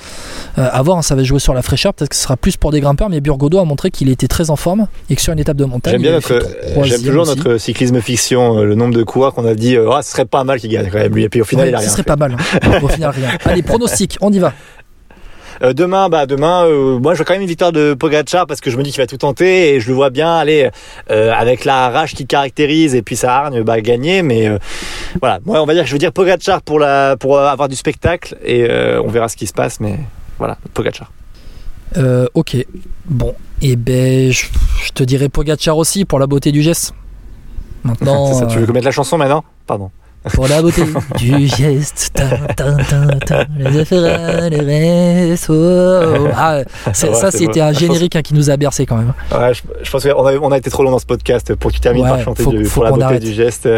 À 0.57 0.83
voir, 0.83 0.99
hein, 0.99 1.03
ça 1.03 1.15
va 1.15 1.23
jouer 1.23 1.39
sur 1.39 1.55
la 1.55 1.63
fraîcheur. 1.63 1.95
Peut-être 1.95 2.11
que 2.11 2.17
ce 2.17 2.23
sera 2.23 2.37
plus 2.37 2.57
pour 2.57 2.71
des 2.73 2.81
grimpeurs, 2.81 3.09
mais 3.09 3.21
Burgodo 3.21 3.59
a 3.59 3.65
montré 3.65 3.91
qu'il 3.91 4.09
était 4.09 4.29
très 4.29 4.51
en 4.51 4.57
forme 4.57 4.87
et 5.11 5.17
que 5.17 5.23
sur 5.23 5.33
une 5.33 5.39
étape 5.39 5.57
de 5.57 5.65
montagne, 5.65 6.03
J'aime 6.85 7.03
toujours 7.03 7.23
aussi. 7.23 7.37
notre 7.37 7.59
cyclisme 7.59 8.01
fiction, 8.01 8.63
le 8.63 8.75
nombre 8.75 8.95
de 8.95 9.03
coureurs 9.03 9.35
qu'on 9.35 9.47
a 9.47 9.55
dit, 9.55 9.77
ce 10.01 10.13
serait 10.13 10.25
pas 10.25 10.45
mal 10.45 10.59
qu'il 10.61 10.71
gagne 10.71 10.89
quand 10.91 10.99
même 10.99 11.15
lui. 11.15 11.25
Et 11.25 11.29
puis 11.29 11.43
au 11.43 11.45
final, 11.45 11.69
il 11.69 11.75
a 11.75 11.79
ce 11.79 11.83
rien. 11.83 11.91
serait 11.91 12.03
fait. 12.03 12.07
pas 12.07 12.17
mal. 12.17 12.37
hein. 12.63 12.79
Au 12.83 12.89
final, 12.89 13.11
rien. 13.11 13.29
Allez, 13.45 13.63
pronostic, 13.63 14.17
on 14.23 14.33
y 14.33 14.39
va. 14.39 14.55
Euh, 15.63 15.75
demain, 15.75 16.09
bah 16.09 16.27
demain, 16.27 16.65
euh, 16.65 16.99
moi 16.99 17.13
je 17.13 17.19
vois 17.19 17.27
quand 17.27 17.35
même 17.35 17.43
une 17.43 17.49
victoire 17.49 17.71
de 17.73 17.95
Pogacar 17.95 18.47
parce 18.47 18.61
que 18.61 18.71
je 18.71 18.77
me 18.77 18.83
dis 18.83 18.91
qu'il 18.91 19.01
va 19.01 19.07
tout 19.07 19.19
tenter 19.19 19.75
et 19.75 19.81
je 19.81 19.89
le 19.89 19.95
vois 19.95 20.11
bien 20.11 20.35
aller 20.35 20.71
euh, 21.11 21.31
avec 21.33 21.65
la 21.65 21.89
rage 21.91 22.15
qui 22.15 22.27
caractérise 22.27 22.95
et 22.97 23.03
puis 23.03 23.15
sa 23.17 23.37
hargne, 23.37 23.63
bah 23.63 23.81
gagner. 23.81 24.23
Mais 24.23 24.51
voilà, 25.21 25.39
moi 25.45 25.63
on 25.63 25.67
va 25.67 25.75
dire, 25.75 25.87
je 25.87 25.93
veux 25.93 25.99
dire 25.99 26.11
Pogacar 26.13 26.63
pour 26.63 26.81
la 26.81 27.17
pour 27.17 27.39
avoir 27.39 27.69
du 27.69 27.77
spectacle 27.77 28.37
et 28.45 28.67
on 29.05 29.09
verra 29.09 29.29
ce 29.29 29.37
qui 29.37 29.47
se 29.47 29.53
passe. 29.53 29.79
Mais 29.79 30.01
voilà, 30.39 30.57
Pogacar. 30.75 31.13
Ok. 32.35 32.57
Bon, 33.05 33.35
et 33.61 33.77
ben, 33.77 34.33
je, 34.33 34.47
je 34.85 34.91
te 34.93 35.05
dirais 35.05 35.29
Pogacar 35.29 35.77
aussi 35.77 36.05
pour 36.05 36.19
la 36.19 36.27
beauté 36.27 36.51
du 36.51 36.63
geste. 36.63 36.95
Maintenant, 37.85 38.33
ça, 38.39 38.47
tu 38.47 38.59
veux 38.59 38.73
mettre 38.73 38.87
la 38.87 38.91
chanson 38.91 39.19
maintenant? 39.19 39.45
Pardon. 39.67 39.91
Pour 40.35 40.47
la 40.49 40.63
beauté 40.63 40.83
du 41.19 41.47
geste, 41.49 42.11
tin, 42.15 42.29
tin, 42.57 42.77
tin, 42.89 43.07
tin, 43.27 43.45
je 43.59 43.85
ferai 43.85 44.51
le 44.51 44.65
reste. 45.31 45.51
oh, 45.51 45.53
oh. 46.27 46.29
Ah, 46.35 46.59
Ouais, 46.87 46.93
ça, 46.93 47.31
c'était 47.31 47.61
un 47.61 47.73
générique 47.73 48.17
hein, 48.17 48.23
qui 48.23 48.35
nous 48.35 48.51
a 48.51 48.57
bercé 48.57 48.87
quand 48.87 48.97
même. 48.97 49.13
Ouais, 49.33 49.53
je, 49.55 49.63
je 49.83 49.91
pense 49.91 50.03
qu'on 50.05 50.27
a, 50.27 50.35
on 50.37 50.53
a 50.53 50.59
été 50.59 50.71
trop 50.71 50.83
long 50.85 50.91
dans 50.91 50.99
ce 50.99 51.07
podcast 51.07 51.55
pour 51.57 51.71
que 51.71 51.77
tu 51.77 51.81
termines 51.81 52.05
Ouais, 52.05 52.11
par 52.11 52.21
chanter 52.23 52.43
faut- 52.45 52.51
du- 52.53 52.65
faut 52.65 52.75
pour 52.81 52.85
la 52.85 52.91
beauté 52.91 53.05
arrête. 53.05 53.23
du 53.23 53.33
geste. 53.33 53.69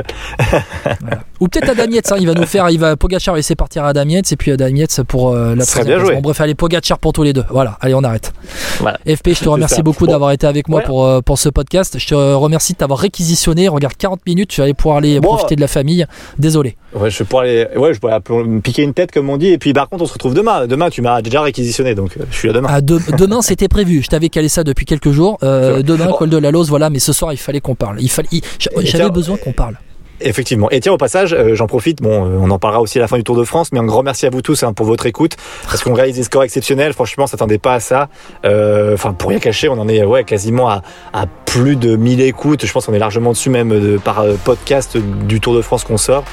Voilà. 1.01 1.23
Ou 1.41 1.49
peut-être 1.49 1.69
Adam 1.71 1.91
Yates, 1.91 2.13
hein, 2.13 2.17
il 2.19 2.27
va 2.27 2.35
nous 2.35 2.47
faire, 2.47 2.69
il 2.71 2.79
va 2.79 2.97
Pogacar 2.97 3.35
laisser 3.35 3.55
partir 3.55 3.85
Adam 3.85 4.05
Yates 4.05 4.33
et 4.33 4.37
puis 4.37 4.53
Adam 4.53 4.67
Yates 4.69 5.03
pour 5.03 5.33
euh, 5.33 5.55
la 5.55 5.65
joué. 5.65 6.15
Bon, 6.15 6.21
bref, 6.21 6.41
allez 6.41 6.55
Pogacar 6.55 6.99
pour 6.99 7.13
tous 7.13 7.23
les 7.23 7.33
deux. 7.33 7.45
Voilà, 7.51 7.77
allez, 7.81 7.95
on 7.95 8.03
arrête. 8.05 8.33
Voilà. 8.81 8.99
FP, 9.07 9.31
je 9.35 9.45
te 9.45 9.49
remercie 9.49 9.83
beaucoup 9.83 10.07
Bon. 10.07 10.13
d'avoir 10.13 10.31
été 10.33 10.47
avec 10.47 10.69
moi 10.69 10.81
pour, 10.83 11.05
euh, 11.05 11.21
pour 11.21 11.39
ce 11.39 11.49
podcast. 11.49 11.99
Je 11.99 12.07
te 12.07 12.15
remercie 12.15 12.73
de 12.75 12.79
t'avoir 12.79 12.99
réquisitionné. 12.99 13.69
Regarde, 13.69 13.95
40 13.97 14.21
minutes, 14.27 14.51
tu 14.51 14.61
vas 14.61 14.65
aller 14.65 14.75
pouvoir 14.75 14.99
aller 14.99 15.21
Bon. 15.21 15.29
profiter 15.29 15.57
de 15.57 15.61
la 15.61 15.69
famille. 15.69 16.07
Désolé. 16.39 16.77
Ouais, 16.95 17.11
je 17.11 17.23
pourrais 17.23 17.67
aller, 17.67 17.77
ouais, 17.79 17.95
je 17.95 18.01
pourrais 18.01 18.21
me 18.45 18.61
piquer 18.61 18.83
une 18.83 18.95
tête 18.95 19.13
comme 19.13 19.31
on 19.31 19.37
dit. 19.37 19.49
Et 19.49 19.59
puis 19.59 19.73
par 19.73 19.89
contre, 19.89 20.03
on 20.05 20.07
se 20.07 20.13
retrouve 20.13 20.35
demain. 20.35 20.67
Demain, 20.67 20.91
tu 20.91 21.03
m'as 21.03 21.23
déjà 21.23 21.43
réquisitionné, 21.43 21.95
donc 21.95 22.17
euh, 22.19 22.25
je 22.31 22.37
suis 22.37 22.49
là 22.49 22.55
demain. 22.55 22.69
Ah, 22.71 22.81
de- 22.81 23.01
demain, 23.19 23.43
c'était 23.43 23.69
prévu. 23.69 24.03
Je 24.03 24.09
t'avais 24.09 24.29
calé 24.29 24.49
ça 24.49 24.65
depuis 24.65 24.87
quelques 24.87 25.11
jours. 25.11 25.39
Euh, 25.43 25.83
demain, 25.83 26.09
Oh. 26.11 26.15
col 26.17 26.31
de 26.31 26.37
la 26.39 26.51
Lose, 26.51 26.69
voilà. 26.69 26.91
Mais 26.91 26.99
ce 26.99 27.13
soir, 27.13 27.33
il 27.33 27.37
fallait 27.39 27.61
qu'on 27.61 27.75
parle. 27.75 28.01
Il 28.01 28.11
fallait, 28.11 28.29
j'avais 28.59 29.11
besoin 29.11 29.37
qu'on 29.37 29.53
parle. 29.53 29.77
Effectivement. 30.27 30.71
Et 30.71 30.81
tiens, 30.81 30.93
au 30.93 30.97
passage, 30.97 31.35
euh, 31.35 31.55
j'en 31.55 31.67
profite. 31.67 32.01
Bon, 32.03 32.25
euh, 32.25 32.39
on 32.41 32.51
en 32.51 32.59
parlera 32.59 32.81
aussi 32.81 32.99
à 32.99 33.01
la 33.03 33.09
fin 33.09 33.17
du 33.17 33.25
Tour 33.25 33.37
de 33.37 33.45
France, 33.45 33.69
mais 33.73 33.79
un 33.79 33.85
grand 33.85 34.03
merci 34.03 34.25
à 34.27 34.31
vous 34.31 34.43
tous 34.43 34.63
hein, 34.63 34.73
pour 34.73 34.87
votre 34.87 35.07
écoute, 35.07 35.37
parce 35.69 35.83
qu'on 35.83 35.93
réalise 35.95 36.17
des 36.17 36.23
scores 36.23 36.45
exceptionnels. 36.45 36.93
Franchement, 36.95 37.25
on 37.25 37.27
s'attendait 37.27 37.59
pas 37.59 37.75
à 37.75 37.81
ça. 37.81 38.09
Euh, 38.45 38.95
Enfin, 38.95 39.13
pour 39.13 39.31
rien 39.31 39.39
cacher, 39.39 39.69
on 39.69 39.79
en 39.79 39.89
est 39.89 40.03
ouais 40.05 40.25
quasiment 40.25 40.69
à, 40.69 40.83
à 41.13 41.27
plus 41.47 41.77
de 41.77 41.97
1000 41.97 42.21
écoutes. 42.23 42.65
Je 42.65 42.73
pense 42.73 42.87
qu'on 42.87 42.95
est 42.95 42.99
largement 42.99 43.33
dessus 43.33 43.51
même 43.51 43.69
de, 43.69 43.99
par 43.99 44.25
podcast 44.45 44.97
du 44.97 45.41
Tour 45.41 45.55
de 45.55 45.63
France 45.63 45.85
qu'on 45.85 45.97
sort. 45.99 46.25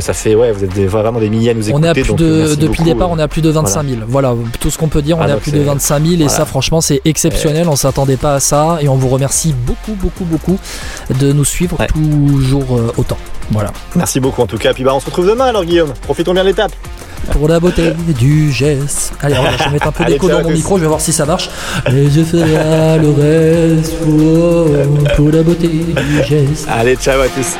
Ça 0.00 0.12
fait 0.12 0.34
ouais, 0.34 0.50
vous 0.52 0.64
êtes 0.64 0.74
des- 0.74 0.86
vraiment 0.86 1.20
des 1.20 1.28
milliers 1.30 1.50
à 1.50 1.54
nous 1.54 1.68
écouter. 1.68 1.84
On 1.84 1.86
est 1.86 1.90
à 1.90 1.94
plus 1.94 2.08
donc, 2.08 2.18
de, 2.18 2.54
depuis 2.56 2.80
le 2.82 2.92
départ, 2.92 3.10
on 3.10 3.18
est 3.18 3.22
à 3.22 3.28
plus 3.28 3.42
de 3.42 3.50
25 3.50 3.82
000. 3.86 4.00
Voilà, 4.08 4.34
tout 4.58 4.70
ce 4.70 4.78
qu'on 4.78 4.88
peut 4.88 5.02
dire, 5.02 5.16
on 5.18 5.22
Ah, 5.22 5.28
est 5.28 5.32
à 5.32 5.36
plus 5.36 5.52
de 5.52 5.58
c'est- 5.58 5.64
25 5.64 6.00
000 6.02 6.12
et 6.12 6.16
voilà. 6.16 6.30
ça, 6.30 6.44
franchement, 6.44 6.80
c'est 6.80 7.00
exceptionnel. 7.04 7.68
On 7.68 7.76
s'attendait 7.76 8.16
pas 8.16 8.34
à 8.34 8.40
ça 8.40 8.78
et 8.80 8.88
on 8.88 8.96
vous 8.96 9.08
remercie 9.08 9.54
beaucoup, 9.54 9.92
beaucoup, 9.94 10.24
beaucoup 10.24 10.58
de 11.18 11.32
nous 11.32 11.44
suivre 11.44 11.78
Ouais. 11.78 11.86
toujours 11.86 12.80
autant. 12.96 13.16
Voilà. 13.50 13.72
Merci 13.94 14.20
beaucoup 14.20 14.42
en 14.42 14.46
tout 14.46 14.58
cas. 14.58 14.74
Puis 14.74 14.84
bah, 14.84 14.94
on 14.94 15.00
se 15.00 15.06
retrouve 15.06 15.26
demain 15.26 15.46
alors, 15.46 15.64
Guillaume. 15.64 15.92
Profitons 16.02 16.32
bien 16.32 16.42
de 16.42 16.48
l'étape. 16.48 16.72
Pour 17.32 17.48
la 17.48 17.60
beauté 17.60 17.92
du 18.18 18.50
geste. 18.50 19.12
Allez, 19.20 19.36
regarde, 19.36 19.56
je 19.58 19.64
vais 19.64 19.70
mettre 19.70 19.88
un 19.88 19.92
peu 19.92 20.04
d'écho 20.04 20.28
dans 20.28 20.42
mon 20.42 20.50
micro, 20.50 20.76
je 20.78 20.82
vais 20.82 20.88
voir 20.88 21.00
si 21.00 21.12
ça 21.12 21.26
marche. 21.26 21.50
Et 21.86 22.08
je 22.08 22.22
ferai 22.22 22.98
le 22.98 23.10
reste 23.10 23.94
oh, 24.06 24.66
pour 25.16 25.30
la 25.30 25.42
beauté 25.42 25.68
du 25.68 26.24
geste. 26.24 26.66
Allez, 26.70 26.96
ciao 26.96 27.20
à 27.20 27.28
tous. 27.28 27.56